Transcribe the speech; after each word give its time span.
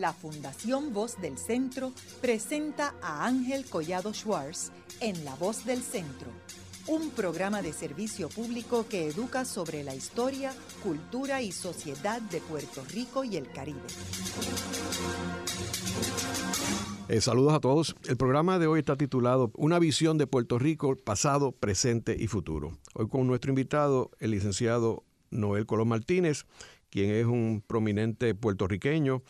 la 0.00 0.12
Fundación 0.12 0.92
Voz 0.92 1.20
del 1.20 1.38
Centro 1.38 1.92
presenta 2.20 2.94
a 3.02 3.26
Ángel 3.26 3.64
Collado 3.64 4.12
Schwartz 4.12 4.70
en 5.00 5.24
La 5.24 5.34
Voz 5.34 5.64
del 5.64 5.82
Centro, 5.82 6.28
un 6.86 7.10
programa 7.10 7.62
de 7.62 7.72
servicio 7.72 8.28
público 8.28 8.86
que 8.88 9.08
educa 9.08 9.44
sobre 9.44 9.82
la 9.82 9.94
historia, 9.94 10.52
cultura 10.82 11.40
y 11.42 11.50
sociedad 11.50 12.20
de 12.20 12.40
Puerto 12.40 12.84
Rico 12.92 13.24
y 13.24 13.36
el 13.36 13.50
Caribe. 13.50 13.80
Eh, 17.08 17.20
saludos 17.20 17.54
a 17.54 17.60
todos. 17.60 17.96
El 18.06 18.16
programa 18.16 18.58
de 18.58 18.66
hoy 18.66 18.80
está 18.80 18.96
titulado 18.96 19.50
Una 19.54 19.78
visión 19.78 20.18
de 20.18 20.26
Puerto 20.26 20.58
Rico, 20.58 20.96
pasado, 20.96 21.52
presente 21.52 22.16
y 22.18 22.26
futuro. 22.26 22.76
Hoy 22.94 23.08
con 23.08 23.26
nuestro 23.26 23.50
invitado, 23.50 24.10
el 24.18 24.32
licenciado 24.32 25.04
Noel 25.30 25.66
Colón 25.66 25.88
Martínez, 25.88 26.44
quien 26.90 27.10
es 27.10 27.26
un 27.26 27.62
prominente 27.66 28.34
puertorriqueño 28.34 29.22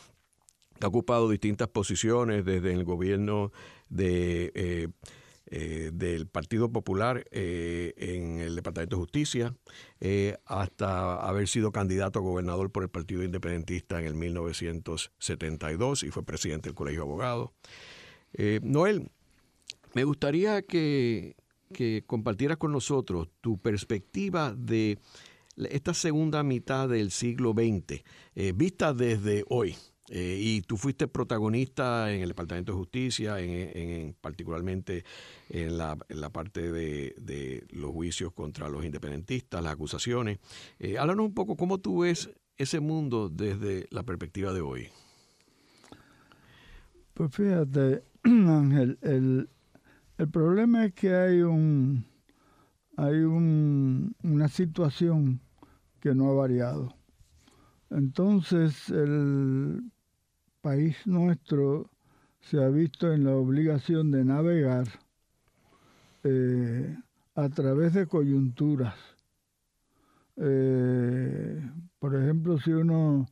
ha 0.85 0.89
ocupado 0.89 1.29
distintas 1.29 1.69
posiciones 1.69 2.45
desde 2.45 2.73
el 2.73 2.85
gobierno 2.85 3.53
eh, 3.99 4.89
eh, 5.49 5.91
del 5.93 6.27
Partido 6.27 6.73
Popular 6.73 7.25
eh, 7.31 7.95
en 7.97 8.41
el 8.41 8.57
Departamento 8.57 8.97
de 8.97 9.01
Justicia, 9.01 9.55
hasta 10.45 11.17
haber 11.17 11.47
sido 11.47 11.71
candidato 11.71 12.19
a 12.19 12.23
gobernador 12.23 12.73
por 12.73 12.83
el 12.83 12.89
Partido 12.89 13.23
Independentista 13.23 14.01
en 14.01 14.07
el 14.07 14.15
1972 14.15 16.03
y 16.03 16.11
fue 16.11 16.25
presidente 16.25 16.69
del 16.69 16.75
Colegio 16.75 17.03
de 17.03 17.07
Abogados. 17.07 17.51
Noel, 18.63 19.09
me 19.95 20.03
gustaría 20.03 20.63
que 20.63 21.37
compartieras 22.07 22.57
con 22.57 22.73
nosotros 22.73 23.29
tu 23.41 23.57
perspectiva 23.59 24.53
de 24.53 24.99
esta 25.57 25.95
segunda 25.95 26.43
mitad 26.43 26.89
del 26.89 27.13
siglo 27.13 27.53
XX, 27.53 28.03
vista 28.55 28.93
desde 28.93 29.45
hoy. 29.49 29.77
Eh, 30.09 30.39
y 30.41 30.63
tú 30.63 30.77
fuiste 30.77 31.09
protagonista 31.09 32.13
en 32.13 32.23
el 32.23 32.29
Departamento 32.29 32.73
de 32.73 32.79
Justicia, 32.79 33.41
en, 33.41 34.15
particularmente 34.21 35.05
en 35.49 35.77
la, 35.79 35.97
parte 36.33 36.71
de, 36.71 37.67
los 37.71 37.91
juicios 37.91 38.33
contra 38.33 38.69
los 38.69 38.85
independentistas, 38.85 39.63
las 39.63 39.73
acusaciones. 39.73 40.39
Eh, 40.79 40.99
háblanos 40.99 41.27
un 41.27 41.35
poco 41.35 41.57
cómo 41.57 41.79
tú 41.79 42.01
ves 42.01 42.31
ese 42.57 42.81
mundo 42.81 43.29
desde 43.29 43.87
la 43.91 44.03
perspectiva 44.05 44.53
de 44.53 44.61
hoy. 44.61 44.89
Pues 47.15 47.35
fíjate, 47.35 48.05
Ángel, 48.23 48.99
el, 49.03 49.49
el 50.19 50.29
problema 50.29 50.85
es 50.85 50.95
que 50.95 51.15
hay 51.15 51.43
un 51.43 52.05
hay 52.97 53.17
un, 53.17 54.17
una 54.23 54.49
situación 54.49 55.41
que 56.01 56.15
no 56.15 56.31
ha 56.31 56.35
variado. 56.35 56.95
Entonces, 57.91 58.89
el 58.89 59.93
país 60.67 60.97
nuestro 61.07 61.89
se 62.41 62.61
ha 62.61 62.67
visto 62.67 63.13
en 63.13 63.23
la 63.23 63.37
obligación 63.37 64.11
de 64.11 64.25
navegar 64.25 64.89
eh, 66.25 66.99
a 67.37 67.49
través 67.51 67.95
de 67.95 68.09
coyunturas. 68.09 68.97
Eh, 70.37 71.71
por 72.01 72.17
ejemplo, 72.17 72.59
si 72.59 72.73
uno 72.73 73.29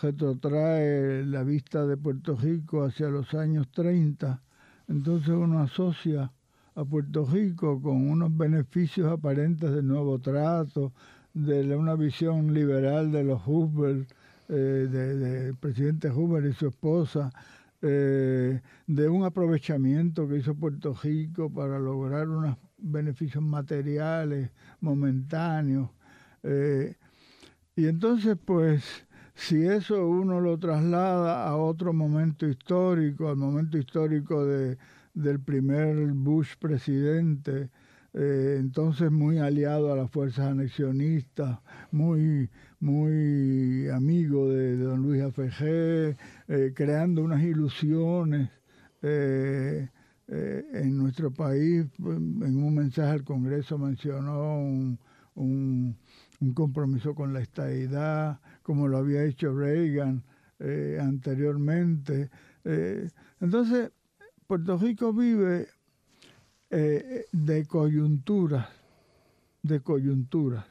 retrotrae 0.00 1.26
la 1.26 1.42
vista 1.42 1.84
de 1.84 1.96
Puerto 1.96 2.36
Rico 2.36 2.84
hacia 2.84 3.08
los 3.08 3.34
años 3.34 3.68
30, 3.72 4.40
entonces 4.86 5.30
uno 5.30 5.62
asocia 5.62 6.30
a 6.76 6.84
Puerto 6.84 7.26
Rico 7.26 7.82
con 7.82 8.08
unos 8.08 8.36
beneficios 8.36 9.10
aparentes 9.10 9.68
del 9.72 9.88
nuevo 9.88 10.20
trato, 10.20 10.92
de 11.34 11.74
una 11.74 11.96
visión 11.96 12.54
liberal 12.54 13.10
de 13.10 13.24
los 13.24 13.42
Hubble, 14.52 14.88
del 14.88 15.22
eh, 15.22 15.26
de, 15.26 15.54
presidente 15.54 16.10
Hoover 16.10 16.44
y 16.44 16.52
su 16.52 16.68
esposa, 16.68 17.30
eh, 17.80 18.60
de 18.86 19.08
un 19.08 19.24
aprovechamiento 19.24 20.28
que 20.28 20.36
hizo 20.36 20.54
Puerto 20.54 20.94
Rico 21.02 21.50
para 21.50 21.78
lograr 21.78 22.28
unos 22.28 22.56
beneficios 22.78 23.42
materiales 23.42 24.50
momentáneos. 24.80 25.90
Eh, 26.42 26.96
y 27.74 27.86
entonces, 27.86 28.36
pues, 28.44 29.06
si 29.34 29.64
eso 29.64 30.06
uno 30.06 30.40
lo 30.40 30.58
traslada 30.58 31.48
a 31.48 31.56
otro 31.56 31.92
momento 31.92 32.46
histórico, 32.46 33.28
al 33.28 33.36
momento 33.36 33.78
histórico 33.78 34.44
de, 34.44 34.76
del 35.14 35.40
primer 35.40 35.96
Bush 36.12 36.54
presidente, 36.58 37.70
eh, 38.14 38.56
entonces 38.58 39.10
muy 39.10 39.38
aliado 39.38 39.90
a 39.92 39.96
las 39.96 40.10
fuerzas 40.10 40.48
anexionistas, 40.48 41.60
muy, 41.90 42.50
muy 42.78 43.88
amigo 43.88 44.50
de, 44.50 44.76
don 44.76 45.02
Luis 45.02 45.22
Afegé, 45.22 46.16
eh, 46.48 46.72
creando 46.74 47.22
unas 47.22 47.42
ilusiones 47.42 48.50
eh, 49.00 49.88
en 50.28 50.96
nuestro 50.96 51.30
país. 51.30 51.86
En 51.98 52.62
un 52.62 52.74
mensaje 52.74 53.12
al 53.12 53.24
Congreso 53.24 53.78
mencionó 53.78 54.58
un, 54.58 54.98
un, 55.34 55.96
compromiso 56.54 57.14
con 57.14 57.32
la 57.32 57.40
estadidad, 57.40 58.40
como 58.62 58.88
lo 58.88 58.98
había 58.98 59.24
hecho 59.24 59.54
Reagan 59.54 60.22
anteriormente. 61.00 62.30
entonces, 63.40 63.90
Puerto 64.46 64.76
Rico 64.76 65.12
vive 65.12 65.68
eh, 66.74 67.26
de 67.32 67.66
coyunturas, 67.66 68.66
de 69.62 69.80
coyunturas. 69.80 70.64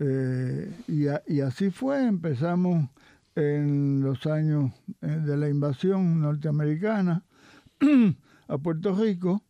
Eh, 0.00 0.68
y, 0.88 1.38
así 1.38 1.70
fue, 1.70 2.04
empezamos 2.04 2.90
en 3.36 4.00
los 4.02 4.26
años 4.26 4.72
eh, 5.00 5.06
de 5.06 5.36
la 5.36 5.48
invasión 5.48 6.20
norteamericana 6.20 7.22
a 8.48 8.58
Puerto 8.58 8.96
Rico, 8.96 9.44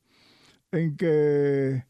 en 0.73 0.95
que 0.95 1.85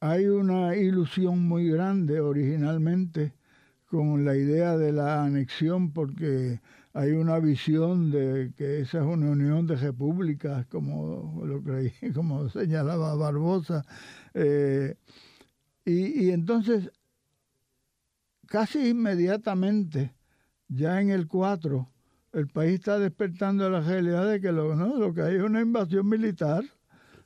hay 0.00 0.26
una 0.26 0.76
ilusión 0.76 1.46
muy 1.46 1.68
grande 1.68 2.20
originalmente 2.20 3.34
con 3.84 4.24
la 4.24 4.34
idea 4.34 4.78
de 4.78 4.92
la 4.92 5.24
anexión, 5.24 5.92
porque 5.92 6.60
hay 6.92 7.12
una 7.12 7.38
visión 7.38 8.10
de 8.10 8.52
que 8.56 8.80
esa 8.80 8.98
es 8.98 9.04
una 9.04 9.30
unión 9.30 9.66
de 9.66 9.76
repúblicas, 9.76 10.66
como 10.66 11.42
lo 11.44 11.62
creí, 11.62 11.92
como 12.14 12.48
señalaba 12.48 13.14
Barbosa. 13.14 13.84
Eh, 14.34 14.96
y, 15.84 16.30
entonces, 16.30 16.90
casi 18.46 18.90
inmediatamente, 18.90 20.14
ya 20.68 21.00
en 21.00 21.10
el 21.10 21.26
4, 21.26 21.88
el 22.32 22.48
país 22.48 22.74
está 22.74 22.98
despertando 22.98 23.68
la 23.70 23.80
realidad 23.80 24.28
de 24.28 24.40
que 24.40 24.52
lo, 24.52 24.74
¿no? 24.76 24.96
lo 24.96 25.14
que 25.14 25.22
hay 25.22 25.36
es 25.36 25.42
una 25.42 25.60
invasión 25.60 26.08
militar 26.08 26.64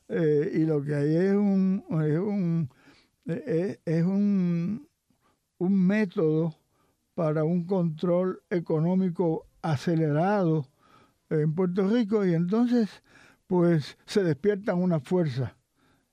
eh, 0.09 0.53
y 0.55 0.65
lo 0.65 0.83
que 0.83 0.95
hay 0.95 1.17
es 1.17 1.35
un, 1.35 1.85
es 1.91 2.19
un, 2.19 2.71
eh, 3.27 3.79
es 3.85 4.05
un, 4.05 4.89
un 5.59 5.87
método 5.87 6.55
para 7.15 7.45
un 7.45 7.65
control 7.65 8.43
económico 8.51 9.47
acelerado 9.65 10.69
en 11.31 11.55
Puerto 11.55 11.89
Rico 11.89 12.25
y 12.25 12.35
entonces 12.35 13.03
pues 13.47 13.97
se 14.07 14.23
despiertan 14.23 14.79
una 14.79 15.01
fuerza 15.01 15.57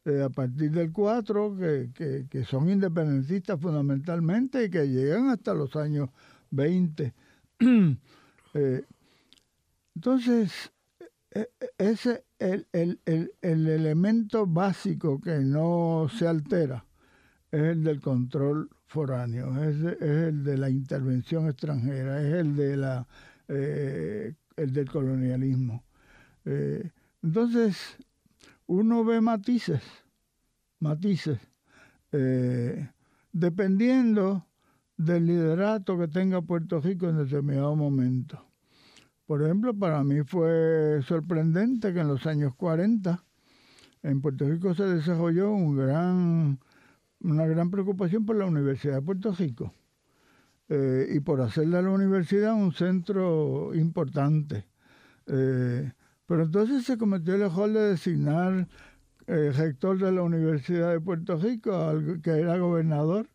eh, 0.05 0.23
a 0.23 0.29
partir 0.29 0.71
del 0.71 0.91
4 0.91 1.57
que, 1.93 2.27
que, 2.29 2.43
son 2.45 2.69
independentistas 2.69 3.59
fundamentalmente 3.59 4.65
y 4.65 4.69
que 4.69 4.87
llegan 4.87 5.29
hasta 5.29 5.53
los 5.53 5.75
años 5.75 6.09
20. 6.49 7.13
Eh, 8.53 8.83
entonces, 9.95 10.73
e, 11.33 11.49
e, 11.57 11.69
ese 11.77 12.25
el, 12.37 12.67
el, 12.73 12.99
el, 13.05 13.33
el 13.41 13.65
elemento 13.65 14.45
básico 14.45 15.21
que 15.21 15.39
no 15.39 16.09
se 16.13 16.27
altera 16.27 16.83
es 17.49 17.61
el 17.61 17.85
del 17.85 18.01
control 18.01 18.69
foráneo, 18.87 19.63
es, 19.63 19.77
es, 19.77 20.01
el 20.01 20.43
de 20.43 20.57
la 20.57 20.69
intervención 20.69 21.47
extranjera, 21.47 22.21
es 22.21 22.33
el 22.33 22.57
de 22.57 22.75
la 22.75 23.07
eh, 23.53 24.33
el 24.55 24.71
del 24.71 24.89
colonialismo. 24.89 25.83
Eh, 26.45 26.89
entonces, 27.21 27.97
uno 28.65 29.03
ve 29.03 29.19
matices, 29.19 29.83
matices, 30.79 31.37
eh, 32.13 32.89
dependiendo 33.33 34.47
del 34.95 35.25
liderato 35.25 35.97
que 35.97 36.07
tenga 36.07 36.41
Puerto 36.41 36.79
Rico 36.79 37.09
en 37.09 37.17
determinado 37.17 37.75
momento. 37.75 38.41
Por 39.25 39.43
ejemplo, 39.43 39.73
para 39.73 40.01
mí 40.05 40.23
fue 40.23 41.01
sorprendente 41.05 41.93
que 41.93 41.99
en 41.99 42.07
los 42.07 42.25
años 42.25 42.55
40 42.55 43.21
en 44.03 44.21
Puerto 44.21 44.47
Rico 44.47 44.73
se 44.73 44.83
desarrolló 44.83 45.51
una 45.51 46.55
gran 47.19 47.69
preocupación 47.69 48.25
por 48.25 48.37
la 48.37 48.45
Universidad 48.45 48.95
de 48.95 49.01
Puerto 49.01 49.33
Rico. 49.33 49.73
Eh, 50.73 51.15
y 51.15 51.19
por 51.19 51.41
hacerle 51.41 51.79
a 51.79 51.81
la 51.81 51.89
universidad 51.89 52.53
un 52.53 52.71
centro 52.71 53.75
importante. 53.75 54.69
Eh, 55.27 55.91
pero 56.25 56.43
entonces 56.43 56.85
se 56.85 56.97
cometió 56.97 57.35
el 57.35 57.41
error 57.41 57.69
de 57.73 57.89
designar 57.89 58.69
el 59.27 59.53
rector 59.53 59.99
de 59.99 60.13
la 60.13 60.21
Universidad 60.21 60.93
de 60.93 61.01
Puerto 61.01 61.35
Rico, 61.35 61.93
que 62.23 62.31
era 62.31 62.57
gobernador 62.57 63.27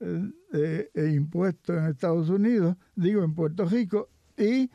eh, 0.00 0.90
e 0.92 1.06
impuesto 1.14 1.72
en 1.72 1.86
Estados 1.86 2.28
Unidos, 2.28 2.76
digo 2.94 3.24
en 3.24 3.34
Puerto 3.34 3.64
Rico, 3.64 4.10
y 4.36 4.70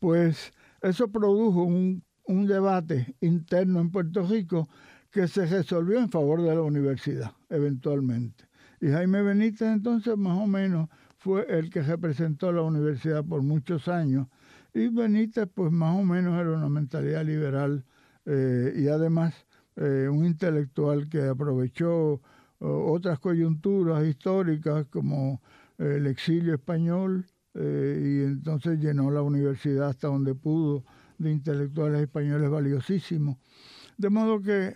pues 0.00 0.52
eso 0.82 1.08
produjo 1.08 1.62
un, 1.62 2.04
un 2.24 2.46
debate 2.46 3.16
interno 3.22 3.80
en 3.80 3.90
Puerto 3.90 4.22
Rico 4.22 4.68
que 5.10 5.28
se 5.28 5.46
resolvió 5.46 5.98
en 5.98 6.10
favor 6.10 6.42
de 6.42 6.54
la 6.54 6.60
universidad, 6.60 7.32
eventualmente. 7.48 8.44
Y 8.82 8.88
Jaime 8.88 9.22
Benítez 9.22 9.68
entonces 9.68 10.14
más 10.18 10.36
o 10.36 10.46
menos 10.46 10.90
fue 11.28 11.44
el 11.50 11.68
que 11.68 11.82
representó 11.82 12.52
la 12.52 12.62
universidad 12.62 13.22
por 13.22 13.42
muchos 13.42 13.86
años. 13.86 14.28
Y 14.72 14.88
Benítez 14.88 15.46
pues 15.54 15.70
más 15.70 15.94
o 15.94 16.02
menos 16.02 16.40
era 16.40 16.52
una 16.52 16.70
mentalidad 16.70 17.22
liberal 17.22 17.84
eh, 18.24 18.72
y 18.74 18.88
además 18.88 19.34
eh, 19.76 20.08
un 20.10 20.24
intelectual 20.24 21.06
que 21.10 21.20
aprovechó 21.20 22.22
otras 22.60 23.18
coyunturas 23.18 24.06
históricas 24.06 24.86
como 24.86 25.42
el 25.76 26.06
exilio 26.06 26.54
español 26.54 27.26
eh, 27.52 28.00
y 28.02 28.24
entonces 28.24 28.80
llenó 28.80 29.10
la 29.10 29.20
universidad 29.20 29.90
hasta 29.90 30.08
donde 30.08 30.34
pudo 30.34 30.82
de 31.18 31.30
intelectuales 31.30 32.00
españoles 32.00 32.48
valiosísimos. 32.48 33.36
De 33.98 34.08
modo 34.08 34.40
que 34.40 34.72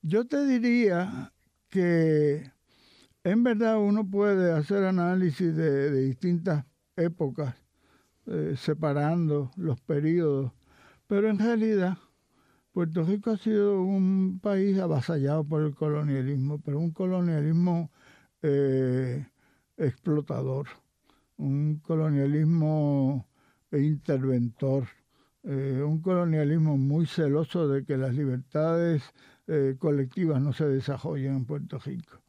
yo 0.00 0.28
te 0.28 0.46
diría 0.46 1.32
que 1.68 2.52
en 3.26 3.42
verdad 3.42 3.78
uno 3.78 4.08
puede 4.08 4.52
hacer 4.52 4.84
análisis 4.84 5.54
de, 5.56 5.90
distintas 5.90 6.64
épocas, 6.94 7.56
eh, 8.26 8.54
separando 8.56 9.50
los 9.56 9.80
periodos, 9.80 10.52
pero 11.08 11.28
en 11.28 11.40
realidad 11.40 11.98
Puerto 12.70 13.02
Rico 13.02 13.32
ha 13.32 13.36
sido 13.36 13.82
un 13.82 14.38
país 14.40 14.78
avasallado 14.78 15.42
por 15.42 15.62
el 15.62 15.74
colonialismo, 15.74 16.60
pero 16.60 16.78
un 16.78 16.92
colonialismo 16.92 17.90
eh, 18.42 19.26
explotador, 19.76 20.68
un 21.36 21.80
colonialismo 21.80 23.26
interventor, 23.72 24.86
eh, 25.42 25.82
un 25.84 26.00
colonialismo 26.00 26.76
muy 26.76 27.06
celoso 27.06 27.66
de 27.66 27.84
que 27.84 27.96
las 27.96 28.14
libertades 28.14 29.02
colectivas 29.78 30.40
no 30.42 30.52
se 30.52 30.66
desarrollen 30.66 31.36
en 31.36 31.44
Puerto 31.44 31.78
Rico. 31.78 32.20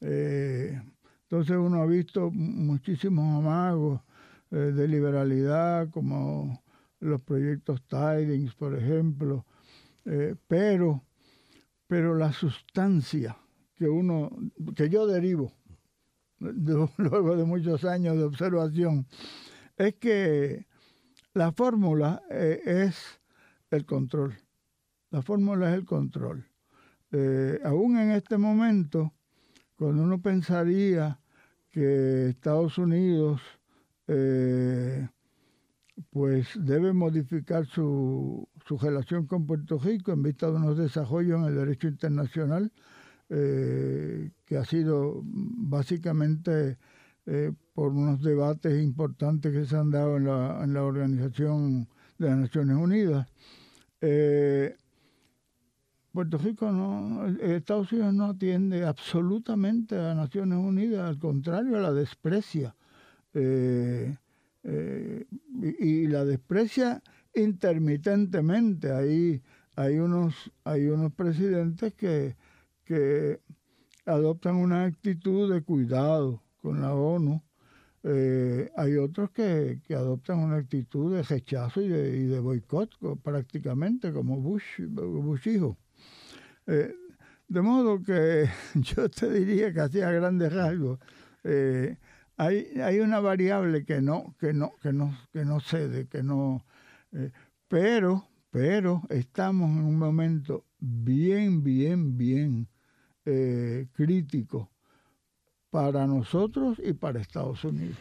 Entonces 0.00 1.56
uno 1.56 1.82
ha 1.82 1.86
visto 1.86 2.30
muchísimos 2.30 3.38
amagos 3.38 4.00
de 4.50 4.88
liberalidad, 4.88 5.90
como 5.90 6.62
los 7.00 7.22
proyectos 7.22 7.82
Tidings, 7.86 8.54
por 8.54 8.76
ejemplo, 8.76 9.46
eh, 10.04 10.34
pero, 10.46 11.04
pero 11.86 12.14
la 12.14 12.32
sustancia 12.32 13.36
que 13.74 13.88
uno, 13.88 14.30
que 14.76 14.88
yo 14.88 15.06
derivo 15.06 15.52
luego 16.38 17.36
de 17.36 17.44
muchos 17.44 17.84
años 17.84 18.16
de 18.16 18.24
observación, 18.24 19.06
es 19.76 19.94
que 19.96 20.66
la 21.32 21.52
fórmula 21.52 22.22
eh, 22.30 22.60
es 22.64 23.20
el 23.70 23.86
control. 23.86 24.34
La 25.10 25.22
fórmula 25.22 25.70
es 25.70 25.76
el 25.76 25.84
control. 25.84 26.46
Eh, 27.12 27.60
aún 27.64 27.98
en 27.98 28.12
este 28.12 28.38
momento, 28.38 29.12
cuando 29.80 30.02
uno 30.02 30.20
pensaría 30.20 31.18
que 31.70 32.28
Estados 32.28 32.76
Unidos 32.76 33.40
pues 36.10 36.48
debe 36.56 36.92
modificar 36.92 37.64
su, 37.66 38.46
su 38.66 38.76
relación 38.76 39.26
con 39.26 39.46
Puerto 39.46 39.78
Rico 39.78 40.12
en 40.12 40.22
vista 40.22 40.46
de 40.46 40.56
unos 40.56 40.76
desarrollos 40.76 41.40
en 41.40 41.46
el 41.46 41.54
derecho 41.54 41.88
internacional 41.88 42.72
eh, 43.28 44.30
que 44.44 44.56
ha 44.56 44.64
sido 44.64 45.22
básicamente 45.24 46.78
eh, 47.26 47.52
por 47.74 47.92
unos 47.92 48.22
debates 48.22 48.82
importantes 48.82 49.52
que 49.52 49.64
se 49.64 49.76
han 49.76 49.90
dado 49.90 50.16
en 50.16 50.24
la, 50.24 50.60
en 50.64 50.74
la 50.74 50.82
Organización 50.82 51.88
de 52.18 52.28
las 52.28 52.38
Naciones 52.38 52.76
Unidas. 52.76 53.28
Eh, 54.00 54.76
Puerto 56.12 56.38
Rico 56.38 56.72
no, 56.72 57.26
Estados 57.40 57.92
Unidos 57.92 58.14
no 58.14 58.26
atiende 58.26 58.84
absolutamente 58.84 59.96
a 59.96 60.14
Naciones 60.14 60.58
Unidas, 60.58 61.08
al 61.08 61.18
contrario, 61.18 61.78
la 61.78 61.92
desprecia. 61.92 62.74
y, 65.78 66.06
la 66.08 66.24
desprecia 66.24 67.02
intermitentemente. 67.34 68.90
Ahí 68.92 69.40
hay 69.76 69.98
unos, 69.98 70.50
hay 70.64 70.86
unos 70.86 71.12
presidentes 71.12 71.94
que, 71.94 72.36
que 72.84 73.40
adoptan 74.04 74.56
una 74.56 74.84
actitud 74.84 75.52
de 75.52 75.62
cuidado 75.62 76.42
con 76.56 76.80
la 76.80 76.94
ONU. 76.94 77.42
Eh, 78.02 78.70
hay 78.76 78.96
otros 78.96 79.30
que, 79.30 79.80
que, 79.84 79.94
adoptan 79.94 80.38
una 80.38 80.56
actitud 80.56 81.14
de 81.14 81.22
rechazo 81.22 81.82
y 81.82 81.88
de, 81.88 82.16
y 82.16 82.24
de 82.24 82.40
boicot 82.40 82.96
prácticamente, 83.22 84.12
como 84.12 84.40
Bush, 84.40 84.80
Bush 84.88 85.48
hijo. 85.48 85.76
Eh, 86.70 86.94
de 87.48 87.62
modo 87.62 88.00
que 88.00 88.48
yo 88.74 89.08
te 89.10 89.28
diría 89.28 89.72
que 89.72 89.80
hacía 89.80 90.10
grandes 90.12 90.52
rasgos. 90.52 91.00
Eh, 91.42 91.96
hay, 92.36 92.80
hay 92.80 93.00
una 93.00 93.18
variable 93.18 93.84
que 93.84 94.00
no, 94.00 94.36
que 94.38 94.52
no, 94.52 94.72
que 94.80 94.92
no, 94.92 95.18
que 95.32 95.44
no 95.44 95.58
cede, 95.58 96.06
que 96.06 96.22
no, 96.22 96.64
eh, 97.12 97.32
pero, 97.66 98.28
pero 98.50 99.02
estamos 99.08 99.68
en 99.70 99.84
un 99.84 99.98
momento 99.98 100.64
bien, 100.78 101.62
bien, 101.62 102.16
bien 102.16 102.68
crítico 103.92 104.72
para 105.70 106.04
nosotros 106.04 106.80
y 106.82 106.94
para 106.94 107.20
Estados 107.20 107.62
Unidos. 107.64 107.96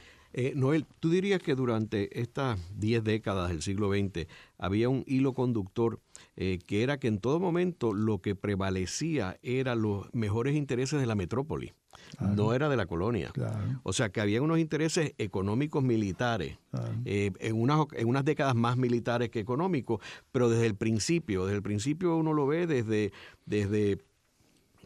Noel, 0.55 0.87
¿tú 0.99 1.11
dirías 1.11 1.39
que 1.39 1.53
durante 1.53 2.19
estas 2.19 2.59
10 2.79 3.03
décadas 3.03 3.49
del 3.49 3.61
siglo 3.61 3.91
XX 3.91 4.25
había 4.57 4.89
un 4.89 5.03
hilo 5.05 5.33
conductor 5.33 6.01
que 6.39 6.83
era 6.83 6.97
que 6.99 7.07
en 7.09 7.19
todo 7.19 7.39
momento 7.39 7.93
lo 7.93 8.19
que 8.19 8.33
prevalecía 8.33 9.37
eran 9.41 9.81
los 9.81 10.07
mejores 10.13 10.55
intereses 10.55 10.99
de 10.99 11.05
la 11.05 11.15
metrópoli? 11.15 11.73
no 12.19 12.53
era 12.53 12.69
de 12.69 12.77
la 12.77 12.85
colonia. 12.85 13.31
O 13.83 13.93
sea 13.93 14.09
que 14.09 14.21
había 14.21 14.41
unos 14.41 14.59
intereses 14.59 15.13
económicos 15.17 15.83
militares, 15.83 16.57
eh, 17.05 17.31
en, 17.39 17.55
unas, 17.59 17.85
en 17.93 18.07
unas 18.07 18.25
décadas 18.25 18.55
más 18.55 18.77
militares 18.77 19.29
que 19.29 19.39
económicos, 19.39 19.99
pero 20.31 20.49
desde 20.49 20.65
el 20.65 20.75
principio, 20.75 21.45
desde 21.45 21.57
el 21.57 21.63
principio 21.63 22.15
uno 22.15 22.33
lo 22.33 22.47
ve 22.47 22.67
desde, 22.67 23.11
desde 23.45 23.99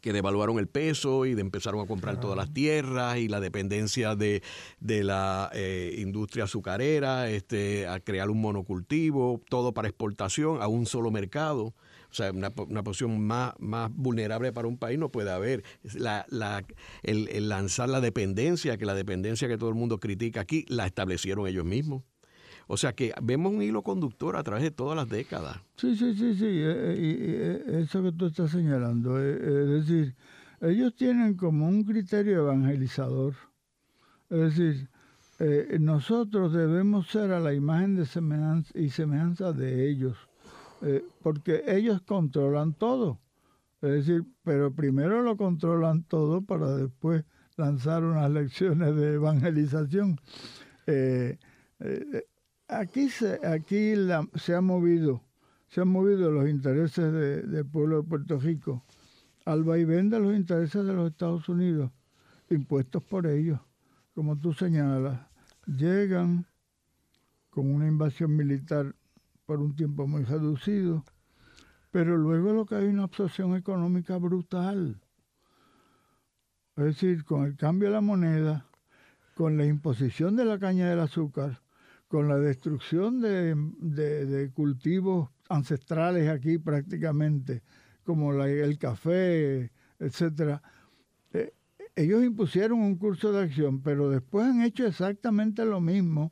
que 0.04 0.12
devaluaron 0.12 0.60
el 0.60 0.68
peso 0.68 1.26
y 1.26 1.34
de 1.34 1.42
empezaron 1.42 1.80
a 1.80 1.88
comprar 1.88 2.20
todas 2.20 2.36
las 2.36 2.54
tierras 2.54 3.18
y 3.20 3.30
la 3.30 3.40
dependencia 3.40 4.18
de, 4.18 4.42
la 4.82 5.50
eh, 5.54 5.96
industria 6.00 6.44
azucarera, 6.44 7.30
este, 7.30 7.88
a 7.88 8.02
crear 8.02 8.30
un 8.30 8.42
monocultivo, 8.42 9.42
todo 9.48 9.74
para 9.74 9.88
exportación 9.88 10.62
a 10.62 10.68
un 10.68 10.88
solo 10.88 11.10
mercado. 11.10 11.74
O 12.12 12.16
sea, 12.16 12.32
una, 12.32 12.52
una 12.68 12.84
posición 12.84 13.26
más, 13.26 13.54
más 13.60 13.90
vulnerable 13.96 14.52
para 14.52 14.68
un 14.68 14.78
país 14.78 15.00
no 15.00 15.10
puede 15.10 15.32
haber. 15.32 15.64
La, 15.94 16.26
la, 16.30 16.66
el, 17.04 17.48
lanzar 17.48 17.88
la 17.88 18.02
dependencia, 18.02 18.78
que 18.78 18.86
la 18.86 18.96
dependencia 18.96 19.48
que 19.48 19.58
todo 19.58 19.70
el 19.70 19.76
mundo 19.76 20.02
critica 20.02 20.42
aquí, 20.42 20.66
la 20.68 20.86
establecieron 20.86 21.48
ellos 21.48 21.64
mismos. 21.64 22.04
O 22.74 22.78
sea 22.78 22.94
que 22.94 23.14
vemos 23.22 23.54
un 23.54 23.62
hilo 23.62 23.84
conductor 23.84 24.36
a 24.36 24.44
través 24.44 24.64
de 24.64 24.72
todas 24.72 24.96
las 24.96 25.08
décadas. 25.08 25.58
Sí, 25.78 25.96
sí, 25.96 26.16
sí, 26.16 26.36
sí. 26.36 26.46
Eh, 26.46 26.96
eh, 26.98 27.66
y 27.68 27.84
eso 27.84 28.02
que 28.02 28.12
tú 28.12 28.26
estás 28.26 28.52
señalando. 28.52 29.22
Eh, 29.22 29.36
es 29.36 29.88
decir, 29.88 30.16
ellos 30.60 30.96
tienen 30.96 31.36
como 31.36 31.68
un 31.68 31.84
criterio 31.84 32.40
evangelizador. 32.40 33.36
Es 34.30 34.58
decir, 34.58 34.90
nosotros 35.80 36.54
debemos 36.54 37.08
ser 37.10 37.32
a 37.32 37.40
la 37.40 37.54
imagen 37.54 37.96
de 37.96 38.06
semejanza 38.06 38.72
y 38.78 38.90
semejanza 38.90 39.52
de 39.52 39.90
ellos. 39.90 40.18
Eh, 40.84 41.06
porque 41.22 41.64
ellos 41.68 42.02
controlan 42.02 42.74
todo. 42.74 43.20
Es 43.82 43.92
decir, 44.06 44.26
pero 44.44 44.74
primero 44.74 45.22
lo 45.22 45.38
controlan 45.38 46.04
todo 46.04 46.42
para 46.42 46.76
después 46.76 47.24
lanzar 47.56 48.04
unas 48.04 48.30
lecciones 48.40 48.96
de 48.96 49.14
evangelización. 49.14 50.20
Eh, 50.88 51.38
eh, 51.80 52.24
aquí 52.68 53.10
se, 53.10 53.46
aquí 53.46 53.94
se 54.36 54.56
ha 54.56 54.62
movido, 54.62 55.22
se 55.68 55.82
han 55.82 55.90
movido 55.90 56.32
los 56.32 56.50
intereses 56.50 57.12
del 57.50 57.66
pueblo 57.66 58.02
de 58.02 58.08
Puerto 58.08 58.40
Rico 58.40 58.84
al 59.46 59.64
vaivén 59.64 60.10
de 60.10 60.20
los 60.20 60.36
intereses 60.36 60.86
de 60.86 60.94
los 60.94 61.12
Estados 61.12 61.50
Unidos, 61.50 61.92
impuestos 62.50 63.04
por 63.04 63.28
ellos, 63.28 63.60
como 64.16 64.38
tú 64.38 64.54
señalas, 64.54 65.20
llegan 65.66 66.46
con 67.50 67.74
una 67.74 67.88
invasión 67.88 68.36
militar 68.36 68.96
por 69.46 69.60
un 69.60 69.76
tiempo 69.76 70.08
muy 70.08 70.24
reducido, 70.24 71.04
pero 71.92 72.18
luego 72.18 72.54
lo 72.54 72.66
que 72.66 72.76
hay 72.76 72.86
una 72.86 73.04
absorción 73.04 73.56
económica 73.56 74.18
brutal. 74.18 75.02
Es 76.76 76.86
decir, 76.86 77.24
con 77.24 77.44
el 77.44 77.56
cambio 77.56 77.90
de 77.90 77.94
la 77.94 78.02
moneda, 78.02 78.66
con 79.36 79.58
la 79.58 79.66
imposición 79.66 80.36
de 80.36 80.46
la 80.46 80.58
caña 80.58 80.90
del 80.90 81.02
azúcar, 81.02 81.63
con 82.14 82.28
la 82.28 82.38
destrucción 82.38 83.22
de, 83.22 84.52
cultivos 84.54 85.32
ancestrales 85.50 86.30
aquí 86.30 86.60
prácticamente, 86.60 87.64
como 88.04 88.32
el 88.44 88.78
café, 88.78 89.72
etcétera, 89.98 90.62
eh, 91.34 91.56
ellos 91.96 92.24
impusieron 92.24 92.82
un 92.82 92.98
curso 92.98 93.32
de 93.32 93.42
acción, 93.42 93.82
pero 93.82 94.12
después 94.12 94.46
han 94.46 94.62
hecho 94.62 94.86
exactamente 94.86 95.66
lo 95.66 95.82
mismo. 95.82 96.32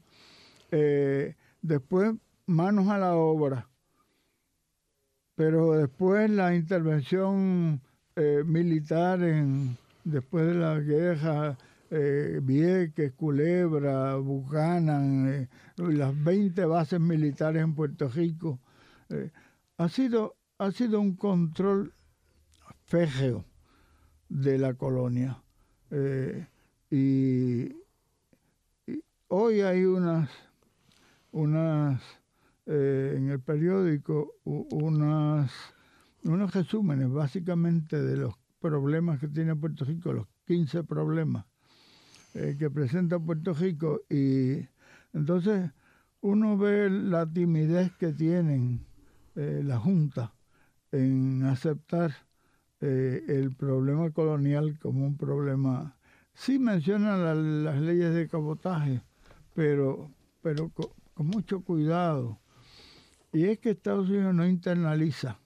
Eh, 0.69 1.35
después 1.63 2.13
manos 2.45 2.88
a 2.89 3.00
la 3.00 3.15
obra, 3.15 3.67
pero 5.33 5.71
después 5.71 6.29
la 6.29 6.53
intervención 6.53 7.81
eh, 8.15 8.43
militar 8.45 9.23
en, 9.23 9.75
después 10.03 10.45
de 10.45 10.53
la 10.53 10.79
guerra, 10.79 11.57
eh, 11.91 12.39
Vieques, 12.41 13.12
Culebra, 13.13 14.15
Buchanan, 14.15 15.27
eh, 15.27 15.50
las 15.75 16.24
20 16.24 16.65
bases 16.65 17.01
militares 17.01 17.62
en 17.62 17.75
Puerto 17.75 18.07
Rico, 18.07 18.60
ha, 19.77 19.89
sido, 19.89 20.38
ha 20.57 20.71
sido 20.71 21.01
un 21.01 21.17
control 21.17 21.93
férreo 22.86 23.43
de 24.29 24.57
la 24.57 24.74
colonia. 24.75 25.43
y, 26.89 27.75
hoy 29.27 29.62
hay 29.62 29.83
unas, 29.83 30.29
unas 31.31 32.01
en 32.65 33.29
el 33.29 33.41
periódico, 33.41 34.36
unas 34.45 35.51
unos 36.24 36.53
resúmenes 36.53 37.12
básicamente 37.12 38.01
de 38.01 38.15
los 38.15 38.33
problemas 38.60 39.19
que 39.19 39.27
tiene 39.27 39.55
Puerto 39.55 39.86
Rico, 39.86 40.13
los 40.13 40.27
15 40.45 40.83
problemas 40.83 41.45
eh, 42.33 42.55
que 42.57 42.69
presenta 42.69 43.19
Puerto 43.19 43.53
Rico 43.53 44.01
y 44.09 44.67
entonces 45.13 45.71
uno 46.21 46.57
ve 46.57 46.89
la 46.89 47.25
timidez 47.25 47.91
que 47.97 48.13
tienen 48.13 48.85
eh, 49.35 49.61
la 49.63 49.77
Junta 49.79 50.33
en 50.91 51.43
aceptar 51.43 52.11
eh, 52.79 53.23
el 53.27 53.55
problema 53.55 54.11
colonial 54.11 54.79
como 54.79 55.05
un 55.05 55.17
problema. 55.17 55.97
Sí 56.33 56.59
mencionan 56.59 57.63
las 57.63 57.79
leyes 57.79 58.13
de 58.13 58.27
cabotaje, 58.27 59.01
pero, 59.53 60.11
pero 60.41 60.71
con 61.13 61.27
mucho 61.27 61.61
cuidado. 61.61 62.39
Y 63.33 63.45
es 63.45 63.59
que 63.59 63.71
Estados 63.71 64.09
Unidos 64.09 64.33
no 64.33 64.45
internaliza 64.47 65.39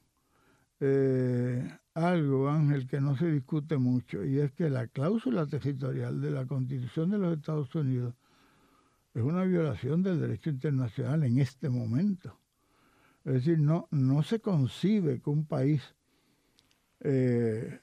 eh, 0.87 1.77
algo, 1.95 2.49
Ángel, 2.49 2.87
que 2.87 3.01
no 3.01 3.17
se 3.17 3.31
discute 3.31 3.77
mucho, 3.77 4.23
y 4.23 4.39
es 4.39 4.51
que 4.51 4.69
la 4.69 4.87
cláusula 4.87 5.47
territorial 5.47 6.21
de 6.21 6.29
la 6.29 6.45
Constitución 6.45 7.09
de 7.09 7.17
los 7.17 7.37
Estados 7.37 7.73
Unidos 7.73 8.13
es 9.15 9.23
una 9.23 9.43
violación 9.45 10.03
del 10.03 10.19
derecho 10.19 10.49
internacional 10.49 11.23
en 11.23 11.39
este 11.39 11.69
momento. 11.69 12.37
Es 13.23 13.33
decir, 13.33 13.59
no, 13.59 13.87
no 13.89 14.21
se 14.21 14.39
concibe 14.39 15.21
que 15.21 15.29
un 15.29 15.45
país 15.45 15.81
eh, 16.99 17.79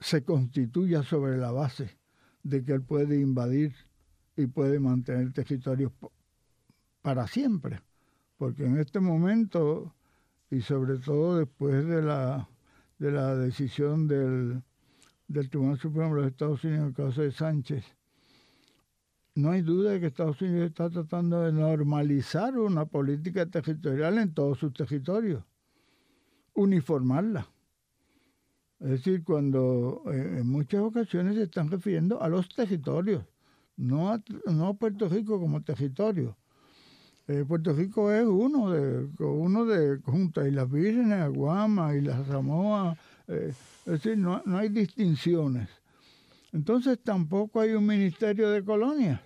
se 0.00 0.24
constituya 0.24 1.04
sobre 1.04 1.36
la 1.36 1.52
base 1.52 1.98
de 2.42 2.64
que 2.64 2.72
él 2.72 2.82
puede 2.82 3.20
invadir 3.20 3.74
y 4.36 4.46
puede 4.46 4.80
mantener 4.80 5.32
territorios 5.32 5.92
para 7.02 7.28
siempre. 7.28 7.80
Porque 8.38 8.64
en 8.64 8.78
este 8.78 8.98
momento 8.98 9.94
y 10.50 10.60
sobre 10.60 10.98
todo 10.98 11.38
después 11.38 11.86
de 11.86 12.02
la, 12.02 12.48
de 12.98 13.12
la 13.12 13.36
decisión 13.36 14.08
del, 14.08 14.62
del 15.28 15.48
Tribunal 15.48 15.78
Supremo 15.78 16.14
de 16.14 16.22
los 16.22 16.30
Estados 16.30 16.64
Unidos 16.64 16.80
en 16.80 16.88
el 16.88 16.94
caso 16.94 17.22
de 17.22 17.32
Sánchez, 17.32 17.84
no 19.36 19.52
hay 19.52 19.62
duda 19.62 19.92
de 19.92 20.00
que 20.00 20.06
Estados 20.06 20.42
Unidos 20.42 20.66
está 20.70 20.90
tratando 20.90 21.42
de 21.42 21.52
normalizar 21.52 22.58
una 22.58 22.84
política 22.84 23.46
territorial 23.46 24.18
en 24.18 24.34
todos 24.34 24.58
sus 24.58 24.72
territorios, 24.72 25.44
uniformarla. 26.54 27.46
Es 28.80 28.88
decir, 28.90 29.22
cuando 29.22 30.02
eh, 30.06 30.38
en 30.38 30.50
muchas 30.50 30.80
ocasiones 30.80 31.36
se 31.36 31.44
están 31.44 31.70
refiriendo 31.70 32.20
a 32.20 32.28
los 32.28 32.48
territorios, 32.48 33.24
no 33.76 34.20
no 34.46 34.66
a 34.66 34.74
Puerto 34.74 35.08
Rico 35.08 35.38
como 35.38 35.62
territorio, 35.62 36.36
eh, 37.30 37.44
Puerto 37.46 37.72
Rico 37.72 38.10
es 38.10 38.26
uno 38.26 38.72
de 38.72 39.08
uno 39.24 39.64
de 39.64 39.98
juntas 39.98 40.48
y 40.48 40.50
las 40.50 40.68
Vírgenes, 40.68 41.20
Aguama 41.20 41.94
y 41.94 42.00
las 42.00 42.26
Samoa, 42.26 42.96
eh, 43.28 43.52
es 43.86 43.92
decir, 43.92 44.18
no, 44.18 44.42
hay 44.46 44.68
distinciones. 44.68 45.68
Entonces 46.52 46.98
tampoco 47.04 47.60
hay 47.60 47.70
un 47.74 47.86
ministerio 47.86 48.50
de 48.50 48.64
colonias 48.64 49.20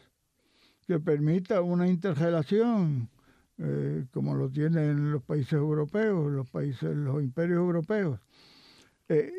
que 0.87 1.01
permita 1.01 1.63
una 1.63 1.89
interrelación 1.89 3.09
eh, 3.57 4.05
como 4.13 4.35
lo 4.35 4.51
tienen 4.51 5.11
los 5.11 5.23
países 5.23 5.55
europeos, 5.55 6.31
los 6.31 6.51
países, 6.51 6.95
los 6.95 7.23
imperios 7.23 7.57
europeos. 7.57 8.21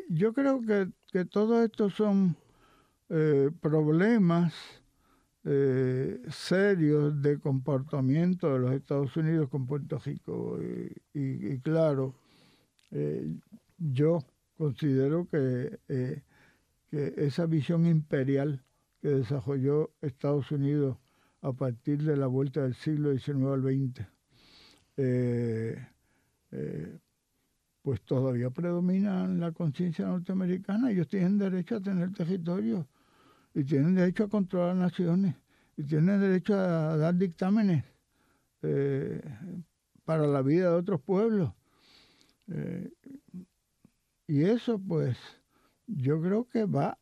yo 0.08 0.32
creo 0.32 0.60
que, 0.60 0.88
que 1.12 1.24
todos 1.24 1.64
estos 1.64 1.94
son 1.94 2.34
problemas 3.60 4.52
eh, 5.48 6.20
serios 6.28 7.22
de 7.22 7.38
comportamiento 7.38 8.52
de 8.52 8.58
los 8.58 8.72
Estados 8.72 9.16
Unidos 9.16 9.48
con 9.48 9.64
Puerto 9.64 9.96
Rico. 10.00 10.58
Y, 11.14 11.60
claro, 11.60 12.16
eh, 12.90 13.32
yo 13.78 14.24
considero 14.58 15.28
que, 15.28 15.78
eh, 15.86 16.22
que 16.90 17.14
esa 17.16 17.46
visión 17.46 17.86
imperial 17.86 18.64
que 19.00 19.08
desarrolló 19.08 19.92
Estados 20.02 20.50
Unidos 20.50 20.98
a 21.42 21.52
partir 21.52 22.02
de 22.02 22.16
la 22.16 22.26
vuelta 22.26 22.62
del 22.62 22.74
siglo 22.74 23.16
XIX 23.16 23.46
al 23.46 23.62
XX, 23.62 24.04
pues 27.82 28.00
todavía 28.02 28.50
predomina 28.50 29.26
en 29.26 29.38
la 29.38 29.52
conciencia 29.52 30.06
norteamericana. 30.06 30.90
Ellos 30.90 31.06
tienen 31.06 31.38
derecho 31.38 31.76
a 31.76 31.80
tener 31.80 32.12
territorio 32.12 32.88
y 33.56 33.64
tienen 33.64 33.94
derecho 33.94 34.24
a 34.24 34.28
controlar 34.28 34.76
naciones 34.76 35.34
y 35.78 35.84
tienen 35.84 36.20
derecho 36.20 36.54
a 36.54 36.98
dar 36.98 37.14
dictámenes 37.14 37.84
eh, 38.60 39.22
para 40.04 40.26
la 40.26 40.42
vida 40.42 40.70
de 40.70 40.76
otros 40.76 41.00
pueblos. 41.00 41.54
Eh, 42.48 42.92
y 44.26 44.44
eso 44.44 44.78
pues 44.78 45.16
yo 45.86 46.20
creo 46.20 46.46
que 46.46 46.66
va, 46.66 46.98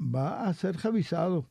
va 0.00 0.48
a 0.48 0.54
ser 0.54 0.76
revisado 0.78 1.50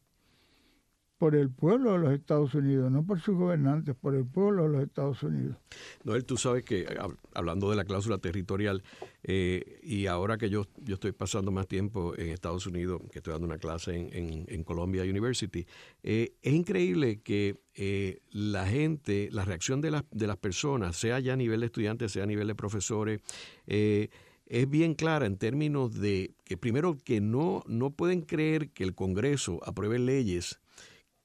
por 1.24 1.36
el 1.36 1.50
pueblo 1.50 1.94
de 1.94 2.00
los 2.00 2.12
Estados 2.12 2.54
Unidos, 2.54 2.92
no 2.92 3.06
por 3.06 3.22
sus 3.22 3.38
gobernantes, 3.38 3.96
por 3.96 4.14
el 4.14 4.26
pueblo 4.26 4.64
de 4.64 4.70
los 4.74 4.84
Estados 4.84 5.24
Unidos. 5.24 5.56
Noel, 6.04 6.26
tú 6.26 6.36
sabes 6.36 6.66
que 6.66 6.86
hablando 7.34 7.70
de 7.70 7.78
la 7.78 7.86
cláusula 7.86 8.18
territorial, 8.18 8.84
eh, 9.24 9.80
y 9.82 10.08
ahora 10.08 10.38
que 10.38 10.50
yo, 10.50 10.68
yo 10.82 10.96
estoy 10.96 11.14
pasando 11.14 11.50
más 11.50 11.66
tiempo 11.66 12.14
en 12.18 12.28
Estados 12.28 12.68
Unidos, 12.68 13.02
que 13.10 13.20
estoy 13.20 13.32
dando 13.32 13.48
una 13.48 13.58
clase 13.58 13.96
en, 13.96 14.44
en, 14.50 14.64
Columbia 14.66 15.04
University, 15.04 15.66
eh, 16.04 16.34
es 16.42 16.54
increíble 16.54 17.22
que 17.22 17.56
eh, 17.74 18.20
la 18.30 18.68
gente, 18.68 19.30
la 19.32 19.46
reacción 19.46 19.80
de 19.80 19.92
las, 19.92 20.04
de 20.12 20.28
las 20.28 20.36
personas, 20.36 20.98
sea 20.98 21.22
ya 21.22 21.32
a 21.32 21.38
nivel 21.38 21.62
de 21.62 21.68
estudiantes, 21.68 22.12
sea 22.12 22.24
a 22.24 22.28
nivel 22.28 22.48
de 22.48 22.56
profesores, 22.56 23.22
es 23.66 24.70
bien 24.70 24.94
clara 24.94 25.26
en 25.26 25.38
términos 25.38 25.98
de 26.02 26.36
que 26.44 26.58
primero 26.58 26.98
que 26.98 27.22
no, 27.22 27.64
no 27.66 27.92
pueden 27.92 28.24
creer 28.24 28.72
que 28.72 28.84
el 28.84 28.94
Congreso 28.94 29.62
apruebe 29.64 30.00
leyes 30.00 30.60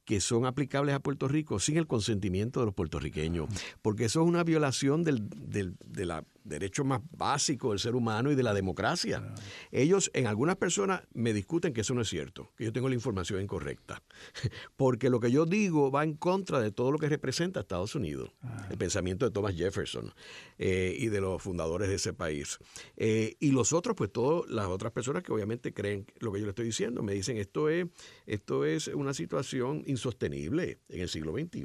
que 0.08 0.22
son 0.22 0.46
aplicables 0.46 0.94
a 0.94 1.00
Puerto 1.00 1.28
Rico 1.28 1.60
sin 1.60 1.76
el 1.76 1.86
consentimiento 1.86 2.60
de 2.60 2.66
los 2.66 2.74
puertorriqueños, 2.74 3.46
porque 3.82 4.06
eso 4.06 4.22
es 4.22 4.26
una 4.26 4.42
violación 4.42 5.04
del, 5.04 5.28
del, 5.28 5.76
de 5.84 6.06
la 6.06 6.24
derecho 6.45 6.85
más 6.85 7.00
básico 7.11 7.71
del 7.71 7.78
ser 7.78 7.95
humano 7.95 8.30
y 8.30 8.35
de 8.35 8.42
la 8.42 8.54
democracia. 8.54 9.35
Ellos, 9.71 10.11
en 10.14 10.26
algunas 10.26 10.57
personas, 10.57 11.02
me 11.12 11.33
discuten 11.33 11.73
que 11.73 11.83
eso 11.83 11.95
no 11.95 12.02
es 12.02 12.09
cierto, 12.09 12.52
que 12.57 12.64
yo 12.64 12.73
tengo 12.73 12.88
la 12.88 12.95
información 12.95 13.40
incorrecta, 13.42 14.02
porque 14.76 15.11
lo 15.11 15.21
que 15.21 15.30
yo 15.30 15.47
digo 15.47 15.90
va 15.90 16.04
en 16.04 16.14
contra 16.14 16.61
de 16.61 16.71
todo 16.71 16.92
lo 16.92 16.99
que 16.99 17.09
representa 17.09 17.61
Estados 17.61 17.95
Unidos, 17.95 18.30
ah. 18.42 18.66
el 18.71 18.78
pensamiento 18.78 19.25
de 19.25 19.30
Thomas 19.30 19.54
Jefferson 19.54 20.12
eh, 20.59 20.97
y 20.99 21.09
de 21.09 21.21
los 21.21 21.42
fundadores 21.42 21.88
de 21.88 21.97
ese 21.97 22.12
país. 22.12 22.59
Eh, 22.97 23.37
y 23.40 23.50
los 23.50 23.73
otros, 23.73 23.97
pues 23.97 24.12
todas 24.12 24.50
las 24.50 24.66
otras 24.66 24.92
personas 24.92 25.23
que 25.23 25.33
obviamente 25.33 25.73
creen 25.73 26.07
lo 26.21 26.33
que 26.33 26.40
yo 26.40 26.47
le 26.47 26.50
estoy 26.50 26.66
diciendo, 26.66 27.02
me 27.02 27.12
dicen 27.12 27.37
esto 27.37 27.68
es, 27.68 27.87
esto 28.26 28.64
es 28.64 28.88
una 28.88 29.14
situación 29.14 29.83
insostenible 29.87 30.78
en 30.88 31.00
el 31.00 31.09
siglo 31.09 31.33
XXI 31.33 31.64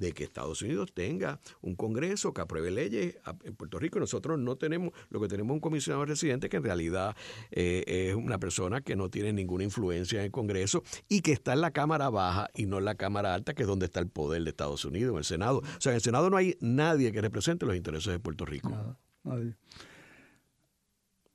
de 0.00 0.12
que 0.12 0.24
Estados 0.24 0.62
Unidos 0.62 0.92
tenga 0.94 1.38
un 1.60 1.76
Congreso 1.76 2.32
que 2.32 2.40
apruebe 2.40 2.70
leyes 2.70 3.16
en 3.44 3.54
Puerto 3.54 3.78
Rico. 3.78 4.00
Nosotros 4.00 4.38
no 4.38 4.56
tenemos, 4.56 4.92
lo 5.10 5.20
que 5.20 5.28
tenemos 5.28 5.54
un 5.54 5.60
comisionado 5.60 6.06
residente 6.06 6.48
que 6.48 6.56
en 6.56 6.64
realidad 6.64 7.14
eh, 7.50 7.84
es 7.86 8.14
una 8.14 8.38
persona 8.38 8.80
que 8.80 8.96
no 8.96 9.10
tiene 9.10 9.32
ninguna 9.32 9.64
influencia 9.64 10.18
en 10.18 10.24
el 10.26 10.30
Congreso 10.30 10.82
y 11.08 11.20
que 11.20 11.32
está 11.32 11.52
en 11.52 11.60
la 11.60 11.70
Cámara 11.70 12.08
Baja 12.08 12.48
y 12.54 12.66
no 12.66 12.78
en 12.78 12.86
la 12.86 12.94
Cámara 12.94 13.34
Alta, 13.34 13.54
que 13.54 13.62
es 13.62 13.68
donde 13.68 13.86
está 13.86 14.00
el 14.00 14.08
poder 14.08 14.42
de 14.42 14.50
Estados 14.50 14.84
Unidos, 14.84 15.12
en 15.12 15.18
el 15.18 15.24
Senado. 15.24 15.58
O 15.58 15.80
sea, 15.80 15.92
en 15.92 15.96
el 15.96 16.02
Senado 16.02 16.30
no 16.30 16.38
hay 16.38 16.56
nadie 16.60 17.12
que 17.12 17.20
represente 17.20 17.66
los 17.66 17.76
intereses 17.76 18.12
de 18.12 18.18
Puerto 18.18 18.46
Rico. 18.46 18.96
nadie. 19.22 19.54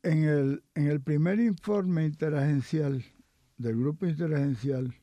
En 0.01 0.24
el, 0.24 0.63
en 0.75 0.88
el 0.88 1.01
primer 1.01 1.39
informe 1.39 2.05
interagencial 2.05 3.03
del 3.57 3.75
grupo 3.77 4.05
interagencial 4.05 4.93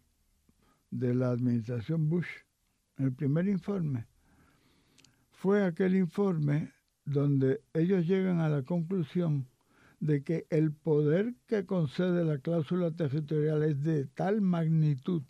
de 0.90 1.14
la 1.14 1.30
administración 1.30 2.08
Bush, 2.08 2.28
el 2.98 3.12
primer 3.12 3.48
informe, 3.48 4.06
fue 5.30 5.64
aquel 5.64 5.96
informe 5.96 6.72
donde 7.04 7.62
ellos 7.74 8.06
llegan 8.06 8.40
a 8.40 8.48
la 8.48 8.62
conclusión 8.62 9.48
de 10.00 10.22
que 10.22 10.46
el 10.50 10.72
poder 10.72 11.34
que 11.46 11.64
concede 11.64 12.24
la 12.24 12.38
cláusula 12.38 12.90
territorial 12.90 13.62
es 13.62 13.82
de 13.82 14.06
tal 14.06 14.40
magnitud 14.40 15.22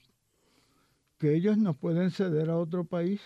que 1.18 1.34
ellos 1.34 1.56
nos 1.56 1.76
pueden 1.76 2.10
ceder 2.10 2.50
a 2.50 2.56
otro 2.56 2.84
país 2.84 3.20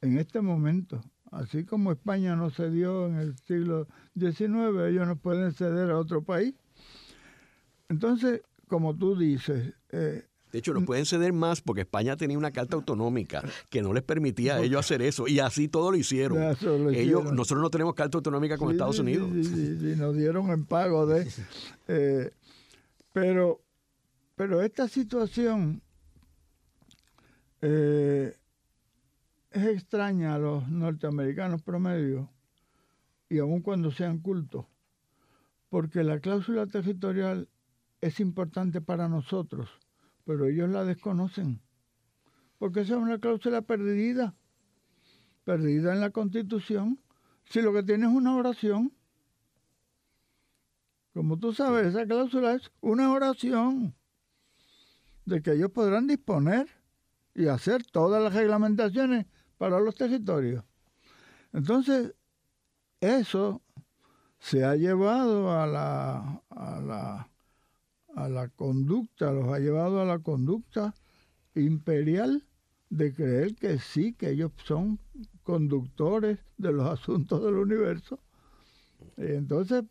en 0.00 0.18
este 0.18 0.40
momento. 0.40 1.00
Así 1.30 1.64
como 1.64 1.92
España 1.92 2.36
no 2.36 2.50
cedió 2.50 3.06
en 3.06 3.16
el 3.16 3.36
siglo 3.38 3.86
XIX, 4.18 4.88
ellos 4.88 5.06
nos 5.06 5.18
pueden 5.18 5.52
ceder 5.52 5.90
a 5.90 5.98
otro 5.98 6.22
país. 6.22 6.54
Entonces, 7.88 8.42
como 8.66 8.96
tú 8.96 9.16
dices... 9.16 9.74
Eh, 9.90 10.24
de 10.52 10.58
hecho, 10.58 10.72
nos 10.72 10.84
pueden 10.84 11.06
ceder 11.06 11.32
más 11.32 11.60
porque 11.60 11.82
España 11.82 12.16
tenía 12.16 12.38
una 12.38 12.50
carta 12.50 12.76
autonómica 12.76 13.42
que 13.68 13.82
no 13.82 13.92
les 13.92 14.02
permitía 14.02 14.56
a 14.56 14.60
ellos 14.60 14.80
hacer 14.80 15.02
eso 15.02 15.28
y 15.28 15.40
así 15.40 15.68
todo 15.68 15.90
lo 15.90 15.96
hicieron. 15.96 16.38
ellos, 16.94 17.32
nosotros 17.32 17.62
no 17.62 17.70
tenemos 17.70 17.94
carta 17.94 18.18
autonómica 18.18 18.56
con 18.56 18.70
Estados 18.70 18.98
Unidos. 18.98 19.30
Sí, 19.42 19.94
nos 19.96 20.16
dieron 20.16 20.50
en 20.50 20.64
pago 20.64 21.06
de... 21.06 21.28
Eh, 21.90 22.30
pero, 23.14 23.62
pero 24.36 24.60
esta 24.60 24.88
situación 24.88 25.80
eh, 27.62 28.36
es 29.50 29.64
extraña 29.64 30.34
a 30.34 30.38
los 30.38 30.68
norteamericanos 30.68 31.62
promedio 31.62 32.30
y 33.28 33.38
aun 33.38 33.62
cuando 33.62 33.90
sean 33.90 34.18
cultos, 34.18 34.66
porque 35.70 36.04
la 36.04 36.20
cláusula 36.20 36.66
territorial 36.66 37.48
es 38.00 38.20
importante 38.20 38.80
para 38.80 39.08
nosotros, 39.08 39.68
pero 40.28 40.44
ellos 40.44 40.68
la 40.68 40.84
desconocen, 40.84 41.62
porque 42.58 42.80
esa 42.80 42.96
es 42.96 43.00
una 43.00 43.18
cláusula 43.18 43.62
perdida, 43.62 44.36
perdida 45.44 45.94
en 45.94 46.02
la 46.02 46.10
Constitución, 46.10 47.00
si 47.46 47.62
lo 47.62 47.72
que 47.72 47.82
tiene 47.82 48.04
es 48.04 48.12
una 48.12 48.36
oración. 48.36 48.92
Como 51.14 51.38
tú 51.38 51.54
sabes, 51.54 51.86
esa 51.86 52.04
cláusula 52.04 52.56
es 52.56 52.70
una 52.82 53.10
oración 53.10 53.94
de 55.24 55.40
que 55.40 55.52
ellos 55.52 55.70
podrán 55.70 56.06
disponer 56.06 56.68
y 57.34 57.46
hacer 57.46 57.82
todas 57.84 58.22
las 58.22 58.34
reglamentaciones 58.34 59.24
para 59.56 59.80
los 59.80 59.94
territorios. 59.94 60.62
Entonces, 61.54 62.14
eso 63.00 63.62
se 64.38 64.62
ha 64.62 64.76
llevado 64.76 65.58
a 65.58 65.66
la, 65.66 66.42
a 66.50 66.80
la, 66.82 67.30
a 68.24 68.28
la 68.28 68.48
conducta, 68.48 69.32
los 69.32 69.48
ha 69.52 69.58
llevado 69.58 70.00
a 70.00 70.04
la 70.04 70.18
conducta 70.18 70.94
imperial 71.54 72.44
de 72.90 73.14
creer 73.14 73.54
que 73.54 73.78
sí, 73.78 74.12
que 74.14 74.30
ellos 74.30 74.52
son 74.64 74.98
conductores 75.42 76.38
de 76.56 76.72
los 76.72 76.86
asuntos 76.98 77.44
del 77.44 77.54
universo. 77.54 78.20
Entonces, 79.16 79.84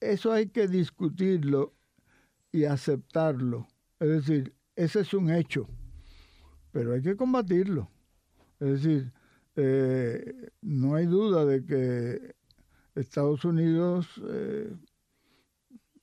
eso 0.00 0.32
hay 0.32 0.48
que 0.48 0.66
discutirlo 0.66 1.74
y 2.50 2.64
aceptarlo. 2.64 3.68
Es 4.00 4.08
decir, 4.08 4.54
ese 4.74 5.00
es 5.00 5.14
un 5.14 5.30
hecho, 5.30 5.68
pero 6.72 6.94
hay 6.94 7.02
que 7.02 7.16
combatirlo. 7.16 7.90
Es 8.60 8.82
decir, 8.82 9.12
eh, 9.54 10.50
no 10.62 10.94
hay 10.94 11.06
duda 11.06 11.44
de 11.44 11.64
que 11.64 12.34
Estados 12.94 13.44
Unidos 13.44 14.20
eh, 14.28 14.72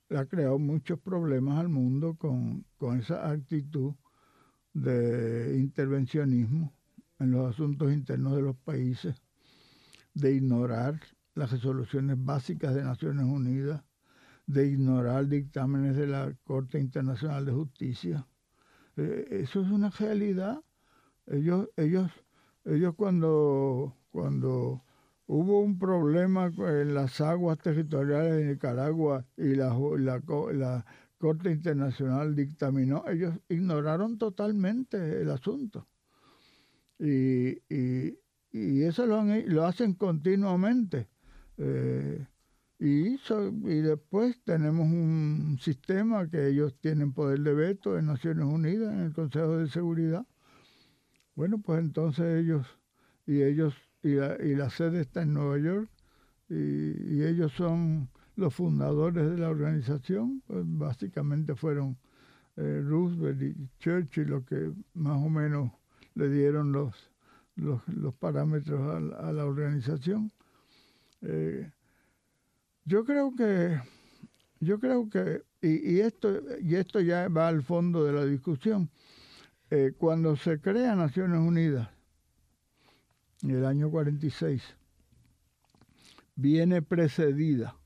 ha 0.10 0.26
creado 0.26 0.60
muchos 0.60 1.00
problemas 1.00 1.60
al 1.60 1.70
mundo 1.70 2.16
con, 2.16 2.66
con 2.78 3.00
esa 3.00 3.30
actitud 3.30 3.94
de 4.74 5.58
intervencionismo 5.58 6.74
en 7.20 7.32
los 7.32 7.50
asuntos 7.50 7.92
internos 7.94 8.36
de 8.36 8.42
los 8.42 8.56
países, 8.58 9.16
de 10.14 10.34
ignorar 10.34 11.00
las 11.34 11.52
resoluciones 11.52 12.18
básicas 12.24 12.76
de 12.76 12.84
Naciones 12.84 13.26
Unidas, 13.26 13.84
de 14.46 14.68
ignorar 14.68 15.28
dictámenes 15.28 15.96
de 15.96 16.08
la 16.08 16.36
Corte 16.44 16.80
Internacional 16.80 17.46
de 17.46 17.52
Justicia. 17.52 18.28
Eh, 18.98 19.28
eso 19.32 19.62
es 19.62 19.70
una 19.70 19.90
realidad. 19.90 20.62
Ellos, 21.26 21.70
ellos 21.76 22.12
ellos 22.66 22.96
cuando, 22.96 23.96
cuando 24.10 24.84
hubo 25.28 25.60
un 25.60 25.78
problema 25.78 26.52
en 26.58 26.94
las 26.94 27.22
aguas 27.22 27.58
territoriales 27.60 28.36
de 28.36 28.46
Nicaragua 28.54 29.26
y 29.38 29.56
la, 29.56 29.76
la, 29.98 30.86
Corte 31.18 31.50
Internacional 31.50 32.36
dictaminó, 32.36 33.04
ellos 33.08 33.34
ignoraron 33.50 34.18
totalmente 34.18 35.22
el 35.22 35.32
asunto. 35.32 35.88
Y, 37.00 37.52
y, 37.74 38.20
y 38.52 38.84
eso 38.84 39.06
lo, 39.06 39.24
lo, 39.24 39.66
hacen 39.66 39.94
continuamente. 39.94 41.08
Eh, 41.58 42.28
y, 42.80 43.16
y 43.16 43.82
después 43.82 44.40
tenemos 44.44 44.86
un 44.86 45.58
sistema 45.62 46.30
que 46.30 46.48
ellos 46.48 46.76
tienen 46.80 47.14
poder 47.14 47.40
de 47.40 47.54
veto 47.54 47.98
en 47.98 48.08
Naciones 48.08 48.46
Unidas, 48.46 48.94
en 48.94 49.00
el 49.00 49.14
Consejo 49.14 49.58
de 49.58 49.70
Seguridad, 49.70 50.28
bueno, 51.36 51.60
pues 51.60 51.80
entonces 51.82 52.44
ellos, 52.44 52.66
y 53.26 53.42
ellos, 53.44 53.74
y 54.06 54.14
la, 54.14 54.38
y 54.40 54.56
la 54.56 54.70
sede 54.70 55.02
está 55.02 55.24
en 55.24 55.34
Nueva 55.34 55.58
York, 55.58 55.90
y, 56.48 57.24
ellos 57.24 57.52
son 57.54 58.08
los 58.36 58.54
fundadores 58.54 59.32
de 59.32 59.38
la 59.40 59.50
organización, 59.50 60.44
pues 60.46 60.64
básicamente 60.64 61.56
fueron 61.56 61.98
eh, 62.56 62.84
Roosevelt 62.86 63.42
y 63.42 63.56
Churchill 63.80 64.28
los 64.28 64.46
que 64.46 64.72
más 64.94 65.18
o 65.18 65.28
menos 65.28 65.72
le 66.14 66.30
dieron 66.30 66.72
los, 66.72 66.94
los, 67.56 68.14
parámetros 68.20 68.80
a, 69.18 69.32
la 69.32 69.44
organización. 69.44 70.32
Eh, 71.24 71.72
yo 72.84 73.06
creo 73.06 73.34
que, 73.36 73.82
yo 74.60 74.80
creo 74.80 75.10
que, 75.10 75.42
y, 75.64 75.96
y, 75.96 76.02
esto, 76.02 76.44
y 76.62 76.76
esto 76.76 77.02
ya 77.02 77.28
va 77.28 77.48
al 77.48 77.64
fondo 77.64 78.04
de 78.04 78.14
la 78.14 78.24
discusión, 78.24 78.92
eh, 79.72 79.94
cuando 79.98 80.36
se 80.36 80.62
crea 80.62 80.96
Naciones 80.96 81.40
Unidas, 81.40 81.90
en 83.46 83.52
el 83.52 83.66
año 83.66 83.92
46, 83.92 84.76
viene 86.36 86.82
precedida 86.82 87.78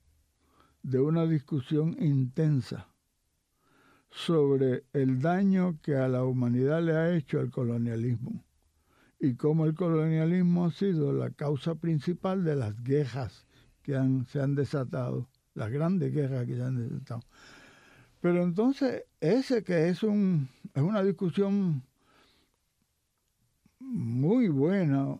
de 0.83 1.01
una 1.01 1.25
discusión 1.25 1.97
intensa 1.99 2.87
sobre 4.09 4.85
el 4.93 5.19
daño 5.19 5.77
que 5.81 5.97
a 5.97 6.07
la 6.07 6.23
humanidad 6.23 6.81
le 6.81 6.95
ha 6.95 7.13
hecho 7.13 7.41
el 7.41 7.51
colonialismo 7.51 8.45
y 9.19 9.35
cómo 9.35 9.65
el 9.65 9.75
colonialismo 9.75 10.65
ha 10.65 10.71
sido 10.71 11.11
la 11.11 11.29
causa 11.31 11.75
principal 11.75 12.45
de 12.45 12.55
las 12.55 12.81
guerras 12.81 13.45
que 13.83 13.99
se 14.27 14.41
han 14.41 14.55
desatado, 14.55 15.27
las 15.55 15.69
grandes 15.71 16.13
guerras 16.13 16.45
que 16.45 16.55
se 16.55 16.63
han 16.63 16.77
desatado. 16.77 17.21
Pero 18.21 18.43
entonces, 18.43 19.03
ese 19.19 19.61
que 19.63 19.89
es, 19.89 20.03
un, 20.03 20.47
es 20.73 20.81
una 20.81 21.03
discusión 21.03 21.83
muy 23.79 24.47
buena, 24.47 25.19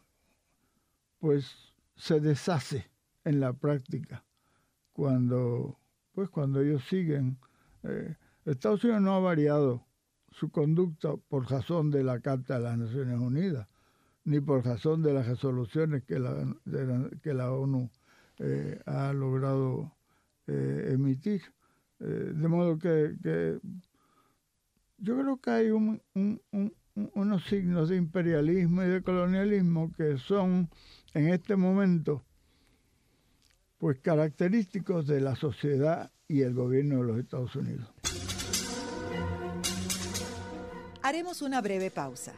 pues 1.20 1.74
se 1.96 2.20
deshace 2.20 2.90
en 3.26 3.40
la 3.40 3.54
práctica 3.54 4.24
cuando, 4.94 5.80
pues 6.14 6.30
cuando 6.30 6.62
ellos 6.62 6.84
siguen. 6.86 7.38
Eh, 7.84 8.16
Estados 8.46 8.84
Unidos 8.84 9.02
no 9.02 9.14
ha 9.16 9.20
variado 9.20 9.86
su 10.32 10.50
conducta 10.50 11.16
por 11.16 11.50
razón 11.50 11.92
de 11.92 12.04
la 12.04 12.20
Carta 12.20 12.56
de 12.56 12.64
las 12.64 12.78
Naciones 12.78 13.20
Unidas, 13.20 13.68
ni 14.24 14.40
por 14.40 14.66
razón 14.66 15.04
de 15.04 15.14
las 15.14 15.28
resoluciones 15.28 16.04
que 16.04 16.20
la, 16.20 16.56
que 17.22 17.34
la 17.34 17.52
ONU 17.52 17.90
eh, 18.40 18.82
ha 18.86 19.14
logrado 19.14 19.94
eh, 20.48 20.92
emitir. 20.94 21.42
De 22.00 22.48
modo 22.48 22.80
que, 22.80 23.60
yo 25.00 25.18
creo 25.20 25.38
que 25.42 25.50
hay 25.50 25.70
un, 25.70 26.02
unos 27.14 27.44
signos 27.46 27.90
de 27.90 27.98
imperialismo 27.98 28.84
y 28.84 28.88
de 28.88 29.02
colonialismo 29.02 29.92
que 29.94 30.18
son 30.18 30.70
en 31.14 31.30
este 31.30 31.56
momento 31.56 32.24
pues 33.78 34.00
característicos 34.00 35.08
de 35.08 35.22
la 35.22 35.36
sociedad 35.36 36.12
y 36.28 36.42
el 36.42 36.54
gobierno 36.54 36.98
de 36.98 37.04
los 37.04 37.20
Estados 37.20 37.56
Unidos. 37.56 37.88
Haremos 41.02 41.42
una 41.42 41.62
breve 41.62 41.90
pausa, 41.90 42.34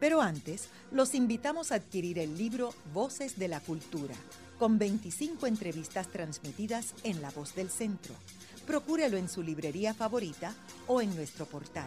pero 0.00 0.22
antes 0.22 0.70
los 0.90 1.14
invitamos 1.14 1.70
a 1.70 1.76
adquirir 1.76 2.18
el 2.18 2.38
libro 2.38 2.72
Voces 2.94 3.38
de 3.38 3.48
la 3.48 3.60
Cultura, 3.60 4.14
con 4.58 4.78
25 4.78 5.46
entrevistas 5.46 6.08
transmitidas 6.08 6.94
en 7.04 7.20
La 7.20 7.30
Voz 7.30 7.54
del 7.54 7.68
Centro 7.68 8.14
procúrelo 8.66 9.16
en 9.16 9.28
su 9.28 9.42
librería 9.42 9.94
favorita 9.94 10.52
o 10.86 11.00
en 11.00 11.14
nuestro 11.14 11.46
portal. 11.46 11.86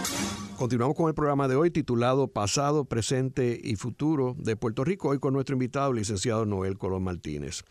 Continuamos 0.61 0.95
con 0.95 1.07
el 1.07 1.15
programa 1.15 1.47
de 1.47 1.55
hoy 1.55 1.71
titulado 1.71 2.27
Pasado, 2.27 2.85
Presente 2.85 3.59
y 3.63 3.77
Futuro 3.77 4.35
de 4.37 4.55
Puerto 4.55 4.83
Rico, 4.83 5.09
hoy 5.09 5.17
con 5.17 5.33
nuestro 5.33 5.55
invitado, 5.55 5.89
el 5.89 5.97
licenciado 5.97 6.45
Noel 6.45 6.77
Colón 6.77 7.01
Martínez. 7.01 7.63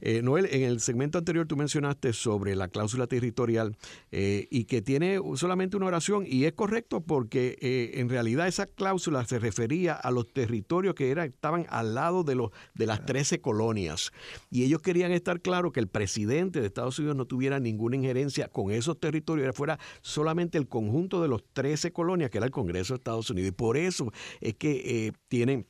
Eh, 0.00 0.22
Noel, 0.22 0.48
en 0.50 0.62
el 0.62 0.80
segmento 0.80 1.18
anterior 1.18 1.46
tú 1.46 1.58
mencionaste 1.58 2.14
sobre 2.14 2.56
la 2.56 2.68
cláusula 2.68 3.06
territorial 3.06 3.76
eh, 4.12 4.48
y 4.50 4.64
que 4.64 4.80
tiene 4.80 5.20
solamente 5.34 5.76
una 5.76 5.84
oración 5.84 6.24
y 6.26 6.46
es 6.46 6.54
correcto 6.54 7.02
porque 7.02 7.58
eh, 7.60 8.00
en 8.00 8.08
realidad 8.08 8.48
esa 8.48 8.64
cláusula 8.64 9.26
se 9.26 9.38
refería 9.38 9.92
a 9.92 10.10
los 10.10 10.32
territorios 10.32 10.94
que 10.94 11.10
era, 11.10 11.26
estaban 11.26 11.66
al 11.68 11.94
lado 11.94 12.24
de, 12.24 12.34
los, 12.34 12.50
de 12.72 12.86
las 12.86 13.04
13 13.04 13.42
colonias. 13.42 14.10
Y 14.50 14.64
ellos 14.64 14.80
querían 14.80 15.12
estar 15.12 15.42
claros 15.42 15.74
que 15.74 15.80
el 15.80 15.88
presidente 15.88 16.62
de 16.62 16.66
Estados 16.68 16.98
Unidos 16.98 17.14
no 17.14 17.26
tuviera 17.26 17.60
ninguna 17.60 17.96
injerencia 17.96 18.48
con 18.48 18.70
esos 18.70 18.98
territorios, 18.98 19.54
fuera 19.54 19.78
solamente 20.00 20.56
el 20.56 20.66
conjunto 20.66 21.20
de 21.20 21.28
los 21.28 21.44
13 21.52 21.92
colonias 21.92 22.30
que 22.30 22.37
era 22.38 22.46
el 22.46 22.52
Congreso 22.52 22.94
de 22.94 22.98
Estados 22.98 23.30
Unidos. 23.30 23.50
Y 23.50 23.52
por 23.52 23.76
eso 23.76 24.12
es 24.40 24.54
que 24.54 25.06
eh, 25.06 25.12
tienen 25.28 25.66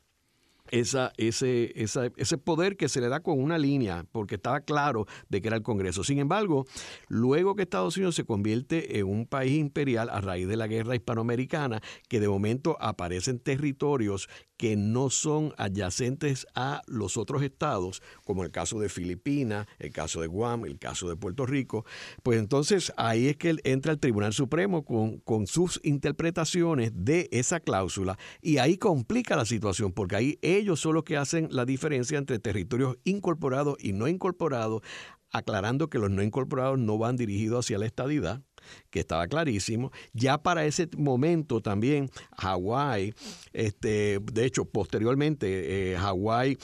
esa, 0.71 1.13
ese, 1.17 1.73
ese 1.75 2.39
poder 2.39 2.77
que 2.77 2.89
se 2.89 3.01
le 3.01 3.09
da 3.09 3.21
con 3.21 3.41
una 3.41 3.59
línea, 3.59 4.05
porque 4.13 4.37
estaba 4.37 4.61
claro 4.61 5.07
de 5.29 5.41
que 5.41 5.49
era 5.49 5.57
el 5.57 5.63
Congreso. 5.63 6.05
Sin 6.05 6.19
embargo, 6.19 6.67
luego 7.09 7.55
que 7.55 7.63
Estados 7.63 7.97
Unidos 7.97 8.15
se 8.15 8.25
convierte 8.25 8.99
en 8.99 9.07
un 9.07 9.27
país 9.27 9.59
imperial 9.59 10.11
a 10.11 10.21
raíz 10.21 10.49
de 10.49 10.57
la 10.57 10.67
guerra 10.67 10.95
hispanoamericana, 10.95 11.81
que 12.09 12.21
de 12.21 12.29
momento 12.29 12.77
aparecen 12.81 13.39
territorios 13.39 14.29
que 14.59 14.77
no 14.77 15.09
son 15.09 15.55
adyacentes 15.57 16.47
a 16.55 16.83
los 16.87 17.17
otros 17.17 17.43
estados, 17.43 18.03
como 18.25 18.45
el 18.45 18.51
caso 18.51 18.79
de 18.81 18.91
Filipinas, 18.91 19.67
el 19.79 19.93
caso 19.93 20.21
de 20.21 20.27
Guam, 20.27 20.67
el 20.67 20.79
caso 20.79 21.09
de 21.09 21.17
Puerto 21.17 21.47
Rico, 21.47 21.87
pues 22.23 22.39
entonces 22.39 22.93
ahí 22.97 23.29
es 23.29 23.37
que 23.37 23.57
entra 23.65 23.93
el 23.93 24.01
Tribunal 24.01 24.35
Supremo 24.35 24.85
con, 24.85 25.19
con 25.21 25.47
sus 25.47 25.81
interpretaciones 25.85 26.93
de 26.95 27.29
esa 27.31 27.61
cláusula 27.61 28.19
y 28.43 28.59
ahí 28.59 28.77
complica 28.77 29.37
la 29.37 29.47
situación, 29.47 29.93
porque 29.93 30.17
ahí 30.17 30.39
ellos 30.43 30.81
son 30.81 30.95
los 30.95 31.05
que 31.05 31.17
hacen 31.17 31.49
la 31.53 31.65
diferencia 31.65 32.19
entre 32.19 32.39
territorios 32.39 32.99
incorporados 33.05 33.77
y 33.81 33.93
no 33.93 34.09
incorporados, 34.09 34.83
aclarando 35.31 35.89
que 35.89 35.99
los 35.99 36.11
no 36.11 36.23
incorporados 36.23 36.79
no 36.79 36.99
van 36.99 37.17
dirigidos 37.17 37.67
hacia 37.67 37.79
la 37.79 37.87
estadidad, 37.87 38.43
que 38.91 39.01
estaba 39.01 39.27
clarísimo. 39.29 39.91
Ya 40.13 40.39
para 40.39 40.65
ese 40.65 40.89
momento 40.97 41.61
también 41.61 42.11
Hawái, 42.39 43.15
este, 43.53 44.21
de 44.21 44.45
hecho, 44.45 44.65
posteriormente, 44.65 45.93
eh, 45.93 45.97
Hawái 45.97 46.59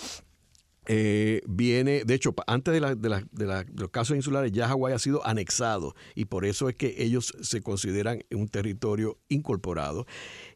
eh, 0.86 1.40
viene, 1.48 2.04
de 2.04 2.14
hecho, 2.14 2.34
antes 2.46 2.74
de, 2.74 2.80
la, 2.80 2.94
de, 2.94 3.64
los 3.74 3.90
casos 3.90 4.16
insulares, 4.16 4.52
ya 4.52 4.68
Hawái 4.68 4.92
ha 4.92 4.98
sido 4.98 5.26
anexado 5.26 5.94
y 6.14 6.26
por 6.26 6.44
eso 6.44 6.68
es 6.68 6.76
que 6.76 6.94
ellos 6.98 7.32
se 7.40 7.62
consideran 7.62 8.22
un 8.30 8.48
territorio 8.48 9.18
incorporado. 9.28 10.06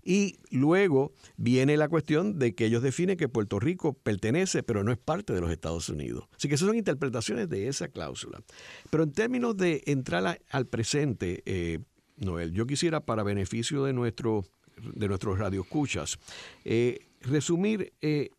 Y 0.08 0.38
luego 0.50 1.12
viene 1.36 1.76
la 1.76 1.90
cuestión 1.90 2.38
de 2.38 2.54
que 2.54 2.64
ellos 2.64 2.82
definen 2.82 3.18
que 3.18 3.28
Puerto 3.28 3.60
Rico 3.60 3.92
pertenece, 3.92 4.62
pero 4.62 4.82
no 4.82 4.90
es 4.90 4.96
parte 4.96 5.34
de 5.34 5.42
los 5.42 5.50
Estados 5.50 5.90
Unidos. 5.90 6.24
Así 6.34 6.48
que 6.48 6.54
esas 6.54 6.66
son 6.66 6.78
interpretaciones 6.78 7.50
de 7.50 7.68
esa 7.68 7.88
cláusula. 7.88 8.42
Pero 8.88 9.02
en 9.02 9.12
términos 9.12 9.54
de 9.58 9.82
entrar 9.84 10.40
al 10.48 10.66
presente, 10.66 11.42
eh, 11.44 11.80
Noel, 12.16 12.52
yo 12.52 12.66
quisiera, 12.66 13.04
para 13.04 13.22
beneficio 13.22 13.84
de, 13.84 13.92
nuestro, 13.92 14.46
de 14.94 15.08
nuestros 15.08 15.38
radioescuchas, 15.38 16.18
eh, 16.64 17.00
resumir 17.20 17.92
eh, 18.00 18.30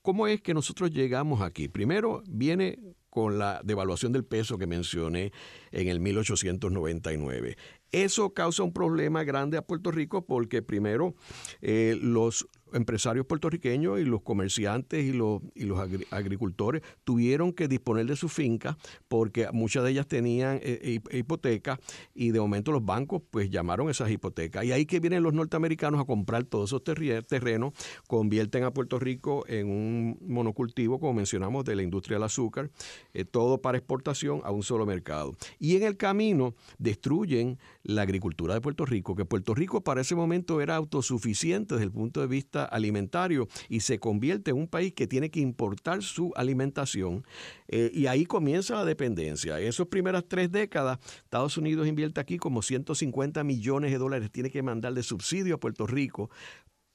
cómo 0.00 0.26
es 0.26 0.40
que 0.40 0.54
nosotros 0.54 0.92
llegamos 0.92 1.42
aquí. 1.42 1.68
Primero 1.68 2.22
viene 2.26 2.78
con 3.10 3.38
la 3.38 3.60
devaluación 3.62 4.12
del 4.12 4.24
peso 4.24 4.56
que 4.56 4.66
mencioné 4.66 5.30
en 5.72 5.88
el 5.88 6.00
1899. 6.00 7.58
Eso 7.92 8.32
causa 8.32 8.62
un 8.62 8.72
problema 8.72 9.22
grande 9.22 9.58
a 9.58 9.62
Puerto 9.62 9.90
Rico 9.90 10.24
porque 10.24 10.62
primero 10.62 11.14
eh, 11.60 11.98
los 12.00 12.48
empresarios 12.72 13.26
puertorriqueños 13.26 14.00
y 14.00 14.04
los 14.04 14.22
comerciantes 14.22 15.04
y 15.04 15.12
los, 15.12 15.40
y 15.54 15.64
los 15.64 15.78
agricultores 16.10 16.82
tuvieron 17.04 17.52
que 17.52 17.68
disponer 17.68 18.06
de 18.06 18.16
su 18.16 18.28
finca 18.28 18.76
porque 19.08 19.48
muchas 19.52 19.84
de 19.84 19.90
ellas 19.90 20.06
tenían 20.06 20.60
eh, 20.62 21.00
hipotecas 21.12 21.78
y 22.14 22.30
de 22.30 22.40
momento 22.40 22.72
los 22.72 22.84
bancos 22.84 23.22
pues 23.30 23.50
llamaron 23.50 23.90
esas 23.90 24.10
hipotecas. 24.10 24.64
Y 24.64 24.72
ahí 24.72 24.86
que 24.86 25.00
vienen 25.00 25.22
los 25.22 25.34
norteamericanos 25.34 26.00
a 26.00 26.04
comprar 26.04 26.44
todos 26.44 26.70
esos 26.70 26.82
terrenos, 26.84 27.72
convierten 28.06 28.64
a 28.64 28.72
Puerto 28.72 28.98
Rico 28.98 29.44
en 29.48 29.68
un 29.68 30.18
monocultivo, 30.26 30.98
como 30.98 31.14
mencionamos, 31.14 31.64
de 31.64 31.76
la 31.76 31.82
industria 31.82 32.16
del 32.16 32.24
azúcar, 32.24 32.70
eh, 33.14 33.24
todo 33.24 33.60
para 33.60 33.78
exportación 33.78 34.40
a 34.44 34.50
un 34.50 34.62
solo 34.62 34.86
mercado. 34.86 35.36
Y 35.58 35.76
en 35.76 35.82
el 35.82 35.96
camino 35.96 36.54
destruyen 36.78 37.58
la 37.82 38.02
agricultura 38.02 38.54
de 38.54 38.60
Puerto 38.60 38.86
Rico, 38.86 39.14
que 39.14 39.24
Puerto 39.24 39.54
Rico 39.54 39.82
para 39.82 40.00
ese 40.00 40.14
momento 40.14 40.60
era 40.60 40.76
autosuficiente 40.76 41.74
desde 41.74 41.84
el 41.84 41.92
punto 41.92 42.20
de 42.20 42.26
vista 42.26 42.61
alimentario 42.64 43.48
y 43.68 43.80
se 43.80 43.98
convierte 43.98 44.50
en 44.50 44.58
un 44.58 44.68
país 44.68 44.92
que 44.94 45.06
tiene 45.06 45.30
que 45.30 45.40
importar 45.40 46.02
su 46.02 46.32
alimentación 46.36 47.24
eh, 47.68 47.90
y 47.92 48.06
ahí 48.06 48.26
comienza 48.26 48.74
la 48.74 48.84
dependencia. 48.84 49.60
En 49.60 49.68
esas 49.68 49.86
primeras 49.86 50.24
tres 50.28 50.50
décadas, 50.50 50.98
Estados 51.24 51.56
Unidos 51.56 51.86
invierte 51.86 52.20
aquí 52.20 52.38
como 52.38 52.62
150 52.62 53.42
millones 53.44 53.90
de 53.90 53.98
dólares, 53.98 54.30
tiene 54.30 54.50
que 54.50 54.62
mandar 54.62 54.94
de 54.94 55.02
subsidio 55.02 55.56
a 55.56 55.60
Puerto 55.60 55.86
Rico 55.86 56.30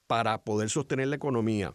para 0.06 0.42
poder 0.42 0.70
sostener 0.70 1.08
la 1.08 1.16
economía. 1.16 1.74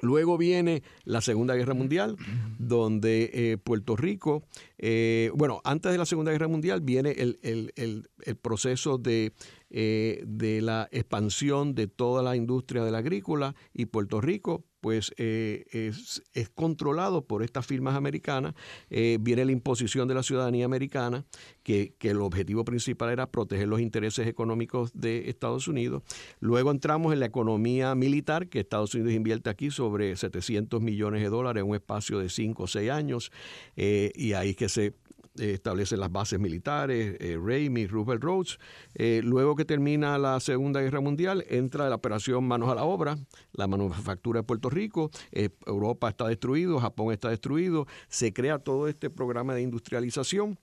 Luego 0.00 0.36
viene 0.36 0.82
la 1.04 1.20
Segunda 1.20 1.54
Guerra 1.54 1.74
Mundial, 1.74 2.16
donde 2.58 3.30
eh, 3.32 3.56
Puerto 3.56 3.94
Rico, 3.94 4.42
eh, 4.78 5.30
bueno, 5.36 5.60
antes 5.64 5.92
de 5.92 5.98
la 5.98 6.06
Segunda 6.06 6.32
Guerra 6.32 6.48
Mundial 6.48 6.80
viene 6.80 7.12
el, 7.12 7.38
el 7.44 8.36
proceso 8.36 8.98
de 8.98 9.32
eh, 9.74 10.22
de 10.26 10.60
la 10.60 10.86
expansión 10.92 11.74
de 11.74 11.86
toda 11.86 12.22
la 12.22 12.36
industria 12.36 12.84
de 12.84 12.90
la 12.90 12.98
agrícola 12.98 13.54
y 13.72 13.86
Puerto 13.86 14.20
Rico 14.20 14.66
pues 14.82 15.14
eh, 15.16 15.64
es, 15.70 16.50
controlado 16.56 17.24
por 17.24 17.44
estas 17.44 17.64
firmas 17.64 17.94
americanas. 17.94 18.54
Eh, 18.90 19.16
viene 19.20 19.44
la 19.44 19.52
imposición 19.52 20.08
de 20.08 20.14
la 20.14 20.24
ciudadanía 20.24 20.64
americana, 20.64 21.24
que, 21.62 21.94
que, 22.00 22.10
el 22.10 22.20
objetivo 22.20 22.64
principal 22.64 23.10
era 23.10 23.30
proteger 23.30 23.68
los 23.68 23.80
intereses 23.80 24.26
económicos 24.26 24.90
de 24.92 25.30
Estados 25.30 25.68
Unidos. 25.68 26.02
Luego 26.40 26.72
entramos 26.72 27.12
en 27.12 27.20
la 27.20 27.26
economía 27.26 27.94
militar, 27.94 28.48
que 28.48 28.58
Estados 28.58 28.92
Unidos 28.96 29.12
invierte 29.12 29.50
aquí 29.50 29.70
sobre 29.70 30.16
700 30.16 30.82
millones 30.82 31.22
de 31.22 31.28
dólares 31.28 31.62
en 31.62 31.70
un 31.70 31.76
espacio 31.76 32.18
de 32.18 32.28
5 32.28 32.64
o 32.64 32.66
6 32.66 32.90
años, 32.90 33.30
y 33.76 34.32
ahí 34.32 34.54
que 34.54 34.68
se 34.68 34.94
eh, 35.38 35.52
establece 35.52 35.96
las 35.96 36.12
bases 36.12 36.38
militares, 36.38 37.16
eh, 37.20 37.36
Ramey, 37.36 37.86
Roosevelt 37.86 38.22
Roads. 38.22 38.58
Eh, 38.94 39.20
luego 39.24 39.56
que 39.56 39.64
termina 39.64 40.18
la 40.18 40.40
Segunda 40.40 40.80
Guerra 40.80 41.00
Mundial, 41.00 41.44
entra 41.48 41.88
la 41.88 41.96
operación 41.96 42.44
Manos 42.44 42.70
a 42.70 42.74
la 42.74 42.84
Obra, 42.84 43.16
la 43.52 43.66
manufactura 43.66 44.40
de 44.40 44.44
Puerto 44.44 44.68
Rico, 44.70 45.10
eh, 45.30 45.50
Europa 45.66 46.08
está 46.08 46.28
destruido, 46.28 46.78
Japón 46.80 47.12
está 47.12 47.30
destruido, 47.30 47.86
se 48.08 48.32
crea 48.32 48.58
todo 48.58 48.88
este 48.88 49.10
programa 49.10 49.54
de 49.54 49.62
industrialización 49.62 50.58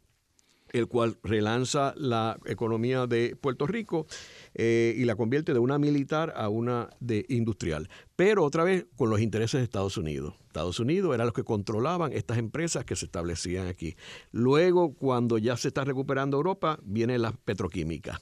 el 0.73 0.87
cual 0.87 1.17
relanza 1.23 1.93
la 1.97 2.37
economía 2.45 3.07
de 3.07 3.35
Puerto 3.35 3.67
Rico 3.67 4.07
eh, 4.53 4.93
y 4.97 5.05
la 5.05 5.15
convierte 5.15 5.53
de 5.53 5.59
una 5.59 5.79
militar 5.79 6.33
a 6.35 6.49
una 6.49 6.89
de 6.99 7.25
industrial. 7.29 7.89
Pero 8.15 8.43
otra 8.43 8.63
vez 8.63 8.85
con 8.95 9.09
los 9.09 9.21
intereses 9.21 9.59
de 9.59 9.63
Estados 9.63 9.97
Unidos. 9.97 10.33
Estados 10.47 10.79
Unidos 10.79 11.13
era 11.13 11.25
los 11.25 11.33
que 11.33 11.43
controlaban 11.43 12.11
estas 12.11 12.37
empresas 12.37 12.83
que 12.85 12.95
se 12.95 13.05
establecían 13.05 13.67
aquí. 13.67 13.95
Luego, 14.31 14.93
cuando 14.95 15.37
ya 15.37 15.55
se 15.57 15.69
está 15.69 15.83
recuperando 15.83 16.37
Europa, 16.37 16.79
viene 16.83 17.17
la 17.19 17.31
petroquímica. 17.31 18.19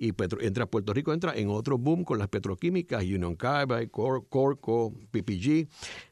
Y 0.00 0.14
entra 0.40 0.66
Puerto 0.66 0.94
Rico, 0.94 1.12
entra 1.12 1.36
en 1.36 1.48
otro 1.48 1.76
boom 1.76 2.04
con 2.04 2.18
las 2.18 2.28
petroquímicas, 2.28 3.02
Union 3.02 3.34
Carbide, 3.34 3.90
Corco, 3.90 4.94
PPG. 5.10 5.68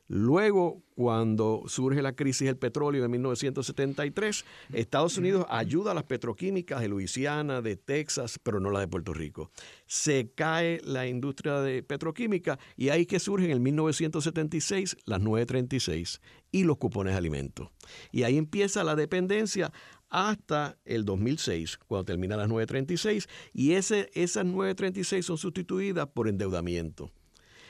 Luego, 0.08 0.82
cuando 0.94 1.64
surge 1.66 2.00
la 2.00 2.14
crisis 2.14 2.46
del 2.46 2.56
petróleo 2.56 3.04
en 3.04 3.10
1973, 3.10 4.44
Estados 4.72 5.18
Unidos 5.18 5.46
ayuda 5.48 5.90
a 5.90 5.94
las 5.94 6.04
petroquímicas 6.04 6.80
de 6.80 6.88
Luisiana, 6.88 7.60
de 7.60 7.76
Texas, 7.76 8.38
pero 8.40 8.60
no 8.60 8.70
la 8.70 8.80
de 8.80 8.88
Puerto 8.88 9.12
Rico. 9.12 9.50
Se 9.86 10.30
cae 10.32 10.80
la 10.84 11.08
industria 11.08 11.60
de 11.60 11.82
petroquímica 11.82 12.58
y 12.76 12.90
ahí 12.90 13.04
que 13.04 13.18
surgen 13.18 13.50
en 13.50 13.62
1976 13.62 14.96
las 15.04 15.20
936 15.20 16.20
y 16.52 16.62
los 16.62 16.76
cupones 16.78 17.14
de 17.14 17.18
alimentos. 17.18 17.68
Y 18.12 18.22
ahí 18.22 18.38
empieza 18.38 18.84
la 18.84 18.94
dependencia 18.94 19.72
hasta 20.08 20.78
el 20.84 21.04
2006, 21.04 21.78
cuando 21.86 22.04
termina 22.04 22.36
las 22.36 22.48
936, 22.48 23.28
y 23.52 23.72
ese, 23.72 24.10
esas 24.14 24.44
936 24.44 25.24
son 25.24 25.38
sustituidas 25.38 26.06
por 26.08 26.28
endeudamiento. 26.28 27.10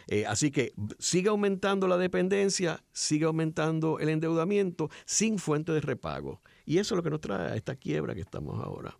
Eh, 0.09 0.25
así 0.27 0.51
que 0.51 0.72
sigue 0.99 1.29
aumentando 1.29 1.88
la 1.88 1.96
dependencia, 1.96 2.85
sigue 2.92 3.25
aumentando 3.25 3.99
el 3.99 4.09
endeudamiento 4.09 4.88
sin 5.05 5.38
fuente 5.38 5.72
de 5.72 5.81
repago. 5.81 6.40
Y 6.64 6.79
eso 6.79 6.94
es 6.94 6.96
lo 6.96 7.03
que 7.03 7.11
nos 7.11 7.20
trae 7.20 7.53
a 7.53 7.57
esta 7.57 7.75
quiebra 7.75 8.14
que 8.14 8.20
estamos 8.20 8.62
ahora. 8.62 8.96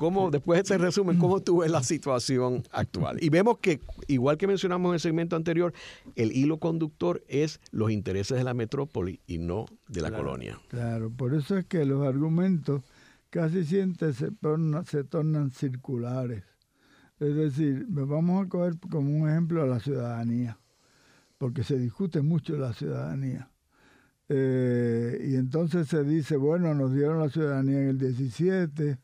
¿Cómo, 0.00 0.30
después 0.30 0.56
de 0.56 0.60
este 0.62 0.78
resumen, 0.78 1.18
cómo 1.18 1.40
tú 1.40 1.58
ves 1.58 1.70
la 1.70 1.82
situación 1.82 2.62
actual? 2.72 3.22
Y 3.22 3.28
vemos 3.28 3.58
que, 3.58 3.80
igual 4.06 4.38
que 4.38 4.46
mencionamos 4.46 4.88
en 4.88 4.94
el 4.94 5.00
segmento 5.00 5.36
anterior, 5.36 5.74
el 6.16 6.32
hilo 6.32 6.56
conductor 6.56 7.22
es 7.28 7.60
los 7.70 7.90
intereses 7.90 8.38
de 8.38 8.44
la 8.44 8.54
metrópoli 8.54 9.20
y 9.26 9.36
no 9.36 9.66
de 9.88 10.00
la 10.00 10.10
colonia. 10.10 10.58
Claro, 10.68 11.10
por 11.10 11.34
eso 11.34 11.58
es 11.58 11.66
que 11.66 11.84
los 11.84 12.02
argumentos 12.06 12.80
casi 13.28 13.62
siempre 13.62 14.14
se, 14.14 14.30
se 14.86 15.04
tornan 15.04 15.50
circulares. 15.50 16.44
Es 17.18 17.36
decir, 17.36 17.84
vamos 17.86 18.46
a 18.46 18.48
coger 18.48 18.78
como 18.90 19.14
un 19.14 19.28
ejemplo 19.28 19.62
a 19.62 19.66
la 19.66 19.80
ciudadanía, 19.80 20.56
porque 21.36 21.62
se 21.62 21.78
discute 21.78 22.22
mucho 22.22 22.56
la 22.56 22.72
ciudadanía. 22.72 23.50
Eh, 24.30 25.28
y 25.28 25.34
entonces 25.34 25.88
se 25.88 26.04
dice, 26.04 26.38
bueno, 26.38 26.72
nos 26.72 26.94
dieron 26.94 27.18
la 27.18 27.28
ciudadanía 27.28 27.82
en 27.82 27.88
el 27.88 27.98
17, 27.98 28.96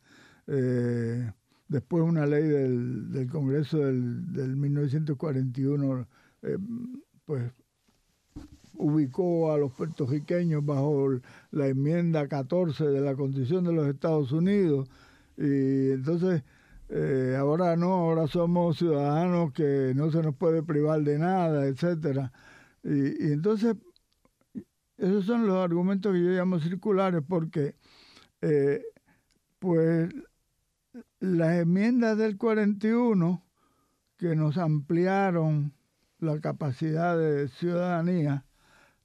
eh, 0.46 1.32
después 1.68 2.04
una 2.04 2.26
ley 2.26 2.44
del, 2.44 3.12
del 3.12 3.28
Congreso 3.28 3.78
del, 3.78 4.32
del 4.32 4.56
1941, 4.56 6.08
eh, 6.42 6.58
pues 7.24 7.52
ubicó 8.78 9.52
a 9.52 9.58
los 9.58 9.72
puertorriqueños 9.72 10.64
bajo 10.64 11.20
la 11.50 11.66
enmienda 11.68 12.28
14 12.28 12.84
de 12.86 13.00
la 13.00 13.14
Constitución 13.14 13.64
de 13.64 13.72
los 13.72 13.88
Estados 13.88 14.32
Unidos. 14.32 14.88
Y 15.36 15.90
entonces, 15.92 16.42
eh, 16.88 17.36
ahora 17.38 17.76
no, 17.76 17.92
ahora 17.94 18.26
somos 18.26 18.78
ciudadanos 18.78 19.52
que 19.52 19.92
no 19.94 20.10
se 20.10 20.22
nos 20.22 20.34
puede 20.36 20.62
privar 20.62 21.02
de 21.02 21.18
nada, 21.18 21.66
etcétera. 21.66 22.32
Y, 22.84 23.32
entonces, 23.32 23.76
esos 24.98 25.24
son 25.26 25.46
los 25.46 25.56
argumentos 25.56 26.12
que 26.12 26.22
yo 26.22 26.30
llamo 26.30 26.58
circulares 26.60 27.22
porque, 27.26 27.74
eh, 28.42 28.82
pues, 29.58 30.10
las 31.20 31.54
enmiendas 31.54 32.18
del 32.18 32.36
41 32.36 33.42
que 34.16 34.34
nos 34.34 34.58
ampliaron 34.58 35.72
la 36.18 36.40
capacidad 36.40 37.18
de 37.18 37.48
ciudadanía, 37.48 38.46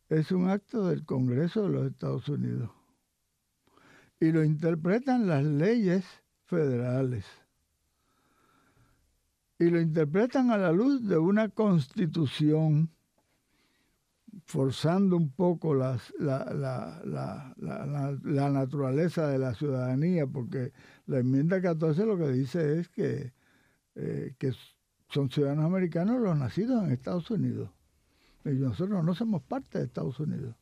es 0.10 0.32
un 0.32 0.50
acto 0.50 0.88
del 0.88 1.06
Congreso 1.06 1.64
de 1.64 1.70
los 1.70 1.88
Estados 1.88 2.28
Unidos. 2.30 2.70
Y 4.20 4.32
lo 4.32 4.44
interpretan 4.44 5.28
las 5.28 5.44
leyes 5.44 6.06
federales. 6.46 7.26
Y 9.58 9.70
lo 9.70 9.80
interpretan 9.80 10.52
a 10.52 10.58
la 10.58 10.72
luz 10.72 11.08
de 11.08 11.18
una 11.18 11.50
constitución, 11.50 12.92
forzando 14.46 15.16
un 15.16 15.32
poco 15.32 15.74
las, 15.74 16.14
la, 16.20 16.46
la, 16.54 17.54
la, 17.56 18.50
naturaleza 18.50 19.28
de 19.28 19.38
la 19.38 19.54
ciudadanía, 19.54 20.26
porque 20.28 20.74
la 21.12 21.20
enmienda 21.20 21.62
14 21.62 22.06
lo 22.06 22.18
que 22.18 22.30
dice 22.30 22.80
es 22.80 22.88
que, 22.88 23.34
eh, 23.96 24.34
que 24.40 24.54
son 25.10 25.30
ciudadanos 25.30 25.66
americanos 25.66 26.22
los 26.22 26.38
nacidos 26.38 26.84
en 26.84 26.92
Estados 26.92 27.30
Unidos. 27.30 27.70
Y 28.46 28.52
nosotros 28.52 29.04
no 29.04 29.14
somos 29.14 29.44
parte 29.44 29.78
de 29.78 29.86
Estados 29.86 30.20
Unidos, 30.22 30.56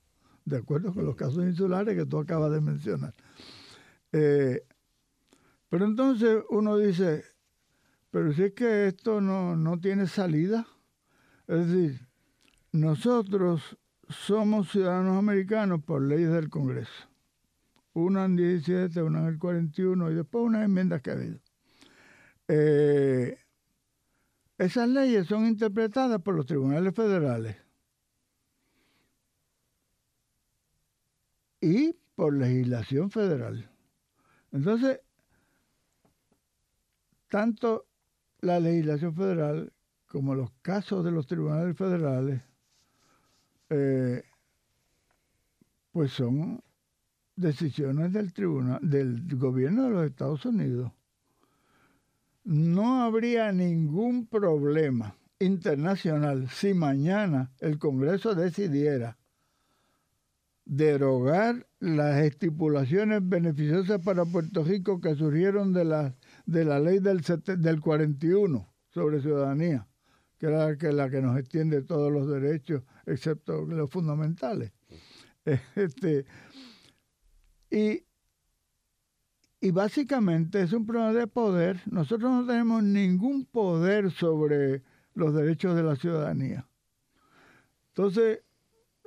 de 0.45 0.57
acuerdo 0.57 0.91
con 0.91 1.05
los 1.05 1.15
casos 1.15 1.45
insulares 1.45 1.95
que 1.95 2.07
tú 2.07 2.17
acabas 2.17 2.51
de 2.51 2.61
mencionar. 2.61 3.13
Eh, 4.11 4.63
pero 5.69 5.85
entonces 5.85 6.43
uno 6.49 6.77
dice, 6.77 7.23
pero 8.09 8.33
si 8.33 8.43
es 8.43 8.53
que 8.53 8.87
esto 8.87 9.21
no, 9.21 9.55
no 9.55 9.79
tiene 9.79 10.07
salida, 10.07 10.65
es 11.47 11.67
decir, 11.67 12.07
nosotros 12.71 13.77
somos 14.09 14.71
ciudadanos 14.71 15.15
americanos 15.15 15.83
por 15.83 16.01
leyes 16.01 16.31
del 16.31 16.49
Congreso. 16.49 17.08
Una 17.99 18.25
en 18.25 18.35
17, 18.35 19.01
una 19.03 19.19
en 19.19 19.25
el 19.27 19.39
41 19.39 20.11
y 20.11 20.15
después 20.15 20.45
unas 20.45 20.65
enmiendas 20.65 21.01
que 21.01 21.11
ha 21.11 21.13
habido. 21.13 21.39
Eh, 22.47 23.37
esas 24.57 24.89
leyes 24.89 25.27
son 25.27 25.45
interpretadas 25.45 26.21
por 26.21 26.35
los 26.35 26.45
tribunales 26.45 26.93
federales. 26.93 27.57
y 31.61 31.93
por 32.15 32.33
legislación 32.33 33.11
federal. 33.11 33.69
Entonces, 34.51 35.01
tanto 37.29 37.85
la 38.41 38.59
legislación 38.59 39.15
federal 39.15 39.73
como 40.07 40.35
los 40.35 40.51
casos 40.61 41.05
de 41.05 41.11
los 41.11 41.27
tribunales 41.27 41.77
federales, 41.77 42.41
eh, 43.69 44.23
pues 45.91 46.11
son 46.11 46.63
decisiones 47.39 48.11
del 48.13 48.33
tribunal, 48.33 48.79
del 48.81 49.23
gobierno 49.35 49.85
de 49.85 49.89
los 49.89 50.05
Estados 50.05 50.45
Unidos. 50.45 50.91
No 52.43 53.03
habría 53.03 53.51
ningún 53.51 54.27
problema 54.27 55.15
internacional 55.39 56.49
si 56.49 56.73
mañana 56.73 57.51
el 57.59 57.79
Congreso 57.79 58.35
decidiera 58.35 59.17
derogar 60.65 61.67
las 61.79 62.21
estipulaciones 62.21 63.27
beneficiosas 63.27 64.01
para 64.01 64.25
Puerto 64.25 64.63
Rico 64.63 65.01
que 65.01 65.15
surgieron 65.15 65.73
de 65.73 65.85
la, 65.85 66.15
de 66.45 66.63
la 66.65 66.79
ley 66.79 66.99
del, 66.99 67.21
del 67.57 67.81
41 67.81 68.71
sobre 68.89 69.21
ciudadanía, 69.21 69.87
que 70.37 70.45
era 70.45 70.67
la 70.67 70.77
que, 70.77 70.91
la 70.91 71.09
que 71.09 71.21
nos 71.21 71.39
extiende 71.39 71.81
todos 71.81 72.11
los 72.11 72.27
derechos, 72.27 72.83
excepto 73.05 73.65
los 73.65 73.89
fundamentales. 73.89 74.71
Este, 75.75 76.25
y, 77.69 78.03
y 79.61 79.71
básicamente 79.71 80.61
es 80.61 80.73
un 80.73 80.85
problema 80.85 81.13
de 81.13 81.27
poder. 81.27 81.81
Nosotros 81.85 82.31
no 82.31 82.45
tenemos 82.45 82.83
ningún 82.83 83.45
poder 83.45 84.11
sobre 84.11 84.83
los 85.13 85.33
derechos 85.33 85.75
de 85.75 85.83
la 85.83 85.95
ciudadanía. 85.95 86.67
Entonces, 87.89 88.41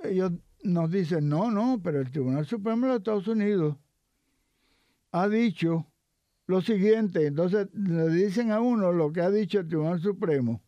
ellos 0.03 0.33
nos 0.63 0.91
dicen, 0.91 1.29
no, 1.29 1.51
no, 1.51 1.81
pero 1.83 2.01
el 2.01 2.11
Tribunal 2.11 2.47
Supremo 2.47 2.87
de 2.87 2.93
los 2.93 2.99
Estados 2.99 3.29
Unidos 3.29 3.77
ha 5.13 5.29
dicho 5.29 5.87
lo 6.47 6.61
siguiente, 6.61 7.27
entonces 7.27 7.69
le 7.73 8.09
dicen 8.09 8.51
a 8.51 8.61
uno 8.61 8.93
lo 8.93 9.13
que 9.13 9.23
ha 9.23 9.31
dicho 9.31 9.61
el 9.61 9.69
Tribunal 9.69 10.01
Supremo, 10.01 10.61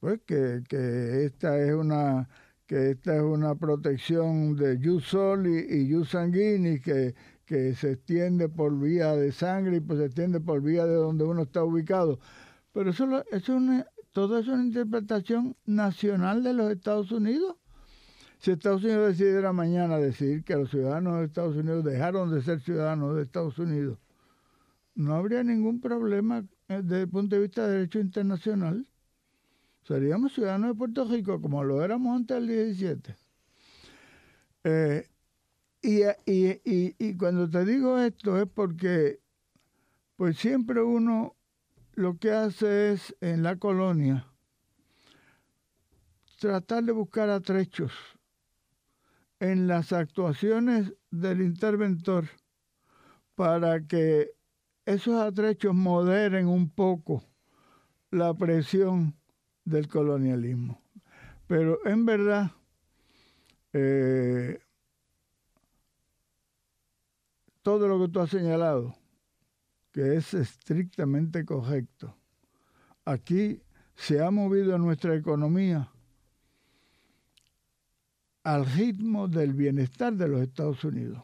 pues 0.00 0.20
que, 0.26 0.62
que 0.68 1.24
esta 1.24 1.58
es 1.60 1.74
una 1.74 2.28
que 2.72 2.92
esta 2.92 3.16
es 3.16 3.22
una 3.22 3.54
protección 3.54 4.56
de 4.56 4.80
jus 4.82 5.04
soli 5.04 5.58
y 5.68 5.92
jus 5.92 6.08
sanguinis 6.08 6.80
que, 6.80 7.14
que 7.44 7.74
se 7.74 7.92
extiende 7.92 8.48
por 8.48 8.80
vía 8.80 9.14
de 9.14 9.30
sangre 9.30 9.76
y 9.76 9.80
pues 9.80 9.98
se 9.98 10.06
extiende 10.06 10.40
por 10.40 10.62
vía 10.62 10.86
de 10.86 10.94
donde 10.94 11.22
uno 11.22 11.42
está 11.42 11.62
ubicado. 11.62 12.18
Pero 12.72 12.88
eso, 12.88 13.04
eso 13.30 13.34
es 13.34 13.48
una, 13.50 13.86
todo 14.12 14.38
eso 14.38 14.52
es 14.52 14.54
una 14.54 14.64
interpretación 14.68 15.54
nacional 15.66 16.42
de 16.42 16.54
los 16.54 16.72
Estados 16.72 17.12
Unidos. 17.12 17.56
Si 18.38 18.52
Estados 18.52 18.82
Unidos 18.82 19.18
decidiera 19.18 19.52
mañana 19.52 19.98
decir 19.98 20.42
que 20.42 20.56
los 20.56 20.70
ciudadanos 20.70 21.18
de 21.18 21.26
Estados 21.26 21.54
Unidos 21.54 21.84
dejaron 21.84 22.32
de 22.32 22.40
ser 22.40 22.60
ciudadanos 22.60 23.16
de 23.16 23.24
Estados 23.24 23.58
Unidos, 23.58 23.98
no 24.94 25.14
habría 25.14 25.44
ningún 25.44 25.78
problema 25.82 26.38
eh, 26.68 26.80
desde 26.82 27.02
el 27.02 27.10
punto 27.10 27.36
de 27.36 27.42
vista 27.42 27.66
de 27.66 27.74
derecho 27.74 28.00
internacional. 28.00 28.86
Seríamos 29.84 30.32
ciudadanos 30.32 30.70
de 30.70 30.74
Puerto 30.74 31.04
Rico 31.04 31.40
como 31.40 31.64
lo 31.64 31.82
éramos 31.82 32.16
antes 32.16 32.36
del 32.36 32.46
17. 32.46 33.16
Eh, 34.64 35.08
y, 35.82 36.04
y, 36.04 36.94
y 36.98 37.16
cuando 37.16 37.50
te 37.50 37.64
digo 37.64 37.98
esto 37.98 38.40
es 38.40 38.48
porque 38.48 39.20
pues 40.14 40.38
siempre 40.38 40.80
uno 40.80 41.34
lo 41.94 42.16
que 42.18 42.30
hace 42.30 42.92
es 42.92 43.16
en 43.20 43.42
la 43.42 43.56
colonia 43.56 44.26
tratar 46.38 46.84
de 46.84 46.92
buscar 46.92 47.30
atrechos 47.30 47.92
en 49.40 49.66
las 49.66 49.92
actuaciones 49.92 50.92
del 51.10 51.40
interventor 51.40 52.26
para 53.34 53.84
que 53.86 54.30
esos 54.84 55.20
atrechos 55.20 55.74
moderen 55.74 56.46
un 56.46 56.70
poco 56.70 57.24
la 58.10 58.34
presión 58.34 59.16
del 59.64 59.88
colonialismo. 59.88 60.80
Pero 61.46 61.84
en 61.86 62.06
verdad, 62.06 62.52
eh, 63.72 64.58
todo 67.62 67.88
lo 67.88 68.00
que 68.00 68.12
tú 68.12 68.20
has 68.20 68.30
señalado, 68.30 68.94
que 69.92 70.16
es 70.16 70.34
estrictamente 70.34 71.44
correcto, 71.44 72.16
aquí 73.04 73.60
se 73.94 74.22
ha 74.22 74.30
movido 74.30 74.78
nuestra 74.78 75.14
economía 75.14 75.90
al 78.42 78.66
ritmo 78.66 79.28
del 79.28 79.52
bienestar 79.54 80.14
de 80.14 80.28
los 80.28 80.42
Estados 80.42 80.82
Unidos. 80.84 81.22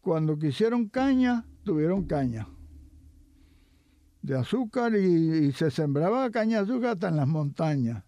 Cuando 0.00 0.38
quisieron 0.38 0.88
caña, 0.88 1.44
tuvieron 1.64 2.04
caña 2.04 2.46
de 4.24 4.38
azúcar 4.38 4.96
y, 4.96 5.52
se 5.52 5.70
sembraba 5.70 6.30
caña 6.30 6.62
de 6.62 6.72
azúcar 6.72 6.92
hasta 6.92 7.08
en 7.08 7.16
las 7.16 7.28
montañas. 7.28 8.02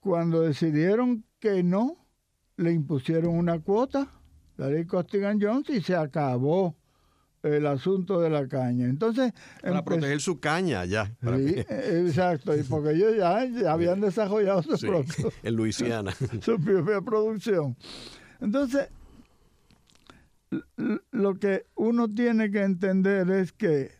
Cuando 0.00 0.40
decidieron 0.40 1.24
que 1.38 1.62
no, 1.62 1.96
le 2.56 2.72
impusieron 2.72 3.36
una 3.36 3.60
cuota, 3.60 4.08
la 4.56 4.68
ley 4.68 4.86
Costigan 4.86 5.40
Jones, 5.40 5.70
y 5.70 5.80
se 5.80 5.94
acabó 5.94 6.74
el 7.44 7.66
asunto 7.68 8.20
de 8.20 8.30
la 8.30 8.48
caña. 8.48 8.86
Entonces, 8.86 9.32
para 9.62 9.84
proteger 9.84 10.20
su 10.20 10.40
caña 10.40 10.84
ya. 10.84 11.14
exacto, 11.22 12.56
y 12.56 12.64
porque 12.64 12.90
ellos 12.90 13.14
ya, 13.16 13.72
habían 13.72 14.00
desarrollado 14.00 14.62
su 14.62 14.74
en 15.44 15.54
Luisiana. 15.54 16.12
su 16.42 16.60
propia 16.60 17.00
producción. 17.00 17.76
Entonces, 18.40 18.88
lo 21.12 21.38
que 21.38 21.66
uno 21.76 22.12
tiene 22.12 22.50
que 22.50 22.64
entender 22.64 23.30
es 23.30 23.52
que 23.52 23.99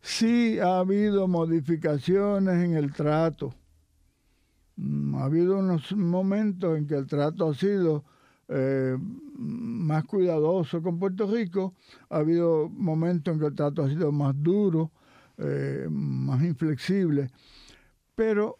Sí 0.00 0.58
ha 0.58 0.78
habido 0.78 1.28
modificaciones 1.28 2.64
en 2.64 2.74
el 2.74 2.92
trato. 2.92 3.54
Mm, 4.76 5.14
ha 5.16 5.24
habido 5.24 5.58
unos 5.58 5.92
momentos 5.92 6.78
en 6.78 6.86
que 6.86 6.94
el 6.94 7.06
trato 7.06 7.50
ha 7.50 7.54
sido 7.54 8.04
eh, 8.48 8.96
más 9.36 10.04
cuidadoso 10.04 10.82
con 10.82 10.98
Puerto 10.98 11.26
Rico, 11.26 11.74
ha 12.08 12.18
habido 12.18 12.68
momentos 12.68 13.34
en 13.34 13.40
que 13.40 13.46
el 13.46 13.54
trato 13.54 13.82
ha 13.82 13.88
sido 13.88 14.10
más 14.10 14.34
duro, 14.42 14.90
eh, 15.38 15.86
más 15.90 16.42
inflexible, 16.42 17.30
pero 18.14 18.58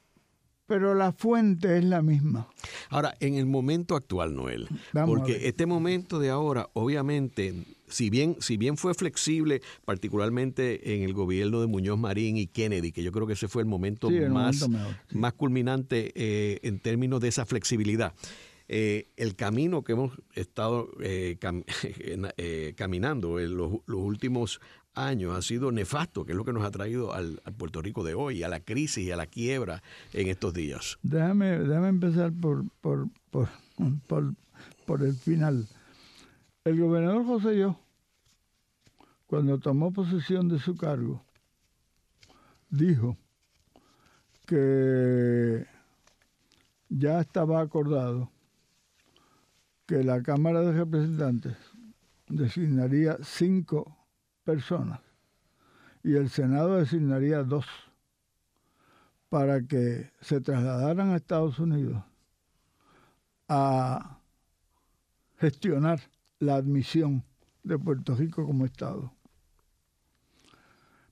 pero 0.71 0.95
la 0.95 1.11
fuente 1.11 1.79
es 1.79 1.85
la 1.85 2.01
misma. 2.01 2.47
Ahora, 2.91 3.17
en 3.19 3.35
el 3.35 3.47
momento 3.47 3.97
actual, 3.97 4.37
Noel, 4.37 4.69
porque 5.05 5.49
este 5.49 5.67
momento 5.67 6.21
de 6.21 6.31
ahora, 6.31 6.69
obviamente, 6.75 7.55
si 7.89 8.09
bien, 8.09 8.37
si 8.39 8.57
bien 8.57 8.77
fue 8.77 8.95
flexible, 8.95 9.63
particularmente 9.85 10.95
en 10.95 11.03
el 11.03 11.13
gobierno 11.13 11.61
de 11.61 11.67
Muñoz 11.67 11.99
Marín 11.99 12.37
y 12.37 12.47
Kennedy, 12.47 12.93
que 12.93 13.03
yo 13.03 13.11
creo 13.11 13.27
que 13.27 13.33
ese 13.33 13.49
fue 13.49 13.63
el 13.63 13.69
momento 13.69 14.13
más, 14.31 14.65
más 15.11 15.33
culminante 15.33 16.13
eh, 16.15 16.61
en 16.63 16.79
términos 16.79 17.21
de 17.21 17.27
esa 17.27 17.45
flexibilidad. 17.47 18.15
Eh, 18.69 19.09
el 19.17 19.35
camino 19.35 19.83
que 19.83 19.95
hemos 19.95 20.13
estado 20.37 20.89
eh, 21.01 21.37
caminando 22.77 23.41
en 23.41 23.57
los, 23.57 23.73
últimos 23.89 24.61
años 25.07 25.37
ha 25.37 25.43
sido 25.43 25.73
nefasto, 25.73 26.25
que 26.25 26.33
es 26.33 26.37
lo 26.39 26.45
que 26.45 26.53
nos 26.53 26.65
ha 26.65 26.71
traído 26.71 27.13
al, 27.13 27.41
Puerto 27.57 27.83
Rico 27.83 28.05
de 28.05 28.15
hoy, 28.15 28.43
a 28.43 28.49
la 28.49 28.61
crisis 28.61 29.05
y 29.05 29.11
a 29.11 29.17
la 29.17 29.27
quiebra 29.27 29.83
en 30.13 30.29
estos 30.29 30.55
días. 30.55 30.99
Déjame, 31.03 31.59
déjame 31.59 31.89
empezar 31.89 32.33
por, 32.33 32.65
por, 32.81 33.09
por, 33.31 33.49
por, 34.87 35.03
el 35.03 35.15
final. 35.15 35.67
El 36.65 36.81
gobernador 36.81 37.25
José 37.25 37.59
Yo, 37.59 37.79
cuando 39.27 39.59
tomó 39.59 39.93
posesión 39.93 40.49
de 40.49 40.59
su 40.59 40.77
cargo, 40.77 41.23
dijo 42.69 43.17
que 44.47 45.67
ya 46.89 47.21
estaba 47.21 47.61
acordado 47.61 48.31
que 49.87 50.03
la 50.03 50.23
Cámara 50.23 50.61
de 50.61 50.73
Representantes 50.73 51.57
designaría 52.29 53.19
cinco 53.23 54.00
personas 54.51 54.99
y 56.03 56.17
el 56.17 56.29
Senado 56.29 56.77
designaría 56.77 57.45
dos 57.45 57.67
para 59.29 59.63
que 59.63 60.11
se 60.21 60.41
trasladaran 60.41 61.11
a 61.11 61.17
Estados 61.17 61.61
Unidos 61.61 62.03
a 63.49 64.19
gestionar 65.39 66.01
la 66.41 66.57
admisión 66.57 67.23
de 67.63 67.79
Puerto 67.79 68.17
Rico 68.17 68.45
como 68.45 68.65
Estado. 68.65 69.13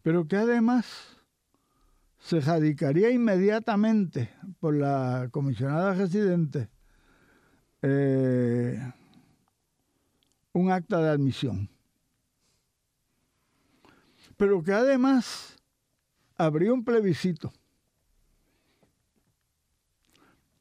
Pero 0.02 0.26
que 0.26 0.36
además 0.36 1.16
se 2.18 2.40
radicaría 2.40 3.10
inmediatamente 3.10 4.30
por 4.58 4.74
la 4.74 5.28
comisionada 5.30 5.94
residente 5.94 6.68
eh, 7.82 8.92
un 10.52 10.72
acta 10.72 11.00
de 11.00 11.10
admisión 11.10 11.68
pero 14.38 14.62
que 14.62 14.72
además 14.72 15.56
habría 16.36 16.72
un 16.72 16.84
plebiscito. 16.84 17.52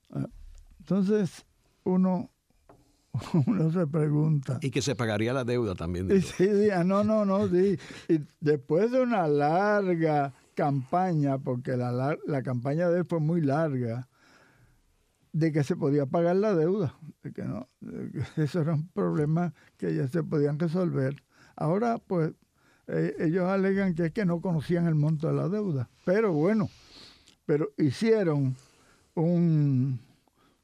Ah, 0.09 0.27
entonces 0.79 1.45
uno, 1.85 2.29
uno 3.45 3.71
se 3.71 3.87
pregunta. 3.87 4.59
Y 4.61 4.71
que 4.71 4.81
se 4.81 4.95
pagaría 4.95 5.31
la 5.31 5.45
deuda 5.45 5.75
también. 5.75 6.21
sí, 6.21 6.69
ah, 6.71 6.83
no, 6.83 7.03
no, 7.03 7.23
no, 7.23 7.47
sí. 7.47 7.77
Y 8.09 8.19
después 8.41 8.91
de 8.91 9.01
una 9.01 9.27
larga 9.27 10.33
campaña, 10.55 11.37
porque 11.37 11.77
la, 11.77 12.17
la 12.25 12.41
campaña 12.41 12.89
de 12.89 12.99
él 12.99 13.05
fue 13.07 13.19
muy 13.19 13.41
larga, 13.41 14.09
de 15.33 15.51
que 15.51 15.63
se 15.63 15.75
podía 15.75 16.07
pagar 16.07 16.37
la 16.37 16.55
deuda, 16.55 16.97
de 17.21 17.31
que 17.31 17.43
no, 17.43 17.69
eso 18.37 18.61
era 18.61 18.73
un 18.73 18.87
problema 18.87 19.53
que 19.77 19.93
ya 19.93 20.07
se 20.07 20.23
podían 20.23 20.57
resolver. 20.57 21.23
Ahora, 21.55 21.99
pues, 21.99 22.33
eh, 22.87 23.15
ellos 23.19 23.43
alegan 23.45 23.95
que 23.95 24.05
es 24.05 24.11
que 24.13 24.25
no 24.25 24.39
conocían 24.39 24.87
el 24.87 24.95
monto 24.95 25.27
de 25.27 25.33
la 25.33 25.49
deuda. 25.49 25.89
Pero 26.05 26.31
bueno, 26.33 26.69
pero 27.45 27.73
hicieron 27.77 28.55
un, 29.13 29.99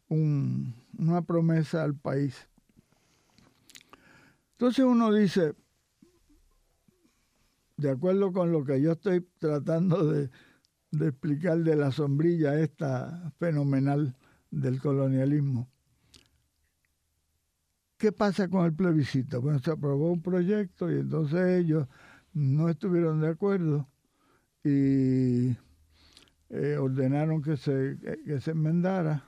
una 0.10 1.22
promesa 1.22 1.84
al 1.84 1.96
país. 1.96 2.48
Entonces 4.52 4.86
uno 4.86 5.14
dice, 5.14 5.54
de 7.76 7.90
acuerdo 7.90 8.32
con 8.32 8.52
lo 8.52 8.64
que 8.64 8.82
yo 8.82 8.94
estoy 8.94 9.28
tratando 9.40 10.06
de, 10.06 10.30
de 10.92 11.08
explicar 11.08 11.58
de 11.60 11.76
la 11.76 11.92
sombrilla 11.92 12.60
esta 12.60 13.34
fenomenal 13.40 14.16
del 14.52 14.80
colonialismo, 14.80 15.68
¿qué 17.98 18.12
pasa 18.12 18.48
con 18.48 18.66
el 18.66 18.74
plebiscito? 18.74 19.42
Bueno, 19.42 19.60
se 19.60 19.72
aprobó 19.72 20.12
un 20.12 20.22
proyecto 20.22 20.92
y 20.92 21.00
entonces 21.00 21.60
ellos 21.60 21.88
no 22.34 22.70
estuvieron 22.70 23.22
de 23.22 23.30
acuerdo 23.30 23.88
y 24.64 25.56
eh, 26.50 26.78
ordenaron 26.78 27.42
que 27.42 27.58
se, 27.58 27.98
que 28.26 28.40
se 28.40 28.52
enmendara, 28.52 29.24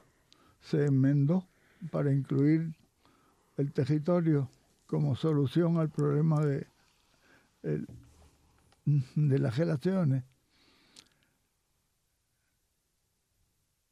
se 0.62 0.86
enmendó 0.86 1.48
para 1.91 2.12
incluir 2.12 2.76
el 3.58 3.72
territorio 3.72 4.50
como 4.86 5.15
solución 5.15 5.78
al 5.78 5.89
problema 5.89 6.44
de, 6.44 6.68
de 8.84 9.39
las 9.39 9.58
relaciones. 9.58 10.24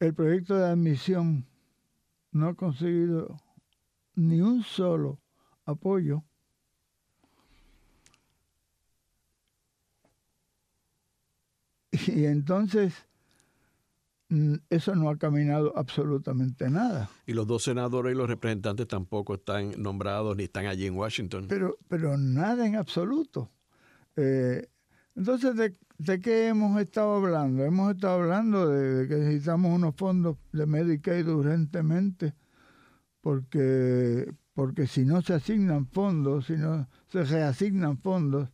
El 0.00 0.14
proyecto 0.14 0.56
de 0.56 0.66
admisión 0.66 1.46
no 2.32 2.48
ha 2.48 2.54
conseguido 2.54 3.36
ni 4.16 4.40
un 4.40 4.62
solo 4.62 5.20
apoyo 5.64 6.24
Y 12.06 12.24
entonces 12.26 12.94
mm, 14.28 14.54
eso 14.70 14.94
no 14.94 15.08
ha 15.10 15.16
caminado 15.16 15.76
absolutamente 15.76 16.68
nada. 16.70 17.10
Y 17.26 17.32
los 17.32 17.46
dos 17.46 17.62
senadores 17.62 18.14
y 18.14 18.16
los 18.16 18.28
representantes 18.28 18.88
tampoco 18.88 19.34
están 19.34 19.80
nombrados 19.80 20.36
ni 20.36 20.44
están 20.44 20.66
allí 20.66 20.86
en 20.86 20.96
Washington. 20.96 21.46
Pero, 21.48 21.78
pero 21.88 22.16
nada 22.16 22.66
en 22.66 22.76
absoluto. 22.76 23.50
Eh, 24.16 24.68
entonces, 25.16 25.56
¿de, 25.56 25.76
¿de, 25.98 26.20
qué 26.20 26.48
hemos 26.48 26.80
estado 26.80 27.14
hablando? 27.14 27.64
Hemos 27.64 27.94
estado 27.94 28.22
hablando 28.22 28.68
de, 28.68 29.06
que 29.06 29.14
necesitamos 29.14 29.72
unos 29.72 29.94
fondos 29.94 30.36
de 30.52 30.66
Medicaid 30.66 31.28
urgentemente, 31.28 32.34
porque, 33.20 34.32
porque 34.54 34.88
si 34.88 35.04
no 35.04 35.22
se 35.22 35.34
asignan 35.34 35.86
fondos, 35.86 36.46
si 36.46 36.54
no 36.54 36.88
se 37.08 37.24
reasignan 37.24 37.98
fondos, 37.98 38.48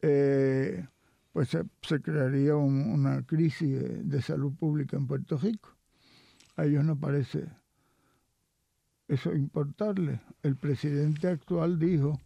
eh, 0.00 0.86
pues 1.34 1.48
se, 1.48 2.00
crearía 2.00 2.54
una 2.54 3.26
crisis 3.26 4.08
de, 4.08 4.22
salud 4.22 4.54
pública 4.54 4.96
en 4.96 5.08
Puerto 5.08 5.36
Rico. 5.36 5.68
A 6.54 6.64
ellos 6.64 6.84
no 6.84 6.96
parece 6.96 7.48
eso 9.08 9.34
importarle. 9.34 10.20
El 10.44 10.54
presidente 10.54 11.26
actual 11.26 11.80
dijo 11.80 12.20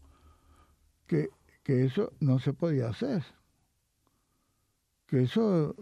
que, 1.06 1.30
que 1.62 1.86
eso 1.86 2.12
no 2.20 2.38
se 2.38 2.52
podía 2.52 2.90
hacer, 2.90 3.24
que 5.06 5.22
eso, 5.22 5.74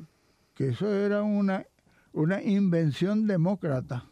que 0.55 0.69
eso 0.69 0.95
era 0.95 1.25
una, 1.25 1.67
una 2.13 2.41
invención 2.41 3.27
demócrata 3.27 4.05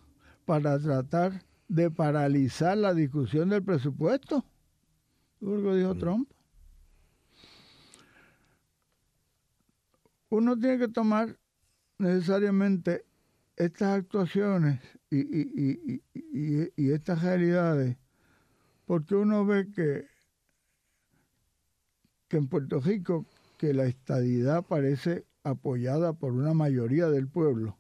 para 0.44 0.76
tratar 0.80 1.44
de 1.68 1.88
paralizar 1.88 2.76
la 2.76 2.92
discusión 2.92 3.50
del 3.50 3.62
presupuesto. 3.62 4.44
Lo 5.38 5.76
dijo 5.76 5.94
mm. 5.94 5.98
Trump. 6.00 6.33
Uno 10.34 10.58
tiene 10.58 10.78
que 10.78 10.88
tomar 10.88 11.38
necesariamente 11.98 13.04
estas 13.56 13.98
actuaciones 13.98 14.80
y, 15.10 16.00
estas 16.90 17.22
realidades 17.22 17.96
porque 18.84 19.14
uno 19.14 19.46
ve 19.46 19.70
que, 19.70 20.06
que 22.28 22.36
en 22.36 22.48
Puerto 22.48 22.80
Rico 22.80 23.26
que 23.58 23.72
la 23.72 23.84
estadidad 23.84 24.64
parece 24.64 25.24
apoyada 25.44 26.12
por 26.14 26.32
una 26.32 26.52
mayoría 26.52 27.08
del 27.08 27.28
pueblo, 27.28 27.78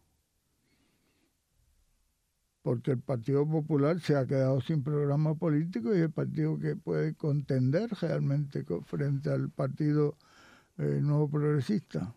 porque 2.62 2.92
el 2.92 3.00
Partido 3.00 3.46
Popular 3.46 4.00
se 4.00 4.16
ha 4.16 4.26
quedado 4.26 4.60
sin 4.60 4.84
programa 4.84 5.34
político 5.34 5.94
y 5.94 6.00
el 6.00 6.10
partido 6.10 6.58
que 6.58 6.76
puede 6.76 7.14
contender 7.14 7.90
realmente 8.00 8.64
frente 8.86 9.30
al 9.30 9.50
Partido 9.50 10.16
eh, 10.78 11.00
Nuevo 11.02 11.28
Progresista. 11.28 12.14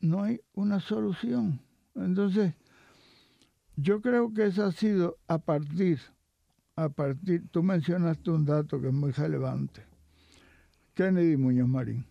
No 0.00 0.22
hay 0.22 0.40
una 0.54 0.80
solución. 0.80 1.60
Entonces, 1.94 2.54
yo 3.76 4.00
creo 4.00 4.32
que 4.32 4.46
eso 4.46 4.64
ha 4.64 4.72
sido 4.72 5.18
a 5.28 5.38
partir, 5.38 6.00
a 6.76 6.88
partir, 6.88 7.48
tú 7.50 7.62
mencionaste 7.62 8.30
un 8.30 8.44
dato 8.44 8.80
que 8.80 8.88
es 8.88 8.94
muy 8.94 9.12
relevante. 9.12 9.84
Kennedy 10.94 11.36
Muñoz 11.36 11.68
Marín. 11.68 12.06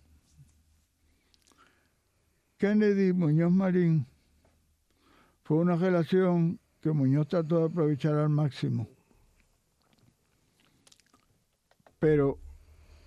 Kennedy 2.58 3.14
Muñoz 3.14 3.52
Marín 3.52 4.06
fue 5.44 5.58
una 5.58 5.76
relación 5.76 6.60
que 6.82 6.92
Muñoz 6.92 7.28
trató 7.28 7.60
de 7.60 7.66
aprovechar 7.66 8.16
al 8.16 8.30
máximo. 8.30 8.88
Pero 12.00 12.40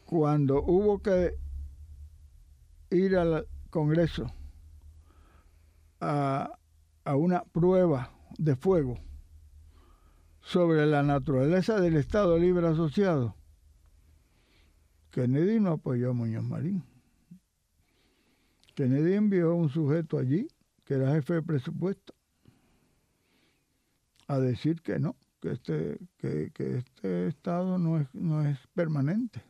cuando 0.04 0.62
hubo 0.62 1.00
que 1.00 1.34
ir 2.90 3.16
al 3.16 3.46
Congreso 3.70 4.30
a, 6.02 6.58
a 7.04 7.16
una 7.16 7.44
prueba 7.44 8.10
de 8.36 8.56
fuego 8.56 8.98
sobre 10.40 10.84
la 10.86 11.04
naturaleza 11.04 11.80
del 11.80 11.96
Estado 11.96 12.36
Libre 12.38 12.66
Asociado, 12.66 13.36
Kennedy 15.12 15.60
no 15.60 15.72
apoyó 15.72 16.10
a 16.10 16.14
Muñoz 16.14 16.42
Marín. 16.42 16.82
Kennedy 18.74 19.14
envió 19.14 19.54
un 19.54 19.68
sujeto 19.68 20.18
allí, 20.18 20.48
que 20.84 20.94
era 20.94 21.12
jefe 21.12 21.34
de 21.34 21.42
presupuesto, 21.42 22.14
a 24.26 24.40
decir 24.40 24.80
que 24.80 24.98
no, 24.98 25.14
que 25.40 25.52
este, 25.52 25.98
que, 26.16 26.50
que 26.52 26.78
este 26.78 27.28
Estado 27.28 27.78
no 27.78 28.00
es, 28.00 28.12
no 28.12 28.44
es 28.44 28.58
permanente. 28.74 29.42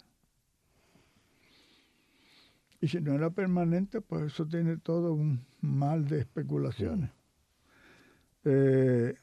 Y 2.81 2.89
si 2.89 3.01
no 3.01 3.13
era 3.15 3.31
permanente, 3.31 4.01
pues 4.01 4.25
eso 4.25 4.45
tiene 4.45 4.77
todo 4.77 5.15
un 5.15 5.52
mal 5.63 6.07
de 6.07 6.21
especulaciones. 6.21 7.11
Eh, 8.45 9.15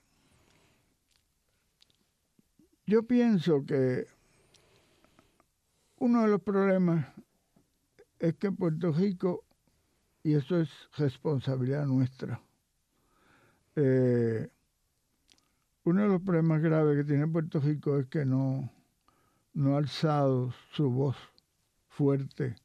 yo 2.87 3.03
pienso 3.03 3.65
que 3.65 4.07
uno 5.97 6.23
de 6.23 6.29
los 6.29 6.41
problemas 6.41 7.05
es 8.17 8.35
que 8.35 8.51
Puerto 8.51 8.91
Rico, 8.91 9.43
y 10.23 10.33
eso 10.33 10.59
es 10.59 10.69
responsabilidad 10.97 11.85
nuestra, 11.85 12.41
eh, 13.75 14.49
uno 15.83 16.01
de 16.03 16.07
los 16.07 16.21
problemas 16.21 16.61
graves 16.61 16.97
que 16.97 17.03
tiene 17.03 17.27
Puerto 17.27 17.59
Rico 17.59 17.97
es 17.99 18.07
que 18.07 18.25
no, 18.25 18.71
no 19.53 19.75
ha 19.75 19.77
alzado 19.77 20.53
su 20.71 20.89
voz 20.89 21.17
fuerte 21.87 22.55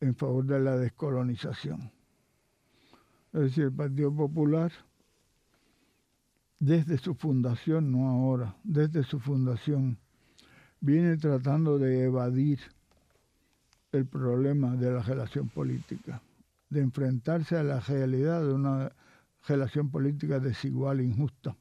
en 0.00 0.14
favor 0.14 0.44
de 0.44 0.60
la 0.60 0.76
descolonización. 0.76 1.97
Es 3.32 3.40
decir, 3.40 3.64
el 3.64 3.72
Partido 3.72 4.14
Popular, 4.14 4.72
desde 6.58 6.98
su 6.98 7.14
fundación, 7.14 7.92
no 7.92 8.08
ahora, 8.08 8.56
desde 8.64 9.04
su 9.04 9.20
fundación, 9.20 9.98
viene 10.80 11.16
tratando 11.16 11.78
de 11.78 12.04
evadir 12.04 12.58
el 13.92 14.06
problema 14.06 14.76
de 14.76 14.92
la 14.92 15.02
relación 15.02 15.48
política, 15.48 16.20
de 16.70 16.80
enfrentarse 16.80 17.56
a 17.56 17.62
la 17.62 17.80
realidad 17.80 18.44
de 18.44 18.52
una 18.52 18.92
relación 19.46 19.90
política 19.90 20.40
desigual 20.40 21.00
injusta. 21.00 21.56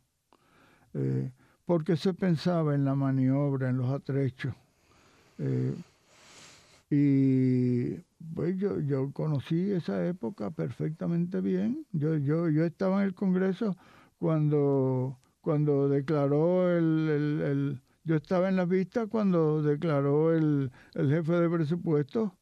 Eh, 0.93 1.32
porque 1.65 1.97
se 1.97 2.13
pensaba 2.13 2.76
en 2.76 2.86
la 2.86 2.95
maniobra, 2.95 3.70
en 3.70 3.78
los 3.78 3.91
atrechos. 3.91 4.53
Eh, 5.38 5.76
y 6.89 7.95
pues 8.33 8.57
yo, 8.57 8.79
yo 8.79 9.11
conocí 9.11 9.71
esa 9.71 10.05
época 10.07 10.51
perfectamente 10.51 11.41
bien. 11.41 11.85
Yo, 11.91 12.15
yo, 12.17 12.49
yo 12.49 12.65
estaba 12.65 13.01
en 13.01 13.07
el 13.07 13.15
Congreso 13.15 13.75
cuando, 14.19 15.17
cuando 15.41 15.89
declaró 15.89 16.69
el, 16.69 17.81
yo 18.03 18.15
estaba 18.15 18.47
en 18.47 18.55
la 18.55 18.65
vista 18.65 19.07
cuando 19.07 19.61
declaró 19.61 20.33
el, 20.33 20.71
jefe 20.93 21.33
de 21.33 21.49
presupuesto 21.49 22.33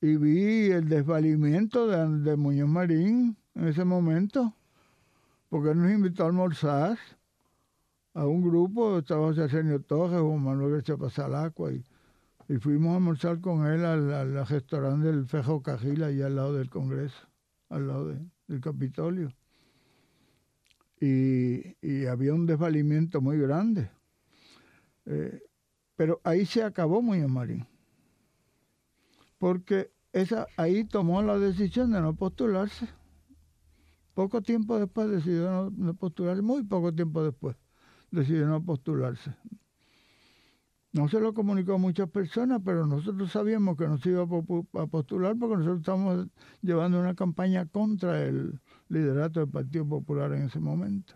y 0.00 0.16
vi 0.16 0.70
el 0.70 0.88
desvalimiento 0.88 1.88
de, 1.88 2.36
Muñoz 2.36 2.68
Marín 2.68 3.36
en 3.56 3.66
ese 3.66 3.84
momento, 3.84 4.54
porque 5.48 5.70
él 5.70 5.82
nos 5.82 5.90
invitó 5.90 6.22
a 6.22 6.26
almorzar 6.26 6.96
a 8.14 8.26
un 8.26 8.42
grupo, 8.42 8.98
estaba 8.98 9.28
Arsenio 9.30 9.80
Torres, 9.80 10.20
Juan 10.20 10.44
Manuel 10.44 10.74
García 10.74 10.96
Pasalacua, 10.96 11.72
y, 11.72 11.84
y 12.48 12.56
fuimos 12.56 12.92
a 12.92 12.96
almorzar 12.96 13.40
con 13.40 13.66
él 13.66 13.84
al, 13.84 14.46
restaurante 14.46 15.08
del 15.08 15.26
Fejo 15.26 15.62
Cajil, 15.62 16.02
allá 16.02 16.26
al 16.26 16.36
lado 16.36 16.54
del 16.54 16.70
Congreso, 16.70 17.28
al 17.68 17.88
lado 17.88 18.16
del 18.46 18.60
Capitolio. 18.60 19.32
Y, 21.00 21.76
y 21.80 22.06
había 22.06 22.34
un 22.34 22.46
desvalimiento 22.46 23.20
muy 23.20 23.38
grande 23.38 23.90
eh, 25.08 25.40
pero 25.96 26.20
ahí 26.22 26.44
se 26.44 26.62
acabó 26.62 27.00
Muñoz 27.00 27.30
Marín. 27.30 27.66
Porque 29.38 29.90
esa, 30.12 30.46
ahí 30.56 30.84
tomó 30.84 31.22
la 31.22 31.38
decisión 31.38 31.92
de 31.92 32.00
no 32.00 32.14
postularse. 32.14 32.88
Poco 34.14 34.42
tiempo 34.42 34.78
después 34.78 35.08
decidió 35.08 35.72
no, 35.74 35.94
postularse, 35.94 36.42
muy 36.42 36.62
poco 36.64 36.92
tiempo 36.94 37.22
después 37.22 37.56
decidió 38.10 38.46
no 38.46 38.62
postularse. 38.62 39.34
No 40.92 41.08
se 41.08 41.20
lo 41.20 41.34
comunicó 41.34 41.74
a 41.74 41.78
muchas 41.78 42.08
personas, 42.08 42.62
pero 42.64 42.86
nosotros 42.86 43.30
sabíamos 43.30 43.76
que 43.76 43.86
no 43.86 43.98
se 43.98 44.10
iba 44.10 44.22
a 44.22 44.86
postular 44.86 45.36
porque 45.38 45.56
nosotros 45.56 45.80
estábamos 45.80 46.26
llevando 46.62 46.98
una 46.98 47.14
campaña 47.14 47.66
contra 47.66 48.24
el 48.24 48.58
liderato 48.88 49.40
del 49.40 49.50
Partido 49.50 49.86
Popular 49.86 50.32
en 50.32 50.44
ese 50.44 50.60
momento. 50.60 51.14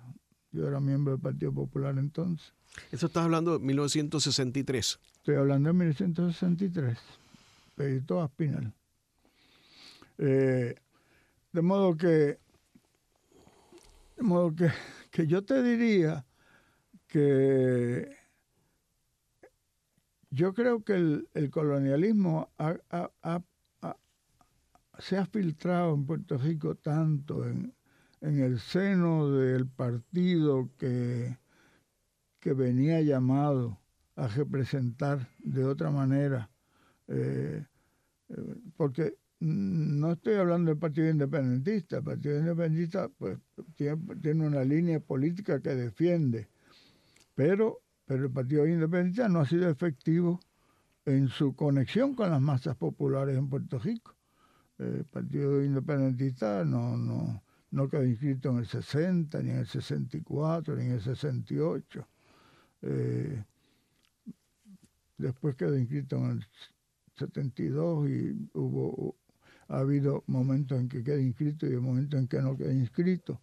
Yo 0.51 0.68
era 0.68 0.79
miembro 0.79 1.14
del 1.14 1.23
Partido 1.23 1.53
Popular 1.53 1.97
entonces. 1.99 2.53
Eso 2.91 3.07
estás 3.07 3.25
hablando 3.25 3.59
de 3.59 3.64
1963. 3.64 4.99
Estoy 5.16 5.37
hablando 5.37 5.68
de 5.68 5.73
1963. 5.73 6.99
Pedito 7.75 8.20
Aspinal. 8.20 8.75
Eh, 10.18 10.75
de 11.53 11.62
modo 11.62 11.97
que, 11.97 12.39
de 14.16 14.23
modo 14.23 14.55
que, 14.55 14.70
que 15.11 15.27
yo 15.27 15.43
te 15.43 15.62
diría 15.62 16.27
que 17.09 18.22
yo 20.33 20.55
creo 20.55 20.83
que 20.83 20.95
el, 20.95 21.51
colonialismo 21.51 22.51
se 24.99 25.18
ha 25.18 25.26
filtrado 25.26 25.95
en 25.95 26.07
Puerto 26.07 26.39
Rico 26.39 26.74
tanto 26.74 27.47
en, 27.47 27.74
el 28.20 28.59
seno 28.61 29.30
del 29.30 29.66
partido 29.66 30.70
que, 30.78 31.37
que 32.41 32.53
venía 32.53 33.01
llamado 33.03 33.78
a 34.16 34.28
representar 34.28 35.28
de 35.39 35.64
otra 35.64 35.91
manera, 35.91 36.51
eh, 37.09 37.64
eh, 38.28 38.55
porque 38.76 39.16
no 39.41 40.12
estoy 40.12 40.37
hablando 40.37 40.70
del 40.70 40.78
Partido 40.78 41.11
Independentista, 41.11 41.97
el 41.99 42.05
Partido 42.05 42.39
Independentista 42.39 43.09
pues, 43.18 43.39
tiene, 43.74 44.47
una 44.47 44.64
línea 44.64 45.01
política 45.01 45.61
que 45.61 45.74
defiende, 45.74 46.49
pero, 47.35 47.82
pero 48.12 48.26
el 48.26 48.30
Partido 48.30 48.66
Independentista 48.66 49.26
no 49.26 49.40
ha 49.40 49.46
sido 49.46 49.70
efectivo 49.70 50.38
en 51.06 51.28
su 51.28 51.56
conexión 51.56 52.14
con 52.14 52.30
las 52.30 52.42
masas 52.42 52.76
populares 52.76 53.38
en 53.38 53.48
Puerto 53.48 53.78
Rico. 53.78 54.14
El 54.78 55.06
Partido 55.06 55.64
Independentista 55.64 56.62
no, 56.62 56.98
no, 56.98 57.42
no 57.70 57.88
quedó 57.88 58.04
inscrito 58.04 58.50
en 58.50 58.58
el 58.58 58.66
60, 58.66 59.42
ni 59.42 59.48
en 59.48 59.60
el 59.60 59.66
64, 59.66 60.76
ni 60.76 60.84
en 60.84 60.92
el 60.92 61.00
68. 61.00 62.06
Eh, 62.82 63.44
después 65.16 65.56
quedó 65.56 65.78
inscrito 65.78 66.18
en 66.18 66.32
el 66.32 66.46
72 67.14 68.10
y 68.10 68.50
hubo 68.52 69.16
ha 69.68 69.78
habido 69.78 70.22
momentos 70.26 70.78
en 70.78 70.90
que 70.90 71.02
queda 71.02 71.18
inscrito 71.18 71.66
y 71.66 71.74
momentos 71.78 72.20
en 72.20 72.28
que 72.28 72.42
no 72.42 72.58
queda 72.58 72.74
inscrito. 72.74 73.40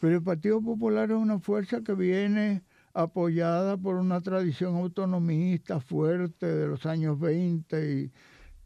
Pero 0.00 0.16
el 0.16 0.22
Partido 0.22 0.62
Popular 0.62 1.10
es 1.10 1.16
una 1.18 1.38
fuerza 1.40 1.82
que 1.82 1.92
viene 1.92 2.62
apoyada 2.94 3.76
por 3.76 3.96
una 3.96 4.20
tradición 4.20 4.76
autonomista 4.76 5.80
fuerte 5.80 6.46
de 6.46 6.66
los 6.68 6.86
años 6.86 7.18
20 7.18 7.92
y 7.92 8.12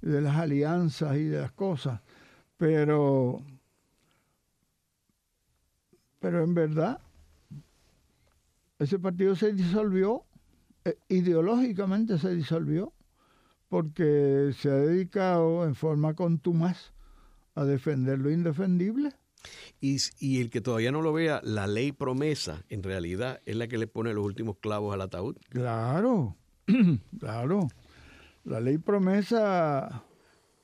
de 0.00 0.20
las 0.20 0.36
alianzas 0.36 1.16
y 1.16 1.24
de 1.24 1.40
las 1.40 1.52
cosas. 1.52 2.00
Pero 2.56 3.42
pero 6.26 6.42
en 6.42 6.54
verdad, 6.54 7.00
ese 8.80 8.98
partido 8.98 9.36
se 9.36 9.52
disolvió, 9.52 10.24
eh, 10.84 10.98
ideológicamente 11.08 12.18
se 12.18 12.34
disolvió, 12.34 12.92
porque 13.68 14.52
se 14.58 14.70
ha 14.70 14.74
dedicado 14.74 15.64
en 15.64 15.74
forma 15.74 16.14
contumaz 16.14 16.92
a 17.54 17.64
defender 17.64 18.18
lo 18.18 18.30
indefendible. 18.30 19.12
Y, 19.80 19.99
y, 20.18 20.40
el 20.40 20.51
que 20.51 20.61
todavía 20.61 20.92
no 20.92 21.03
lo 21.03 21.12
vea, 21.12 21.40
la 21.44 21.66
ley 21.66 21.92
promesa, 21.92 22.64
en 22.68 22.82
realidad, 22.82 23.40
es 23.47 23.57
la 23.57 23.68
que 23.68 23.78
le 23.78 23.86
pone 23.86 24.14
los 24.14 24.24
últimos 24.24 24.57
clavos 24.59 24.94
al 24.94 25.03
ataúd. 25.03 25.36
Claro, 25.51 26.36
claro. 27.20 27.68
La 28.44 28.61
ley 28.61 28.78
promesa 28.78 30.05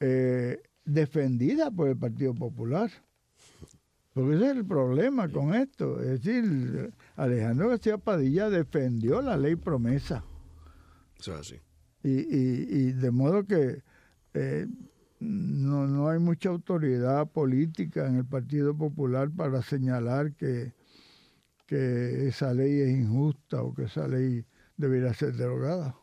eh, 0.01 0.63
defendida 0.85 1.71
por 1.71 1.89
el 1.89 1.97
Partido 1.97 2.35
Popular 2.35 2.91
Porque 4.13 4.37
ese 4.37 4.51
es 4.51 4.57
el 4.57 4.65
problema 4.65 5.29
con 5.29 5.55
esto. 5.55 6.01
Es 6.01 6.23
decir, 6.23 6.93
Alejandro 7.17 7.69
García 7.69 7.99
Padilla 7.99 8.51
defendió 8.51 9.21
la 9.21 9.37
ley 9.37 9.57
promesa. 9.57 10.25
Eso 11.19 11.35
es 11.35 11.41
así. 11.41 11.57
Y, 12.03 12.11
y, 12.11 12.67
y 12.71 12.93
de 12.93 13.11
modo 13.11 13.45
que 13.45 13.83
eh, 14.35 14.67
no, 15.23 15.87
no 15.87 16.09
hay 16.09 16.19
mucha 16.19 16.49
autoridad 16.49 17.29
política 17.29 18.07
en 18.07 18.17
el 18.17 18.25
Partido 18.25 18.77
Popular 18.77 19.31
para 19.31 19.63
señalar 19.63 20.33
que, 20.33 20.73
que 21.67 22.29
esa 22.29 22.53
ley 22.53 22.81
es 22.81 22.91
injusta 22.91 23.63
o 23.63 23.73
que 23.73 23.85
esa 23.85 24.09
ley 24.09 24.45
debería 24.77 25.15
ser 25.15 25.35
derogada. 25.35 25.97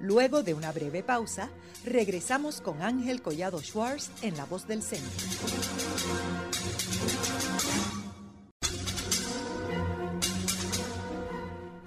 Luego 0.00 0.42
de 0.42 0.52
una 0.52 0.70
breve 0.70 1.02
pausa, 1.02 1.48
regresamos 1.86 2.60
con 2.60 2.82
Ángel 2.82 3.22
Collado 3.22 3.60
Schwartz 3.60 4.10
en 4.22 4.36
La 4.36 4.44
Voz 4.44 4.68
del 4.68 4.82
Centro. 4.82 5.83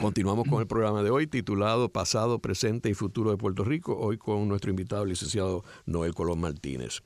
Continuamos 0.00 0.48
con 0.48 0.62
el 0.62 0.66
programa 0.66 1.02
de 1.02 1.10
hoy 1.10 1.26
titulado 1.26 1.90
Pasado, 1.90 2.38
Presente 2.38 2.88
y 2.88 2.94
Futuro 2.94 3.30
de 3.32 3.36
Puerto 3.36 3.64
Rico, 3.64 3.94
hoy 3.98 4.16
con 4.16 4.48
nuestro 4.48 4.70
invitado, 4.70 5.02
el 5.02 5.10
licenciado 5.10 5.62
Noel 5.84 6.14
Colón 6.14 6.40
Martínez. 6.40 7.02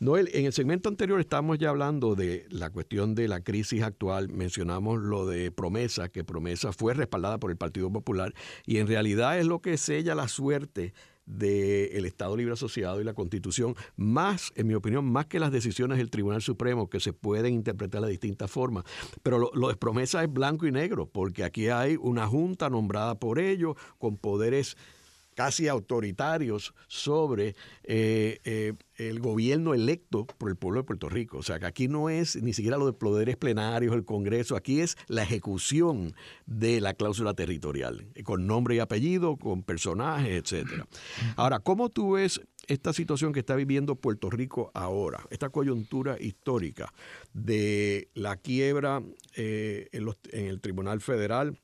Noel, 0.00 0.30
en 0.32 0.46
el 0.46 0.54
segmento 0.54 0.88
anterior 0.88 1.20
estamos 1.20 1.58
ya 1.58 1.68
hablando 1.68 2.14
de 2.14 2.46
la 2.48 2.70
cuestión 2.70 3.14
de 3.14 3.28
la 3.28 3.42
crisis 3.42 3.82
actual, 3.82 4.30
mencionamos 4.30 4.98
lo 4.98 5.26
de 5.26 5.52
promesa, 5.52 6.08
que 6.08 6.24
promesa 6.24 6.72
fue 6.72 6.94
respaldada 6.94 7.36
por 7.36 7.50
el 7.50 7.58
Partido 7.58 7.92
Popular 7.92 8.32
y 8.64 8.78
en 8.78 8.86
realidad 8.86 9.38
es 9.38 9.44
lo 9.44 9.60
que 9.60 9.76
sella 9.76 10.14
la 10.14 10.26
suerte 10.26 10.94
del 11.28 12.06
Estado 12.06 12.36
Libre 12.36 12.54
Asociado 12.54 13.00
y 13.00 13.04
la 13.04 13.14
Constitución, 13.14 13.76
más, 13.96 14.52
en 14.56 14.66
mi 14.66 14.74
opinión, 14.74 15.04
más 15.04 15.26
que 15.26 15.38
las 15.38 15.52
decisiones 15.52 15.98
del 15.98 16.10
Tribunal 16.10 16.42
Supremo, 16.42 16.88
que 16.88 17.00
se 17.00 17.12
pueden 17.12 17.54
interpretar 17.54 18.02
de 18.02 18.10
distintas 18.10 18.50
formas. 18.50 18.84
Pero 19.22 19.38
lo, 19.38 19.50
lo 19.54 19.68
de 19.68 19.76
promesa 19.76 20.22
es 20.22 20.32
blanco 20.32 20.66
y 20.66 20.72
negro, 20.72 21.06
porque 21.06 21.44
aquí 21.44 21.68
hay 21.68 21.96
una 21.96 22.26
junta 22.26 22.70
nombrada 22.70 23.18
por 23.18 23.38
ellos, 23.38 23.76
con 23.98 24.16
poderes 24.16 24.76
casi 25.38 25.68
autoritarios 25.68 26.74
sobre 26.88 27.54
eh, 27.84 28.40
eh, 28.42 28.72
el 28.96 29.20
gobierno 29.20 29.72
electo 29.72 30.26
por 30.26 30.50
el 30.50 30.56
pueblo 30.56 30.80
de 30.80 30.84
Puerto 30.84 31.08
Rico. 31.08 31.38
O 31.38 31.42
sea, 31.44 31.60
que 31.60 31.66
aquí 31.66 31.86
no 31.86 32.10
es 32.10 32.42
ni 32.42 32.52
siquiera 32.52 32.76
lo 32.76 32.86
de 32.86 32.92
poderes 32.92 33.36
plenarios, 33.36 33.94
el 33.94 34.04
Congreso, 34.04 34.56
aquí 34.56 34.80
es 34.80 34.96
la 35.06 35.22
ejecución 35.22 36.12
de 36.46 36.80
la 36.80 36.94
cláusula 36.94 37.34
territorial, 37.34 38.08
con 38.24 38.48
nombre 38.48 38.74
y 38.74 38.78
apellido, 38.80 39.36
con 39.36 39.62
personajes, 39.62 40.42
etcétera. 40.42 40.88
Ahora, 41.36 41.60
¿cómo 41.60 41.88
tú 41.88 42.14
ves 42.14 42.40
esta 42.66 42.92
situación 42.92 43.32
que 43.32 43.38
está 43.38 43.54
viviendo 43.54 43.94
Puerto 43.94 44.30
Rico 44.30 44.72
ahora, 44.74 45.24
esta 45.30 45.50
coyuntura 45.50 46.16
histórica 46.20 46.92
de 47.32 48.08
la 48.14 48.38
quiebra 48.38 49.04
eh, 49.36 49.88
en 49.92 50.46
el 50.46 50.60
Tribunal 50.60 51.00
Federal? 51.00 51.56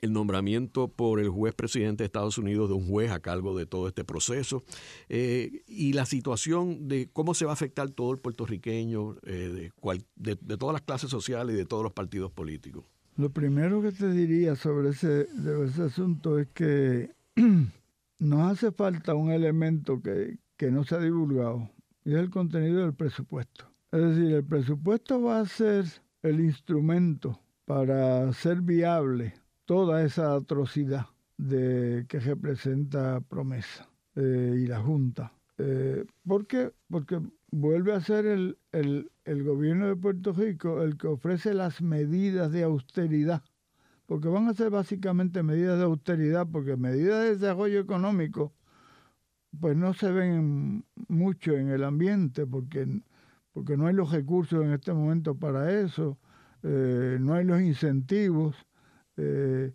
El 0.00 0.12
nombramiento 0.12 0.88
por 0.88 1.20
el 1.20 1.28
juez 1.28 1.54
presidente 1.54 2.02
de 2.02 2.06
Estados 2.06 2.38
Unidos 2.38 2.68
de 2.68 2.74
un 2.74 2.86
juez 2.86 3.10
a 3.10 3.20
cargo 3.20 3.56
de 3.56 3.66
todo 3.66 3.88
este 3.88 4.04
proceso 4.04 4.64
eh, 5.08 5.62
y 5.66 5.92
la 5.92 6.06
situación 6.06 6.88
de 6.88 7.08
cómo 7.12 7.34
se 7.34 7.44
va 7.44 7.52
a 7.52 7.54
afectar 7.54 7.90
todo 7.90 8.12
el 8.12 8.18
puertorriqueño 8.18 9.16
eh, 9.22 9.32
de, 9.32 9.70
cual, 9.80 10.04
de, 10.16 10.36
todas 10.36 10.72
las 10.72 10.82
clases 10.82 11.10
sociales 11.10 11.54
y 11.54 11.58
de 11.58 11.66
todos 11.66 11.82
los 11.82 11.92
partidos 11.92 12.30
políticos. 12.32 12.84
Lo 13.16 13.30
primero 13.30 13.82
que 13.82 13.92
te 13.92 14.10
diría 14.10 14.56
sobre 14.56 14.90
ese, 14.90 15.26
sobre 15.42 15.68
ese 15.68 15.82
asunto 15.82 16.38
es 16.38 16.48
que 16.48 17.10
nos 18.18 18.52
hace 18.52 18.72
falta 18.72 19.14
un 19.14 19.30
elemento 19.30 20.00
que, 20.00 20.38
que 20.56 20.70
no 20.70 20.84
se 20.84 20.94
ha 20.94 21.00
divulgado 21.00 21.70
y 22.04 22.12
es 22.12 22.18
el 22.18 22.30
contenido 22.30 22.82
del 22.82 22.94
presupuesto. 22.94 23.66
Es 23.92 24.00
decir, 24.00 24.32
el 24.32 24.44
presupuesto 24.44 25.20
va 25.20 25.40
a 25.40 25.46
ser 25.46 25.84
el 26.22 26.40
instrumento 26.40 27.40
para 27.64 28.32
ser 28.32 28.60
viable 28.60 29.34
toda 29.70 30.02
esa 30.02 30.34
atrocidad 30.34 31.06
de 31.38 32.04
que 32.08 32.18
representa 32.18 33.20
promesa 33.20 33.88
eh, 34.16 34.56
y 34.58 34.66
la 34.66 34.80
Junta. 34.80 35.32
Eh, 35.58 36.04
¿Por 36.26 36.48
qué? 36.48 36.72
Porque 36.88 37.20
vuelve 37.52 37.92
a 37.92 38.00
ser 38.00 38.26
el, 38.26 38.58
el, 38.72 39.44
gobierno 39.44 39.86
de 39.86 39.94
Puerto 39.94 40.32
Rico 40.32 40.82
el 40.82 40.96
que 40.96 41.06
ofrece 41.06 41.54
las 41.54 41.82
medidas 41.82 42.50
de 42.50 42.64
austeridad, 42.64 43.44
porque 44.06 44.26
van 44.26 44.48
a 44.48 44.54
ser 44.54 44.70
básicamente 44.70 45.44
medidas 45.44 45.78
de 45.78 45.84
austeridad, 45.84 46.48
porque 46.50 46.76
medidas 46.76 47.22
de 47.22 47.36
desarrollo 47.36 47.78
económico 47.78 48.52
pues 49.60 49.76
no 49.76 49.94
se 49.94 50.10
ven 50.10 50.84
mucho 51.06 51.52
en 51.56 51.68
el 51.68 51.84
ambiente, 51.84 52.44
porque, 52.44 52.88
porque 53.52 53.76
no 53.76 53.86
hay 53.86 53.94
los 53.94 54.10
recursos 54.10 54.64
en 54.64 54.72
este 54.72 54.92
momento 54.92 55.36
para 55.36 55.80
eso, 55.80 56.18
eh, 56.64 57.18
no 57.20 57.34
hay 57.34 57.44
los 57.44 57.60
incentivos. 57.60 58.56
Eh, 59.16 59.72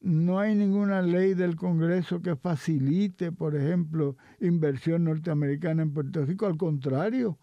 no 0.00 0.38
hay 0.38 0.54
ninguna 0.54 1.02
ley 1.02 1.34
del 1.34 1.56
Congreso 1.56 2.22
que 2.22 2.36
facilite, 2.36 3.32
por 3.32 3.56
ejemplo, 3.56 4.16
inversión 4.40 5.04
norteamericana 5.04 5.82
en 5.82 5.92
Puerto 5.92 6.24
Rico. 6.24 6.46
Al 6.46 6.56
contrario, 6.56 7.38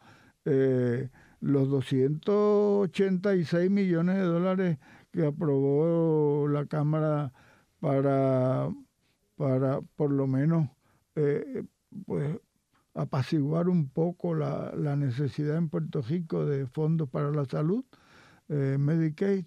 eh, 0.46 1.10
los 1.41 1.70
286 1.70 3.70
millones 3.70 4.16
de 4.16 4.24
dólares 4.24 4.78
que 5.12 5.26
aprobó 5.26 6.48
la 6.48 6.66
Cámara 6.66 7.34
para, 7.80 8.70
para 9.36 9.82
por 9.96 10.12
lo 10.12 10.28
menos, 10.28 10.70
eh, 11.16 11.64
pues, 12.06 12.39
apaciguar 12.93 13.70
un 13.70 13.89
poco 13.89 14.34
la, 14.34 14.74
la, 14.76 14.96
necesidad 14.96 15.58
en 15.58 15.70
Puerto 15.70 16.02
Rico 16.02 16.46
de 16.46 16.66
fondos 16.68 17.10
para 17.10 17.32
la 17.32 17.46
salud, 17.46 17.84
eh, 18.50 18.78
Medicaid, 18.80 19.46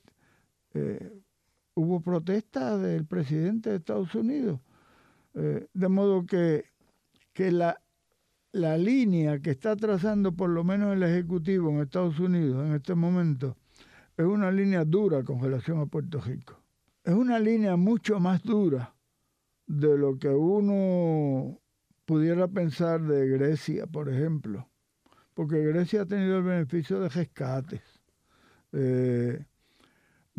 hubo 1.78 2.00
protesta 2.00 2.76
del 2.76 3.06
presidente 3.06 3.70
de 3.70 3.76
Estados 3.76 4.14
Unidos. 4.14 4.60
Eh, 5.34 5.68
de 5.72 5.88
modo 5.88 6.26
que, 6.26 6.64
que 7.32 7.52
la, 7.52 7.80
la 8.52 8.76
línea 8.76 9.38
que 9.40 9.50
está 9.50 9.76
trazando 9.76 10.32
por 10.32 10.50
lo 10.50 10.64
menos 10.64 10.94
el 10.94 11.02
Ejecutivo 11.02 11.70
en 11.70 11.80
Estados 11.80 12.18
Unidos 12.18 12.66
en 12.66 12.74
este 12.74 12.94
momento 12.94 13.56
es 14.16 14.26
una 14.26 14.50
línea 14.50 14.84
dura 14.84 15.22
con 15.22 15.40
relación 15.40 15.78
a 15.78 15.86
Puerto 15.86 16.20
Rico. 16.20 16.60
Es 17.04 17.14
una 17.14 17.38
línea 17.38 17.76
mucho 17.76 18.18
más 18.18 18.42
dura 18.42 18.94
de 19.66 19.96
lo 19.96 20.18
que 20.18 20.28
uno 20.28 21.60
pudiera 22.04 22.48
pensar 22.48 23.02
de 23.02 23.28
Grecia, 23.28 23.86
por 23.86 24.08
ejemplo, 24.08 24.68
porque 25.34 25.62
Grecia 25.62 26.02
ha 26.02 26.06
tenido 26.06 26.38
el 26.38 26.42
beneficio 26.42 26.98
de 26.98 27.08
rescates. 27.08 27.82
Eh, 28.72 29.44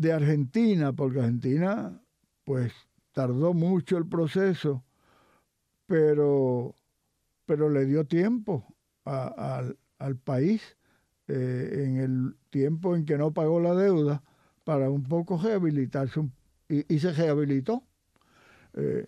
de 0.00 0.14
Argentina, 0.14 0.94
porque 0.94 1.20
Argentina 1.20 2.00
pues 2.44 2.72
tardó 3.12 3.52
mucho 3.52 3.98
el 3.98 4.06
proceso, 4.06 4.82
pero, 5.86 6.74
pero 7.44 7.68
le 7.68 7.84
dio 7.84 8.06
tiempo 8.06 8.74
al 9.04 10.16
país 10.24 10.78
eh, 11.28 11.84
en 11.84 11.98
el 11.98 12.36
tiempo 12.48 12.96
en 12.96 13.04
que 13.04 13.18
no 13.18 13.34
pagó 13.34 13.60
la 13.60 13.74
deuda 13.74 14.22
para 14.64 14.88
un 14.88 15.02
poco 15.02 15.36
rehabilitarse 15.36 16.20
y, 16.68 16.94
y 16.94 16.98
se 16.98 17.12
rehabilitó. 17.12 17.84
Eh, 18.72 19.06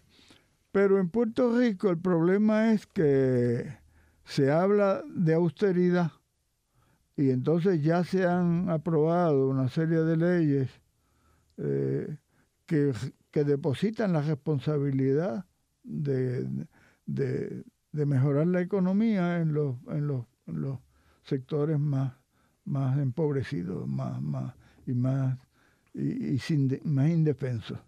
pero 0.72 0.98
en 0.98 1.08
Puerto 1.08 1.56
Rico 1.56 1.88
el 1.88 1.98
problema 1.98 2.72
es 2.72 2.86
que 2.86 3.78
se 4.24 4.50
habla 4.50 5.02
de 5.08 5.32
austeridad 5.34 6.12
y 7.22 7.30
entonces 7.30 7.82
ya 7.82 8.02
se 8.02 8.26
han 8.26 8.68
aprobado 8.68 9.48
una 9.48 9.68
serie 9.68 9.98
de 10.00 10.16
leyes 10.16 10.68
eh, 11.56 12.16
que, 12.66 12.92
que, 13.30 13.44
depositan 13.44 14.12
la 14.12 14.22
responsabilidad 14.22 15.46
de, 15.84 16.48
de, 17.06 17.64
mejorar 17.92 18.48
la 18.48 18.60
economía 18.60 19.40
en 19.40 19.52
los, 19.52 19.76
en 19.88 20.06
los, 20.06 20.78
sectores 21.22 21.78
más, 21.78 22.14
más 22.64 22.98
empobrecidos 22.98 23.86
más, 23.86 24.20
más, 24.20 24.54
y, 24.86 24.92
más, 24.92 25.38
y 25.94 26.36
sin 26.38 26.80
más 26.84 27.08
indefensos. 27.08 27.78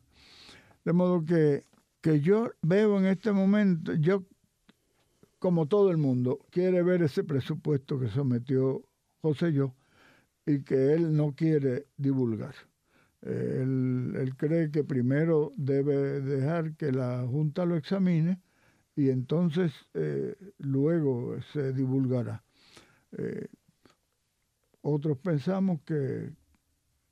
De 0.84 0.92
modo 0.92 1.24
que, 1.24 1.64
que 2.00 2.20
yo 2.20 2.52
veo 2.62 2.98
en 2.98 3.06
este 3.06 3.32
momento, 3.32 3.94
yo 3.94 4.24
como 5.44 5.66
todo 5.66 5.90
el 5.90 5.98
mundo, 5.98 6.38
quiere 6.50 6.82
ver 6.82 7.02
ese 7.02 7.22
presupuesto 7.22 7.98
que 7.98 8.08
sometió 8.08 8.82
José 9.24 9.54
yo 9.54 9.74
y 10.44 10.62
que 10.64 10.92
él 10.92 11.16
no 11.16 11.34
quiere 11.34 11.86
divulgar. 11.96 12.54
Eh, 13.22 13.60
él, 13.62 14.34
cree 14.36 14.70
que 14.70 14.84
primero 14.84 15.50
debe 15.56 16.20
dejar 16.20 16.76
que 16.76 16.92
la 16.92 17.26
Junta 17.26 17.64
lo 17.64 17.74
examine 17.74 18.42
y 18.94 19.08
entonces 19.08 19.72
eh, 19.94 20.36
luego 20.58 21.40
se 21.54 21.72
divulgará. 21.72 22.44
Eh, 23.12 23.48
otros 24.82 25.16
pensamos 25.16 25.80
que, 25.86 26.30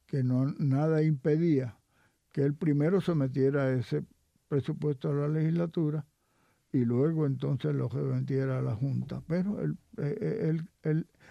que 0.06 0.22
no, 0.22 0.52
nada 0.58 1.02
impedía 1.02 1.78
que 2.30 2.42
él 2.42 2.54
primero 2.54 3.00
sometiera 3.00 3.72
ese 3.72 4.04
presupuesto 4.48 5.08
a 5.08 5.14
la 5.14 5.28
legislatura 5.28 6.04
y 6.72 6.84
luego 6.86 7.26
entonces 7.26 7.74
lo 7.74 7.88
remitiera 7.88 8.58
a 8.58 8.62
la 8.62 8.74
Junta. 8.74 9.22
Pero 9.28 9.58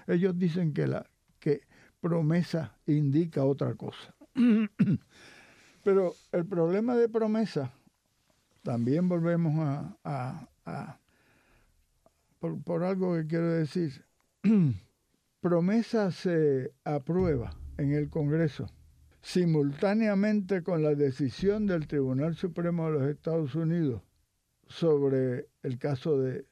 ellos 0.07 0.37
dicen 0.37 0.71
que, 0.73 0.87
la, 0.87 1.09
que 1.39 1.61
promesa 1.99 2.77
indica 2.85 3.43
otra 3.43 3.73
cosa. 3.73 4.15
Pero 5.83 6.13
el 6.31 6.45
problema 6.45 6.95
de 6.95 7.09
promesa, 7.09 7.73
también 8.61 9.09
volvemos 9.09 9.53
a, 10.03 10.99
por, 12.39 12.83
algo 12.83 13.15
que 13.15 13.25
quiero 13.25 13.51
decir, 13.51 14.05
promesa 15.41 16.11
se 16.11 16.71
aprueba 16.83 17.57
en 17.77 17.93
el 17.93 18.09
Congreso 18.09 18.69
simultáneamente 19.23 20.63
con 20.63 20.81
la 20.81 20.95
decisión 20.95 21.67
del 21.67 21.87
Tribunal 21.87 22.35
Supremo 22.35 22.87
de 22.87 22.91
los 22.91 23.03
Estados 23.07 23.53
Unidos 23.53 24.01
sobre 24.71 25.49
el 25.63 25.77
caso 25.77 26.17
de... 26.19 26.47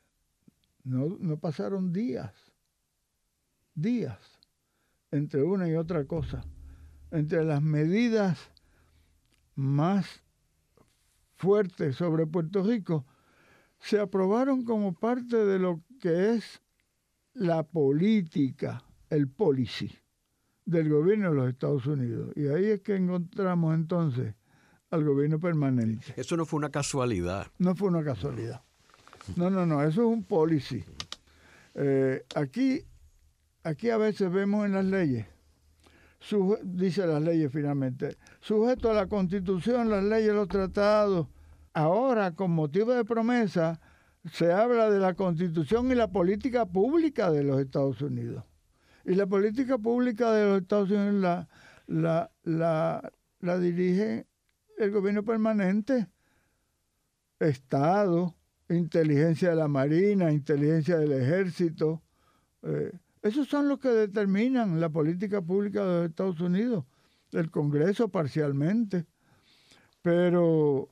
No, 0.83 1.17
no 1.19 1.37
pasaron 1.37 1.91
días, 1.91 2.33
días, 3.73 4.19
entre 5.11 5.43
una 5.43 5.67
y 5.67 5.75
otra 5.75 6.05
cosa 6.05 6.43
entre 7.11 7.43
las 7.43 7.61
medidas 7.61 8.51
más 9.55 10.23
fuertes 11.35 11.95
sobre 11.95 12.27
Puerto 12.27 12.63
Rico 12.63 13.05
se 13.79 13.99
aprobaron 13.99 14.63
como 14.63 14.93
parte 14.93 15.37
de 15.37 15.59
lo 15.59 15.81
que 16.01 16.33
es 16.33 16.61
la 17.33 17.63
política, 17.63 18.83
el 19.09 19.29
policy 19.29 19.89
del 20.65 20.89
gobierno 20.89 21.29
de 21.29 21.35
los 21.35 21.49
Estados 21.49 21.85
Unidos. 21.87 22.33
Y 22.35 22.47
ahí 22.47 22.65
es 22.65 22.81
que 22.81 22.95
encontramos 22.95 23.73
entonces 23.73 24.35
al 24.91 25.03
gobierno 25.03 25.39
permanente. 25.39 26.13
Eso 26.15 26.35
no 26.37 26.45
fue 26.45 26.57
una 26.57 26.69
casualidad. 26.69 27.47
No 27.57 27.75
fue 27.75 27.89
una 27.89 28.03
casualidad. 28.03 28.61
No, 29.35 29.49
no, 29.49 29.65
no, 29.65 29.81
eso 29.83 30.01
es 30.01 30.07
un 30.07 30.23
policy. 30.23 30.83
Eh, 31.75 32.25
aquí, 32.35 32.83
aquí 33.63 33.89
a 33.89 33.97
veces 33.97 34.31
vemos 34.31 34.65
en 34.65 34.73
las 34.73 34.85
leyes 34.85 35.25
dice 36.63 37.07
las 37.07 37.21
leyes 37.21 37.51
finalmente, 37.51 38.17
sujeto 38.41 38.91
a 38.91 38.93
la 38.93 39.07
constitución, 39.07 39.89
las 39.89 40.03
leyes, 40.03 40.33
los 40.33 40.47
tratados. 40.47 41.27
Ahora, 41.73 42.35
con 42.35 42.51
motivo 42.51 42.93
de 42.93 43.05
promesa, 43.05 43.79
se 44.31 44.51
habla 44.51 44.89
de 44.89 44.99
la 44.99 45.13
constitución 45.13 45.91
y 45.91 45.95
la 45.95 46.11
política 46.11 46.65
pública 46.65 47.31
de 47.31 47.43
los 47.43 47.59
Estados 47.59 48.01
Unidos. 48.01 48.43
Y 49.05 49.15
la 49.15 49.27
política 49.27 49.77
pública 49.77 50.31
de 50.31 50.45
los 50.45 50.61
Estados 50.61 50.91
Unidos 50.91 51.13
la, 51.15 51.47
la, 51.87 52.31
la, 52.43 53.11
la 53.39 53.57
dirige 53.57 54.27
el 54.79 54.91
gobierno 54.91 55.23
permanente, 55.23 56.07
Estado, 57.39 58.35
inteligencia 58.69 59.49
de 59.49 59.55
la 59.55 59.67
Marina, 59.67 60.31
inteligencia 60.31 60.97
del 60.97 61.11
Ejército. 61.11 62.01
Eh, 62.63 62.91
esos 63.21 63.47
son 63.47 63.67
los 63.67 63.79
que 63.79 63.89
determinan 63.89 64.79
la 64.79 64.89
política 64.89 65.41
pública 65.41 65.85
de 65.85 66.01
los 66.01 66.09
Estados 66.09 66.39
Unidos, 66.39 66.85
el 67.31 67.51
Congreso 67.51 68.07
parcialmente. 68.07 69.05
Pero, 70.01 70.89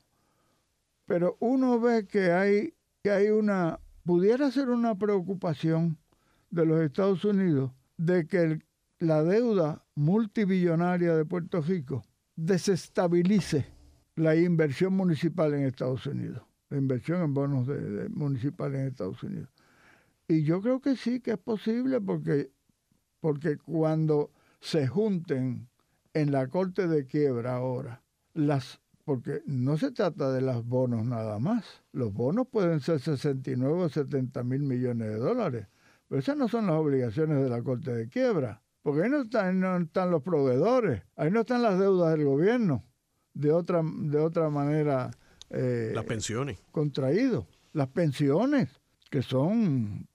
pero 1.05 1.37
uno 1.39 1.79
ve 1.79 2.07
que 2.07 2.31
hay, 2.31 2.73
que 3.01 3.11
hay 3.11 3.29
una, 3.29 3.79
pudiera 4.03 4.51
ser 4.51 4.69
una 4.69 4.97
preocupación 4.97 5.97
de 6.49 6.65
los 6.65 6.81
Estados 6.81 7.23
Unidos 7.23 7.71
de 7.95 8.27
que 8.27 8.59
la 8.99 9.23
deuda 9.23 9.85
multibillonaria 9.95 11.15
de 11.15 11.23
Puerto 11.23 11.61
Rico 11.61 12.03
desestabilice 12.35 13.76
la 14.17 14.35
inversión 14.35 14.93
municipal 14.95 15.53
en 15.53 15.63
Estados 15.63 16.07
Unidos, 16.07 16.41
la 16.69 16.77
inversión 16.77 17.21
en 17.21 17.35
bonos 17.35 17.67
municipales 18.09 18.81
en 18.81 18.87
Estados 18.87 19.21
Unidos. 19.21 19.49
Y 20.27 20.43
yo 20.43 20.59
creo 20.59 20.81
que 20.81 20.95
sí, 20.95 21.19
que 21.19 21.31
es 21.31 21.37
posible 21.37 22.01
porque, 22.01 22.49
porque 23.19 23.57
cuando 23.57 24.31
se 24.59 24.87
junten 24.87 25.69
en 26.15 26.31
la 26.31 26.47
corte 26.47 26.87
de 26.87 27.05
quiebra 27.05 27.57
ahora, 27.57 28.01
las, 28.33 28.81
porque 29.05 29.43
no 29.45 29.77
se 29.77 29.91
trata 29.91 30.31
de 30.31 30.41
los 30.41 30.65
bonos 30.65 31.05
nada 31.05 31.37
más, 31.37 31.83
los 31.91 32.11
bonos 32.11 32.47
pueden 32.47 32.79
ser 32.79 32.99
69 32.99 33.83
o 33.83 33.89
70 33.89 34.43
mil 34.43 34.63
millones 34.63 35.09
de 35.09 35.17
dólares, 35.17 35.67
pero 36.07 36.19
esas 36.19 36.35
no 36.35 36.47
son 36.47 36.65
las 36.65 36.77
obligaciones 36.77 37.43
de 37.43 37.49
la 37.49 37.61
corte 37.61 37.93
de 37.93 38.09
quiebra, 38.09 38.63
porque 38.81 39.03
ahí 39.03 39.11
no 39.11 39.21
están, 39.21 39.59
no 39.59 39.77
están 39.77 40.09
los 40.09 40.23
proveedores, 40.23 41.03
ahí 41.15 41.29
no 41.29 41.41
están 41.41 41.61
las 41.61 41.77
deudas 41.77 42.17
del 42.17 42.25
gobierno, 42.25 42.83
de 43.37 43.51
otra, 43.51 43.81
de 43.83 44.19
otra 44.19 44.49
manera. 44.49 45.11
Eh, 45.49 45.91
las 45.93 46.05
pensiones. 46.05 46.57
Contraído. 46.71 47.47
Las 47.73 47.87
pensiones 47.87 48.69
que 49.09 49.21
son, 49.21 50.07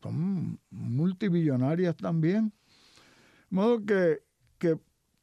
multibillonarias 0.70 1.96
también. 1.96 2.52
De 3.50 3.56
modo 3.56 3.84
que, 3.84 4.20
que 4.58 4.78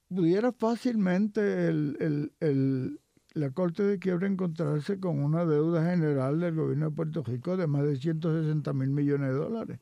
pudiera 0.08 0.52
fácilmente 0.52 1.68
el, 1.68 2.32
el, 2.40 3.00
la 3.34 3.52
Corte 3.52 3.84
de 3.84 4.00
Quiebra 4.00 4.28
encontrarse 4.28 5.00
con 5.00 5.20
una 5.20 5.46
deuda 5.46 5.86
general 5.90 6.40
del 6.40 6.56
gobierno 6.56 6.90
de 6.90 6.96
Puerto 6.96 7.24
Rico 7.24 7.58
de 7.58 7.68
más 7.68 7.84
de 7.84 7.98
160 7.98 8.74
mil 8.74 8.90
millones 8.90 9.30
de 9.30 9.36
dólares, 9.36 9.80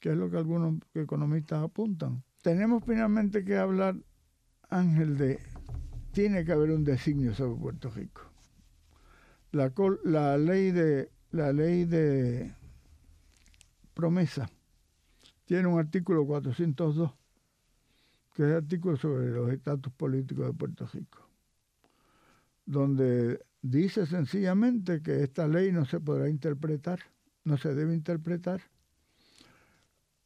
que 0.00 0.10
es 0.10 0.16
lo 0.16 0.30
que 0.30 0.38
algunos 0.38 0.76
economistas 0.94 1.62
apuntan. 1.62 2.22
Tenemos 2.42 2.84
finalmente 2.86 3.44
que 3.44 3.56
hablar, 3.56 3.96
Ángel, 4.70 5.18
de 5.18 5.40
tiene 6.16 6.46
que 6.46 6.52
haber 6.52 6.70
un 6.70 6.82
designio 6.82 7.34
sobre 7.34 7.60
Puerto 7.60 7.90
Rico. 7.90 8.22
La, 9.52 10.38
ley 10.38 10.70
de 10.70 11.10
la 11.32 11.52
ley 11.52 11.84
de 11.84 12.54
promesa 13.92 14.48
tiene 15.44 15.68
un 15.68 15.78
artículo 15.78 16.24
402, 16.24 17.12
que 18.34 18.44
es 18.44 18.48
el 18.48 18.54
artículo 18.54 18.96
sobre 18.96 19.30
los 19.30 19.52
estatus 19.52 19.92
políticos 19.92 20.46
de 20.46 20.52
Puerto 20.54 20.88
Rico, 20.90 21.28
donde 22.64 23.44
dice 23.60 24.06
sencillamente 24.06 25.02
que 25.02 25.22
esta 25.22 25.46
ley 25.46 25.70
no 25.70 25.84
se 25.84 26.00
podrá 26.00 26.30
interpretar, 26.30 26.98
no 27.44 27.58
se 27.58 27.74
debe 27.74 27.92
interpretar 27.92 28.62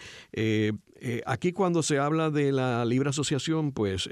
eh, 1.07 1.23
aquí 1.27 1.53
cuando 1.53 1.83
se 1.83 1.99
habla 1.99 2.31
de 2.31 2.51
la 2.51 2.85
libre 2.85 3.11
asociación, 3.11 3.73
pues 3.73 4.09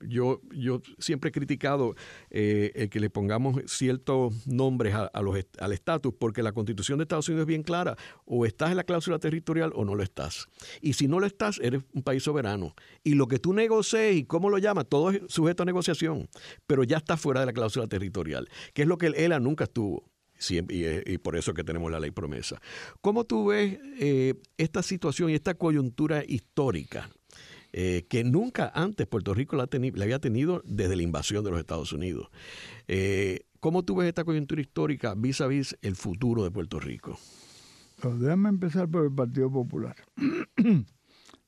yo, 0.00 0.40
yo 0.54 0.80
siempre 0.98 1.28
he 1.28 1.32
criticado 1.32 1.94
el 2.30 2.88
que 2.88 3.00
le 3.00 3.10
pongamos 3.10 3.62
ciertos 3.66 4.46
nombres 4.46 4.94
a, 4.94 5.22
los, 5.22 5.36
al 5.58 5.72
estatus, 5.72 6.14
porque 6.18 6.42
la 6.42 6.52
constitución 6.52 6.98
de 6.98 7.02
Estados 7.02 7.28
Unidos 7.28 7.42
es 7.42 7.48
bien 7.48 7.62
clara, 7.62 7.96
o 8.24 8.46
estás 8.46 8.70
en 8.70 8.76
la 8.76 8.84
cláusula 8.84 9.18
territorial 9.18 9.72
o 9.74 9.84
no 9.84 9.94
lo 9.94 10.02
estás. 10.02 10.48
Y 10.80 10.94
si 10.94 11.08
no 11.08 11.20
lo 11.20 11.26
estás, 11.26 11.60
eres 11.62 11.82
un 11.92 12.02
país 12.02 12.22
soberano. 12.22 12.74
Y 13.04 13.14
lo 13.14 13.28
que 13.28 13.38
tú 13.38 13.52
negocies 13.52 14.16
y 14.16 14.24
cómo 14.24 14.48
lo 14.50 14.58
llamas, 14.58 14.86
todo 14.88 15.10
es 15.10 15.20
sujeto 15.28 15.62
a 15.62 15.66
negociación, 15.66 16.28
pero 16.66 16.84
ya 16.84 16.96
está 16.96 17.16
fuera 17.16 17.40
de 17.40 17.46
la 17.46 17.52
cláusula 17.52 17.86
territorial, 17.86 18.48
que 18.72 18.82
es 18.82 18.88
lo 18.88 18.98
que 18.98 19.06
el 19.06 19.14
ELA 19.14 19.40
nunca 19.40 19.64
estuvo. 19.64 20.04
Eh, 20.50 21.02
y, 21.06 21.18
por 21.18 21.36
eso 21.36 21.54
que 21.54 21.64
tenemos 21.64 21.90
la 21.90 22.00
ley 22.00 22.10
promesa. 22.10 22.60
¿Cómo 23.00 23.24
tú 23.24 23.46
ves 23.46 23.78
eh, 23.98 24.34
esta 24.56 24.82
situación 24.82 25.30
y 25.30 25.34
esta 25.34 25.54
coyuntura 25.54 26.22
histórica 26.24 27.10
eh, 27.72 28.06
que 28.08 28.24
nunca 28.24 28.70
antes 28.74 29.06
Puerto 29.06 29.34
Rico 29.34 29.56
la, 29.56 29.64
había 29.64 30.18
tenido 30.20 30.62
desde 30.64 30.96
la 30.96 31.02
invasión 31.02 31.44
de 31.44 31.50
los 31.50 31.60
Estados 31.60 31.92
Unidos? 31.92 32.28
¿Cómo 33.60 33.84
tú 33.84 33.96
ves 33.96 34.08
esta 34.08 34.24
coyuntura 34.24 34.60
histórica 34.60 35.14
vis 35.16 35.40
a 35.40 35.48
vis 35.48 35.76
el 35.82 35.96
futuro 35.96 36.44
de 36.44 36.50
Puerto 36.50 36.78
Rico? 36.78 37.18
Déjame 38.00 38.50
empezar 38.50 38.88
por 38.88 39.04
el 39.04 39.12
Partido 39.12 39.50
Popular. 39.50 39.96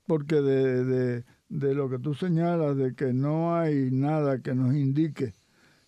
Porque 0.06 0.36
de, 0.40 1.24
de 1.48 1.74
lo 1.74 1.88
que 1.88 2.00
tú 2.00 2.14
señalas, 2.14 2.76
de 2.76 2.96
que 2.96 3.12
no 3.12 3.54
hay 3.56 3.90
nada 3.92 4.42
que 4.42 4.56
nos 4.56 4.74
indique 4.74 5.34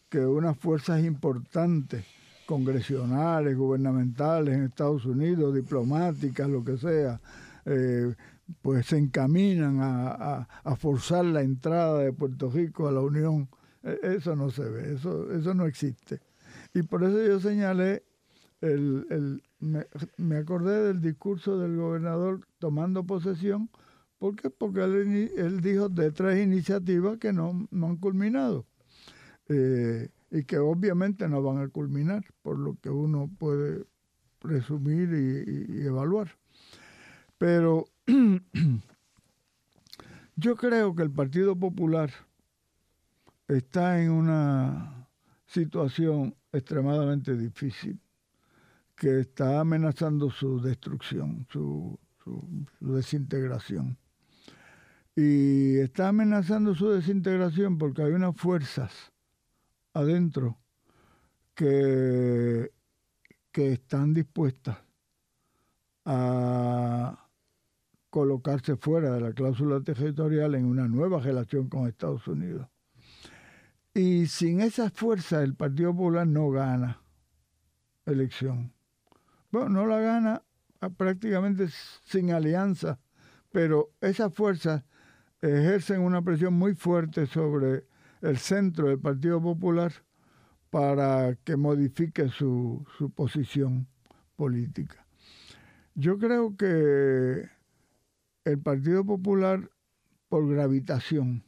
que 0.09 0.20
unas 0.20 0.57
fuerzas 0.57 1.03
importantes 1.03 2.05
congresionales, 2.53 3.57
gubernamentales 3.57 4.55
en 4.55 4.64
Estados 4.64 5.07
Unidos, 5.07 5.55
diplomáticas, 5.55 6.50
lo 6.50 6.62
que 6.62 6.76
sea, 6.76 7.18
eh, 7.64 8.14
pues 8.61 8.84
se 8.84 8.98
encaminan 8.98 9.78
a, 9.80 10.76
forzar 10.76 11.24
la 11.24 11.40
entrada 11.40 12.00
de 12.00 12.12
Puerto 12.12 12.50
Rico 12.50 12.88
a 12.88 12.92
la 12.92 13.00
Unión. 13.00 13.48
E, 13.82 13.98
eso 14.03 14.36
no 14.36 14.50
se 14.50 14.68
ve, 14.68 14.92
eso, 14.92 15.32
eso 15.32 15.55
no 15.55 15.64
existe. 15.64 16.20
Y 16.74 16.82
por 16.82 17.03
eso 17.05 17.24
yo 17.24 17.40
señalé, 17.40 18.03
el, 18.61 19.42
me, 20.18 20.36
acordé 20.36 20.88
del 20.88 21.00
discurso 21.00 21.59
del 21.59 21.74
gobernador 21.76 22.46
tomando 22.59 23.03
posesión, 23.03 23.70
¿por 24.18 24.36
qué? 24.36 24.50
Porque 24.50 24.84
él, 24.84 25.62
dijo 25.62 25.88
de 25.88 26.11
tres 26.11 26.44
iniciativas 26.44 27.16
que 27.16 27.32
no, 27.32 27.66
no 27.70 27.86
han 27.86 27.96
culminado. 27.96 28.66
Eh, 29.48 30.11
y 30.33 30.45
que 30.45 30.57
obviamente 30.57 31.28
no 31.28 31.43
van 31.43 31.59
a 31.59 31.68
culminar, 31.68 32.24
por 32.41 32.59
lo 32.59 32.74
que 32.80 32.89
uno 32.89 33.30
puede 33.39 33.85
presumir 34.39 35.12
y, 35.12 35.87
evaluar. 35.87 36.39
Pero 37.37 37.85
yo 40.37 40.57
creo 40.57 40.97
que 40.97 41.03
el 41.03 41.11
Partido 41.11 41.55
Popular 41.55 42.11
está 43.47 44.03
en 44.03 44.11
una 44.11 45.07
situación 45.45 46.35
extremadamente 46.51 47.37
difícil, 47.37 48.01
que 48.97 49.20
está 49.20 49.61
amenazando 49.61 50.30
su 50.30 50.62
destrucción, 50.62 51.47
su, 51.51 52.01
desintegración. 52.80 53.99
Y 55.14 55.76
está 55.76 56.09
amenazando 56.09 56.74
su 56.74 56.89
desintegración 56.89 57.76
porque 57.76 58.01
hay 58.01 58.12
unas 58.12 58.35
fuerzas 58.35 59.11
adentro 59.95 60.59
que, 61.55 62.72
que 63.51 63.72
están 63.72 64.14
dispuestas 64.14 64.78
a 66.05 67.28
colocarse 68.11 68.76
fuera 68.76 69.12
de 69.12 69.20
la 69.20 69.32
cláusula 69.32 69.80
territorial 69.80 70.55
en 70.55 70.66
una 70.66 70.88
nueva 70.88 71.20
relación 71.20 71.68
con 71.68 71.86
Estados 71.86 72.26
Unidos. 72.28 72.68
Y 73.95 74.26
sin 74.26 74.61
esa 74.61 74.90
fuerza 74.90 75.43
el 75.43 75.55
Partido 75.55 75.93
Popular 75.93 76.26
no 76.26 76.51
gana 76.51 77.01
elección. 78.07 78.72
Bueno, 79.51 79.68
no 79.68 79.86
la 79.86 80.01
gana 80.01 80.43
prácticamente 80.97 81.68
sin 82.05 82.32
alianza, 82.32 82.99
pero 83.51 83.93
esas 84.01 84.32
fuerzas 84.34 84.84
ejercen 85.40 86.01
una 86.01 86.22
presión 86.22 86.55
muy 86.55 86.74
fuerte 86.74 87.26
sobre 87.26 87.84
el 88.22 88.38
centro 88.38 88.88
del 88.88 88.98
Partido 88.98 89.42
Popular 89.42 89.92
para 90.70 91.36
que 91.44 91.56
modifique 91.56 92.28
su, 92.28 92.86
su 92.96 93.10
posición 93.10 93.88
política. 94.36 95.04
Yo 95.94 96.18
creo 96.18 96.56
que 96.56 97.48
el 98.44 98.58
Partido 98.60 99.04
Popular, 99.04 99.70
por 100.28 100.48
gravitación 100.48 101.44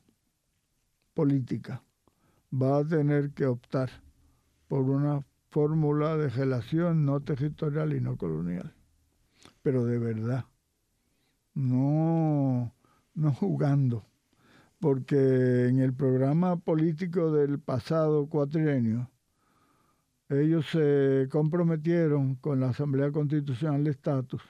política, 1.15 1.83
va 2.53 2.79
a 2.79 2.87
tener 2.87 3.31
que 3.31 3.47
optar 3.47 3.91
por 4.69 4.83
una 4.83 5.25
fórmula 5.51 6.17
de 6.17 6.29
relación 6.29 7.07
no 7.07 7.21
territorial 7.21 7.95
y 7.95 8.01
no 8.01 8.17
colonial. 8.17 8.75
Pero 9.63 9.85
de 9.87 9.99
verdad, 9.99 10.45
no, 11.55 12.75
no 13.15 13.33
jugando 13.33 14.05
porque 14.85 15.65
en 15.67 15.79
el 15.79 15.95
programa 15.95 16.57
político 16.57 17.33
del 17.33 17.59
pasado 17.59 18.27
cuatrienio, 18.29 19.11
ellos 20.29 20.67
se 20.71 21.27
comprometieron 21.31 22.35
con 22.35 22.61
la 22.61 22.69
Asamblea 22.69 23.11
Constitucional 23.11 23.83
de 23.83 23.93
Estatus, 23.93 24.43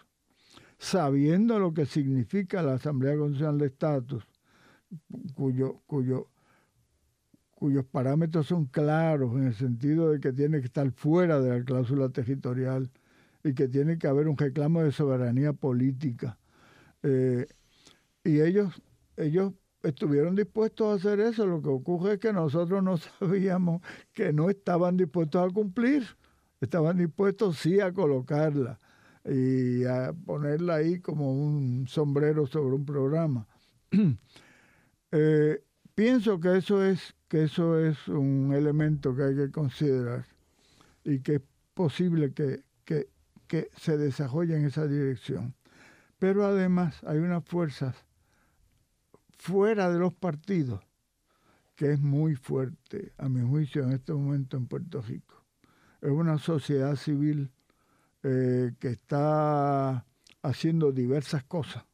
sabiendo 0.77 1.61
lo 1.61 1.73
que 1.73 1.87
significa 1.87 2.63
la 2.63 2.75
Asamblea 2.75 3.17
Constitucional 3.17 3.59
de 3.59 3.67
Estatus, 3.67 4.25
cuyo, 5.37 5.83
cuyo, 5.87 6.29
cuyos 7.55 7.85
parámetros 7.85 8.49
son 8.49 8.65
claros 8.65 9.35
en 9.35 9.45
el 9.45 9.55
sentido 9.55 10.11
de 10.11 10.19
que 10.19 10.33
tiene 10.33 10.59
que 10.59 10.67
estar 10.67 10.91
fuera 10.91 11.41
de 11.41 11.61
la 11.61 11.65
cláusula 11.65 12.09
territorial 12.09 12.91
y 13.45 13.55
que 13.55 13.69
tiene 13.69 13.99
que 13.99 14.09
haber 14.09 14.27
un 14.27 14.37
reclamo 14.37 14.83
de 14.83 14.91
soberanía 14.91 15.53
política. 15.53 16.41
Eh, 17.05 17.47
y 18.25 18.41
ellos, 18.41 18.83
ellos 19.17 19.53
estuvieron 19.85 20.35
dispuestos 20.35 20.87
a 20.89 20.95
hacer 20.95 21.21
eso. 21.21 21.47
Lo 21.47 21.63
que 21.63 21.69
ocurre 21.69 22.15
es 22.15 22.19
que 22.19 22.33
nosotros 22.33 22.83
no 22.83 22.97
sabíamos 23.19 23.83
que 24.13 24.33
no 24.33 24.51
estaban 24.51 24.97
dispuestos 24.97 25.51
a 25.51 25.53
cumplir. 25.53 26.05
Estaban 26.61 26.99
dispuestos 26.99 27.59
sí 27.59 27.81
a 27.81 27.93
colocarla 27.93 28.81
y 29.25 29.85
a 29.85 30.13
ponerla 30.13 30.77
ahí 30.77 31.01
como 31.01 31.33
un 31.33 31.87
sombrero 31.89 32.47
sobre 32.47 32.75
un 32.75 32.85
programa. 32.85 33.47
Eh, 35.17 35.63
pienso 35.95 36.41
que 36.41 36.57
eso 36.57 36.85
es 36.85 37.15
que 37.29 37.45
eso 37.45 37.79
es 37.79 38.09
un 38.09 38.53
elemento 38.53 39.15
que 39.15 39.23
hay 39.23 39.37
que 39.37 39.53
considerar 39.53 40.27
y 41.05 41.21
que 41.21 41.37
es 41.37 41.43
posible 41.73 42.33
que, 42.33 42.65
que, 42.85 43.11
que 43.47 43.71
se 43.77 43.97
desarrolle 43.97 44.57
en 44.57 44.65
esa 44.65 44.89
dirección. 44.89 45.55
Pero 46.19 46.45
además 46.45 47.01
hay 47.05 47.19
unas 47.19 47.45
fuerzas 47.45 47.95
fuera 49.45 49.93
de 49.93 49.99
los 49.99 50.15
partidos, 50.15 50.81
que 51.77 51.93
es 51.93 52.01
muy 52.01 52.35
fuerte, 52.35 53.13
a 53.19 53.29
mi 53.29 53.47
juicio, 53.47 53.83
en 53.83 53.93
este 53.93 54.15
momento 54.15 54.57
en 54.57 54.67
Puerto 54.67 55.03
Rico. 55.03 55.45
Es 56.01 56.11
una 56.11 56.39
sociedad 56.39 56.97
civil 56.97 57.53
eh, 58.23 58.73
que 58.79 58.89
está 58.89 60.07
haciendo 60.41 60.93
diversas 60.93 61.45
cosas 61.45 61.85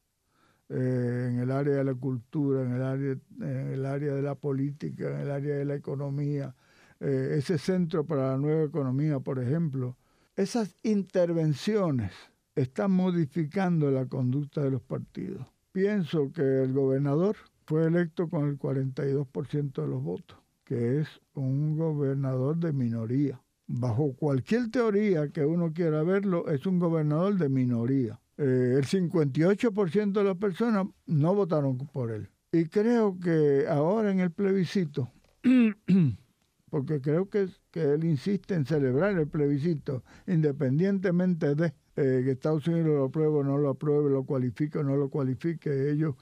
eh, 0.69 1.27
en 1.29 1.39
el 1.39 1.51
área 1.51 1.75
de 1.75 1.83
la 1.83 1.93
cultura, 1.93 2.61
en 2.61 2.71
el 2.71 2.83
área, 2.83 3.17
en 3.41 3.85
área 3.85 4.13
de 4.13 4.21
la 4.21 4.35
política, 4.35 5.09
en 5.09 5.19
el 5.19 5.31
área 5.31 5.55
de 5.57 5.65
la 5.65 5.75
economía. 5.75 6.55
Eh, 7.01 7.35
ese 7.37 7.57
centro 7.57 8.05
para 8.05 8.31
la 8.31 8.37
nueva 8.37 8.63
economía, 8.63 9.19
por 9.19 9.39
ejemplo. 9.39 9.97
Esas 10.37 10.73
intervenciones 10.83 12.13
están 12.55 12.91
modificando 12.91 13.91
la 13.91 14.05
conducta 14.05 14.61
de 14.61 14.71
los 14.71 14.81
partidos 14.81 15.50
pienso 15.71 16.31
que 16.31 16.63
el 16.63 16.73
gobernador 16.73 17.35
fue 17.65 17.87
electo 17.87 18.29
con 18.29 18.49
el 18.49 18.59
42% 18.59 19.81
de 19.81 19.87
los 19.87 20.03
votos, 20.03 20.37
que 20.65 20.99
es 20.99 21.07
un 21.33 21.77
gobernador 21.77 22.57
de 22.57 22.73
minoría, 22.73 23.41
bajo 23.67 24.13
cualquier 24.15 24.69
teoría 24.69 25.29
que 25.29 25.45
uno 25.45 25.73
quiera 25.73 26.03
verlo, 26.03 26.49
es 26.49 26.65
un 26.65 26.79
gobernador 26.79 27.37
de 27.37 27.49
minoría. 27.49 28.19
Eh, 28.37 28.75
el 28.77 28.85
58% 28.85 30.11
de 30.11 30.23
las 30.23 30.37
personas 30.37 30.87
no 31.05 31.35
votaron 31.35 31.77
por 31.77 32.11
él. 32.11 32.29
Y 32.51 32.65
creo 32.65 33.17
que 33.19 33.65
ahora 33.69 34.11
en 34.11 34.19
el 34.19 34.31
plebiscito, 34.31 35.11
porque 36.69 36.99
creo 36.99 37.29
que, 37.29 37.47
que 37.71 37.93
él 37.93 38.03
insiste 38.03 38.55
en 38.55 38.65
celebrar 38.65 39.17
el 39.17 39.27
plebiscito, 39.27 40.03
independientemente 40.27 41.55
de 41.55 41.73
que 42.03 42.31
Estados 42.31 42.67
Unidos 42.67 42.87
lo 42.87 43.05
apruebe 43.05 43.39
o 43.39 43.43
no 43.43 43.57
lo 43.57 43.69
apruebe, 43.69 44.09
lo 44.09 44.23
cualifique 44.23 44.79
o 44.79 44.83
no 44.83 44.95
lo 44.95 45.09
cualifique, 45.09 45.91
ellos 45.91 46.15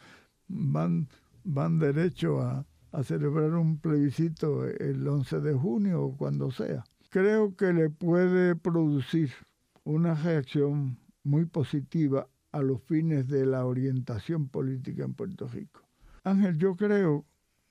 van, 0.48 1.08
van 1.44 1.80
derecho 1.80 2.42
a, 2.42 2.66
a 2.92 3.04
celebrar 3.04 3.54
un 3.54 3.80
plebiscito 3.80 4.66
el 4.66 5.08
11 5.08 5.40
de 5.42 5.54
junio 5.54 6.04
o 6.04 6.18
cuando 6.18 6.52
sea. 6.52 6.84
Creo 7.10 7.56
que 7.56 7.74
le 7.74 7.90
puede 7.90 8.56
producir 8.56 9.32
una 9.84 10.14
reacción 10.14 11.00
muy 11.24 11.46
positiva 11.46 12.28
a 12.52 12.62
los 12.62 12.82
fines 12.84 13.28
de 13.28 13.46
la 13.46 13.66
orientación 13.66 14.50
política 14.50 15.04
en 15.04 15.14
Puerto 15.14 15.48
Rico. 15.48 15.82
Ángel, 16.24 16.58
yo 16.58 16.76
creo, 16.76 17.26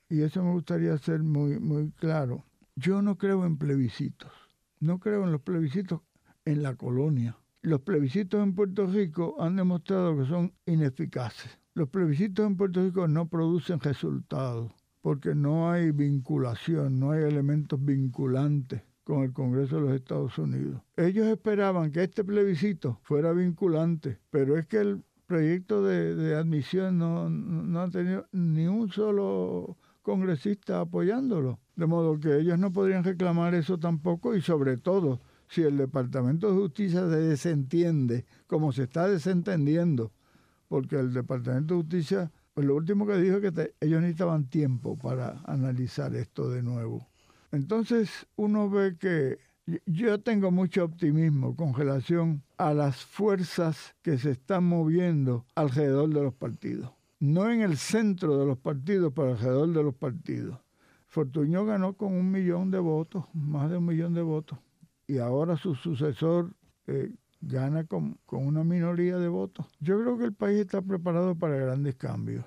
y 0.09 0.23
eso 0.23 0.43
me 0.43 0.53
gustaría 0.53 0.97
ser 0.99 1.23
muy, 1.23 1.59
muy 1.59 1.91
claro, 1.93 2.45
yo 2.77 3.03
no 3.03 3.19
creo 3.19 3.45
en 3.45 3.59
plebiscitos, 3.59 4.33
no 4.81 4.99
creo 5.01 5.25
en 5.25 5.33
los 5.33 5.43
plebiscitos 5.43 6.01
en 6.45 6.63
la 6.63 6.77
colonia. 6.77 7.37
Los 7.69 7.83
plebiscitos 7.83 8.43
en 8.43 8.55
Puerto 8.55 8.87
Rico 8.87 9.37
han 9.39 9.57
demostrado 9.57 10.17
que 10.17 10.25
son 10.25 10.55
ineficaces. 10.65 11.61
Los 11.75 11.91
plebiscitos 11.91 12.47
en 12.47 12.57
Puerto 12.57 12.83
Rico 12.83 13.07
no 13.07 13.29
producen 13.29 13.79
resultados 13.79 14.73
porque 15.03 15.35
no 15.35 15.71
hay 15.71 15.91
vinculación, 15.91 16.99
no 16.99 17.11
hay 17.11 17.25
elementos 17.25 17.79
vinculantes 17.85 18.81
con 19.05 19.23
el 19.23 19.35
Congreso 19.35 19.77
de 19.77 19.83
los 19.83 19.93
Estados 19.93 20.39
Unidos. 20.39 20.81
Ellos 20.97 21.27
esperaban 21.27 21.93
que 21.93 22.05
este 22.05 22.25
plebiscito 22.25 23.01
fuera 23.03 23.33
vinculante, 23.33 24.19
pero 24.31 24.57
es 24.57 24.67
que 24.67 24.79
el 24.79 25.05
proyecto 25.27 25.85
de, 25.85 26.35
admisión 26.37 26.97
no, 26.97 27.29
no 27.29 27.81
ha 27.83 27.91
tenido 27.91 28.27
ni 28.33 28.67
un 28.67 28.91
solo 28.91 29.77
congresista 30.01 30.81
apoyándolo. 30.81 31.59
De 31.77 31.85
modo 31.85 32.19
que 32.19 32.39
ellos 32.39 32.59
no 32.59 32.73
podrían 32.73 33.05
reclamar 33.05 33.55
eso 33.55 33.79
tampoco 33.79 34.35
y 34.35 34.41
sobre 34.41 34.79
todo 34.79 35.21
si 35.49 35.63
el 35.63 35.77
Departamento 35.77 36.51
de 36.51 36.59
Justicia 36.59 37.09
se 37.09 37.17
desentiende, 37.17 38.25
como 38.47 38.73
se 38.73 38.85
está 38.85 39.09
desentendiendo, 39.09 40.13
porque 40.69 40.99
el 40.99 41.13
Departamento 41.13 41.75
de 41.75 41.81
Justicia, 41.81 42.31
pues 42.55 42.67
lo 42.67 42.77
último 42.77 43.07
que 43.07 43.17
dijo 43.17 43.39
es 43.39 43.53
que 43.53 43.75
ellos 43.81 44.01
necesitaban 44.01 44.45
tiempo 44.49 44.97
para 44.97 45.41
analizar 45.45 46.15
esto 46.15 46.51
de 46.51 46.63
nuevo. 46.63 47.07
Entonces 47.51 48.27
uno 48.37 48.69
ve 48.69 48.97
que 48.99 49.39
yo 49.87 50.21
tengo 50.21 50.51
mucho 50.51 50.85
optimismo 50.85 51.55
con 51.55 51.75
relación 51.75 52.43
a 52.57 52.73
las 52.73 53.05
fuerzas 53.05 53.95
que 54.03 54.19
se 54.19 54.33
están 54.33 54.65
moviendo 54.65 55.45
alrededor 55.55 56.09
de 56.11 56.23
los 56.23 56.35
partidos. 56.35 56.91
No 57.21 57.51
en 57.51 57.63
el 57.63 57.77
centro 57.77 58.39
de 58.39 58.47
los 58.47 58.59
partidos, 58.59 59.13
pero 59.15 59.33
alrededor 59.33 59.69
de 59.73 59.83
los 59.83 59.95
partidos. 59.95 60.59
Fortuño 61.07 61.65
ganó 61.65 61.95
con 61.95 62.13
un 62.13 62.31
millón 62.31 62.71
de 62.71 62.79
votos, 62.79 63.25
más 63.35 63.71
de 63.71 63.79
un 63.79 63.87
millón 63.87 64.15
de 64.15 64.23
votos. 64.23 64.59
Y 65.09 65.19
ahora 65.19 65.57
su 65.57 65.75
sucesor 65.75 66.53
eh, 66.87 67.11
gana 67.41 67.85
con, 67.85 68.19
con, 68.27 68.47
una 68.47 68.63
minoría 68.63 69.17
de 69.17 69.29
votos. 69.29 69.67
Yo 69.81 70.01
creo 70.01 70.19
que 70.19 70.25
el 70.25 70.35
país 70.35 70.61
está 70.61 70.83
preparado 70.83 71.35
para 71.35 71.57
grandes 71.57 71.97
cambios. 71.97 72.45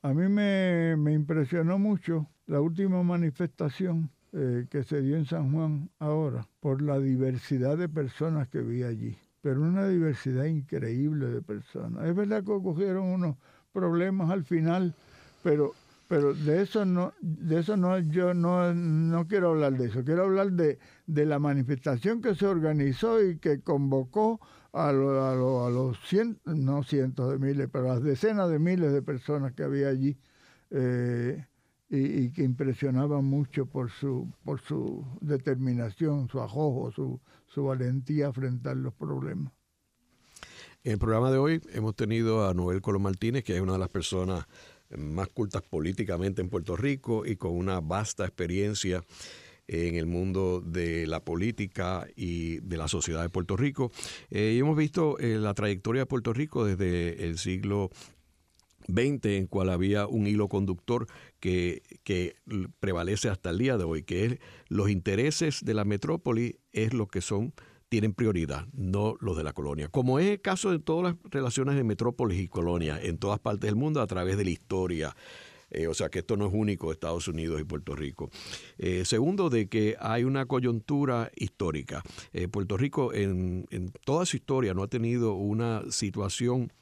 A 0.00 0.14
mí 0.14 0.28
me, 0.28 0.96
me 0.96 1.12
impresionó 1.12 1.78
mucho 1.78 2.26
la 2.46 2.60
última 2.60 3.02
manifestación 3.02 4.10
eh, 4.32 4.66
que 4.70 4.82
se 4.84 5.00
dio 5.00 5.16
en 5.16 5.26
San 5.26 5.52
Juan 5.52 5.90
ahora 5.98 6.46
por 6.60 6.82
la 6.82 6.98
diversidad 6.98 7.76
de 7.78 7.88
personas 7.88 8.48
que 8.48 8.60
vi 8.60 8.82
allí, 8.82 9.16
pero 9.40 9.62
una 9.62 9.88
diversidad 9.88 10.44
increíble 10.44 11.26
de 11.26 11.42
personas. 11.42 12.04
Es 12.06 12.14
verdad 12.14 12.44
que 12.44 12.52
ocurrieron 12.52 13.06
unos 13.06 13.36
problemas 13.72 14.30
al 14.30 14.44
final, 14.44 14.94
pero 15.42 15.72
pero 16.08 16.34
de 16.34 16.62
eso 16.62 16.84
no 16.84 17.12
de 17.20 17.60
eso 17.60 17.76
no 17.76 17.98
yo 17.98 18.34
no, 18.34 18.74
no 18.74 19.26
quiero 19.26 19.50
hablar 19.50 19.76
de 19.76 19.86
eso 19.86 20.04
quiero 20.04 20.24
hablar 20.24 20.52
de, 20.52 20.78
de 21.06 21.26
la 21.26 21.38
manifestación 21.38 22.20
que 22.20 22.34
se 22.34 22.46
organizó 22.46 23.22
y 23.22 23.38
que 23.38 23.60
convocó 23.60 24.40
a, 24.72 24.92
lo, 24.92 25.24
a, 25.24 25.34
lo, 25.34 25.66
a 25.66 25.70
los 25.70 25.98
cientos 26.06 26.56
no 26.56 26.82
cientos 26.82 27.30
de 27.32 27.38
miles 27.38 27.68
pero 27.72 27.90
a 27.90 27.94
las 27.94 28.02
decenas 28.02 28.50
de 28.50 28.58
miles 28.58 28.92
de 28.92 29.02
personas 29.02 29.52
que 29.52 29.62
había 29.62 29.88
allí 29.88 30.18
eh, 30.70 31.44
y, 31.88 32.30
que 32.30 32.42
impresionaba 32.42 33.20
mucho 33.20 33.66
por 33.66 33.90
su, 33.90 34.32
por 34.44 34.60
su 34.60 35.06
determinación, 35.20 36.28
su 36.28 36.40
ajojo, 36.40 36.90
su, 36.90 37.20
su 37.46 37.64
valentía 37.64 38.26
a 38.26 38.28
enfrentar 38.28 38.76
los 38.76 38.94
problemas. 38.94 39.52
En 40.82 40.92
el 40.92 40.98
programa 40.98 41.30
de 41.30 41.38
hoy 41.38 41.62
hemos 41.72 41.94
tenido 41.94 42.48
a 42.48 42.52
Noel 42.52 42.82
Colón 42.82 43.02
Martínez, 43.02 43.44
que 43.44 43.54
es 43.54 43.62
una 43.62 43.74
de 43.74 43.78
las 43.78 43.88
personas 43.88 44.46
más 44.96 45.28
cultas 45.28 45.62
políticamente 45.62 46.42
en 46.42 46.48
Puerto 46.48 46.76
Rico 46.76 47.26
y 47.26 47.36
con 47.36 47.52
una 47.52 47.80
vasta 47.80 48.24
experiencia 48.24 49.02
en 49.66 49.94
el 49.94 50.06
mundo 50.06 50.60
de 50.60 51.06
la 51.06 51.24
política 51.24 52.06
y 52.16 52.58
de 52.60 52.76
la 52.76 52.88
sociedad 52.88 53.22
de 53.22 53.30
Puerto 53.30 53.56
Rico. 53.56 53.90
Eh, 54.30 54.52
y 54.54 54.58
hemos 54.58 54.76
visto 54.76 55.18
eh, 55.18 55.38
la 55.38 55.54
trayectoria 55.54 56.02
de 56.02 56.06
Puerto 56.06 56.32
Rico 56.32 56.64
desde 56.64 57.24
el 57.24 57.38
siglo 57.38 57.90
20 58.88 59.38
en 59.38 59.46
cual 59.46 59.70
había 59.70 60.06
un 60.06 60.26
hilo 60.26 60.48
conductor 60.48 61.06
que, 61.40 61.82
que, 62.02 62.36
prevalece 62.80 63.30
hasta 63.30 63.50
el 63.50 63.58
día 63.58 63.78
de 63.78 63.84
hoy, 63.84 64.02
que 64.02 64.26
es 64.26 64.38
los 64.68 64.90
intereses 64.90 65.64
de 65.64 65.74
la 65.74 65.84
metrópoli 65.84 66.58
es 66.72 66.92
lo 66.92 67.06
que 67.06 67.22
son 67.22 67.54
tienen 67.94 68.12
prioridad, 68.12 68.66
no 68.72 69.14
los 69.20 69.36
de 69.36 69.44
la 69.44 69.52
colonia. 69.52 69.86
Como 69.86 70.18
es 70.18 70.26
el 70.26 70.40
caso 70.40 70.72
de 70.72 70.80
todas 70.80 71.14
las 71.14 71.30
relaciones 71.30 71.76
de 71.76 71.84
metrópolis 71.84 72.40
y 72.40 72.48
colonia 72.48 72.98
en 73.00 73.18
todas 73.18 73.38
partes 73.38 73.68
del 73.68 73.76
mundo 73.76 74.00
a 74.00 74.06
través 74.08 74.36
de 74.36 74.42
la 74.42 74.50
historia. 74.50 75.16
Eh, 75.70 75.86
o 75.86 75.94
sea 75.94 76.08
que 76.08 76.18
esto 76.18 76.36
no 76.36 76.48
es 76.48 76.52
único 76.52 76.90
Estados 76.90 77.28
Unidos 77.28 77.60
y 77.60 77.64
Puerto 77.64 77.94
Rico. 77.94 78.30
Eh, 78.78 79.04
segundo, 79.04 79.48
de 79.48 79.68
que 79.68 79.94
hay 80.00 80.24
una 80.24 80.46
coyuntura 80.46 81.30
histórica. 81.36 82.02
Eh, 82.32 82.48
Puerto 82.48 82.76
Rico 82.76 83.14
en 83.14 83.92
toda 84.04 84.26
su 84.26 84.38
historia 84.38 84.74
no 84.74 84.82
ha 84.82 84.88
tenido 84.88 85.34
una 85.34 85.84
situación 85.88 86.72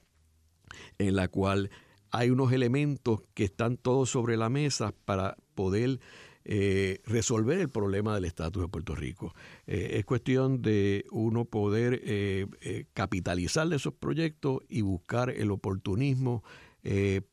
en 0.97 1.15
la 1.15 1.29
cual 1.29 1.69
hay 2.11 2.31
unos 2.31 2.53
elementos 2.53 3.21
que 3.35 3.45
están 3.45 3.77
todos 3.77 4.09
sobre 4.09 4.39
la 4.39 4.49
mesa 4.49 4.95
para 5.05 5.37
poder 5.55 6.01
eh, 6.45 7.01
resolver 7.05 7.59
el 7.59 7.69
problema 7.69 8.15
del 8.15 8.25
estatus 8.25 8.63
de 8.63 8.69
Puerto 8.69 8.95
Rico. 8.95 9.35
Eh, 9.67 9.93
es 9.95 10.05
cuestión 10.05 10.63
de 10.63 11.05
uno 11.11 11.45
poder 11.45 12.01
eh, 12.05 12.47
capitalizar 12.95 13.69
de 13.69 13.77
esos 13.77 13.95
proyectos 13.95 14.61
y 14.69 14.81
buscar 14.83 15.31
el 15.31 15.51
oportunismo 15.51 16.43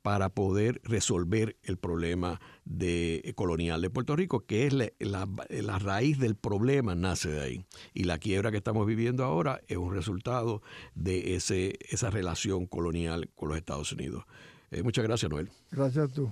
para 0.03 0.29
poder 0.29 0.79
resolver 0.83 1.57
el 1.63 1.77
problema 1.77 2.39
de, 2.65 3.33
colonial 3.35 3.81
de 3.81 3.89
Puerto 3.89 4.15
Rico, 4.15 4.45
que 4.45 4.67
es 4.67 4.73
la, 4.73 5.79
raíz 5.79 6.19
del 6.19 6.35
problema, 6.35 6.93
nace 6.93 7.31
de 7.31 7.41
ahí. 7.41 7.65
Y 7.95 8.03
la 8.03 8.19
quiebra 8.19 8.51
que 8.51 8.57
estamos 8.57 8.85
viviendo 8.85 9.23
ahora 9.23 9.59
es 9.67 9.77
un 9.77 9.91
resultado 9.91 10.61
de 10.93 11.33
ese, 11.33 11.79
esa 11.89 12.11
relación 12.11 12.67
colonial 12.67 13.31
con 13.33 13.49
los 13.49 13.57
Estados 13.57 13.91
Unidos. 13.91 14.23
Eh, 14.71 14.83
muchas 14.83 15.03
gracias, 15.03 15.31
Noel. 15.31 15.49
Gracias 15.71 16.11
a 16.11 16.13
tú. 16.13 16.31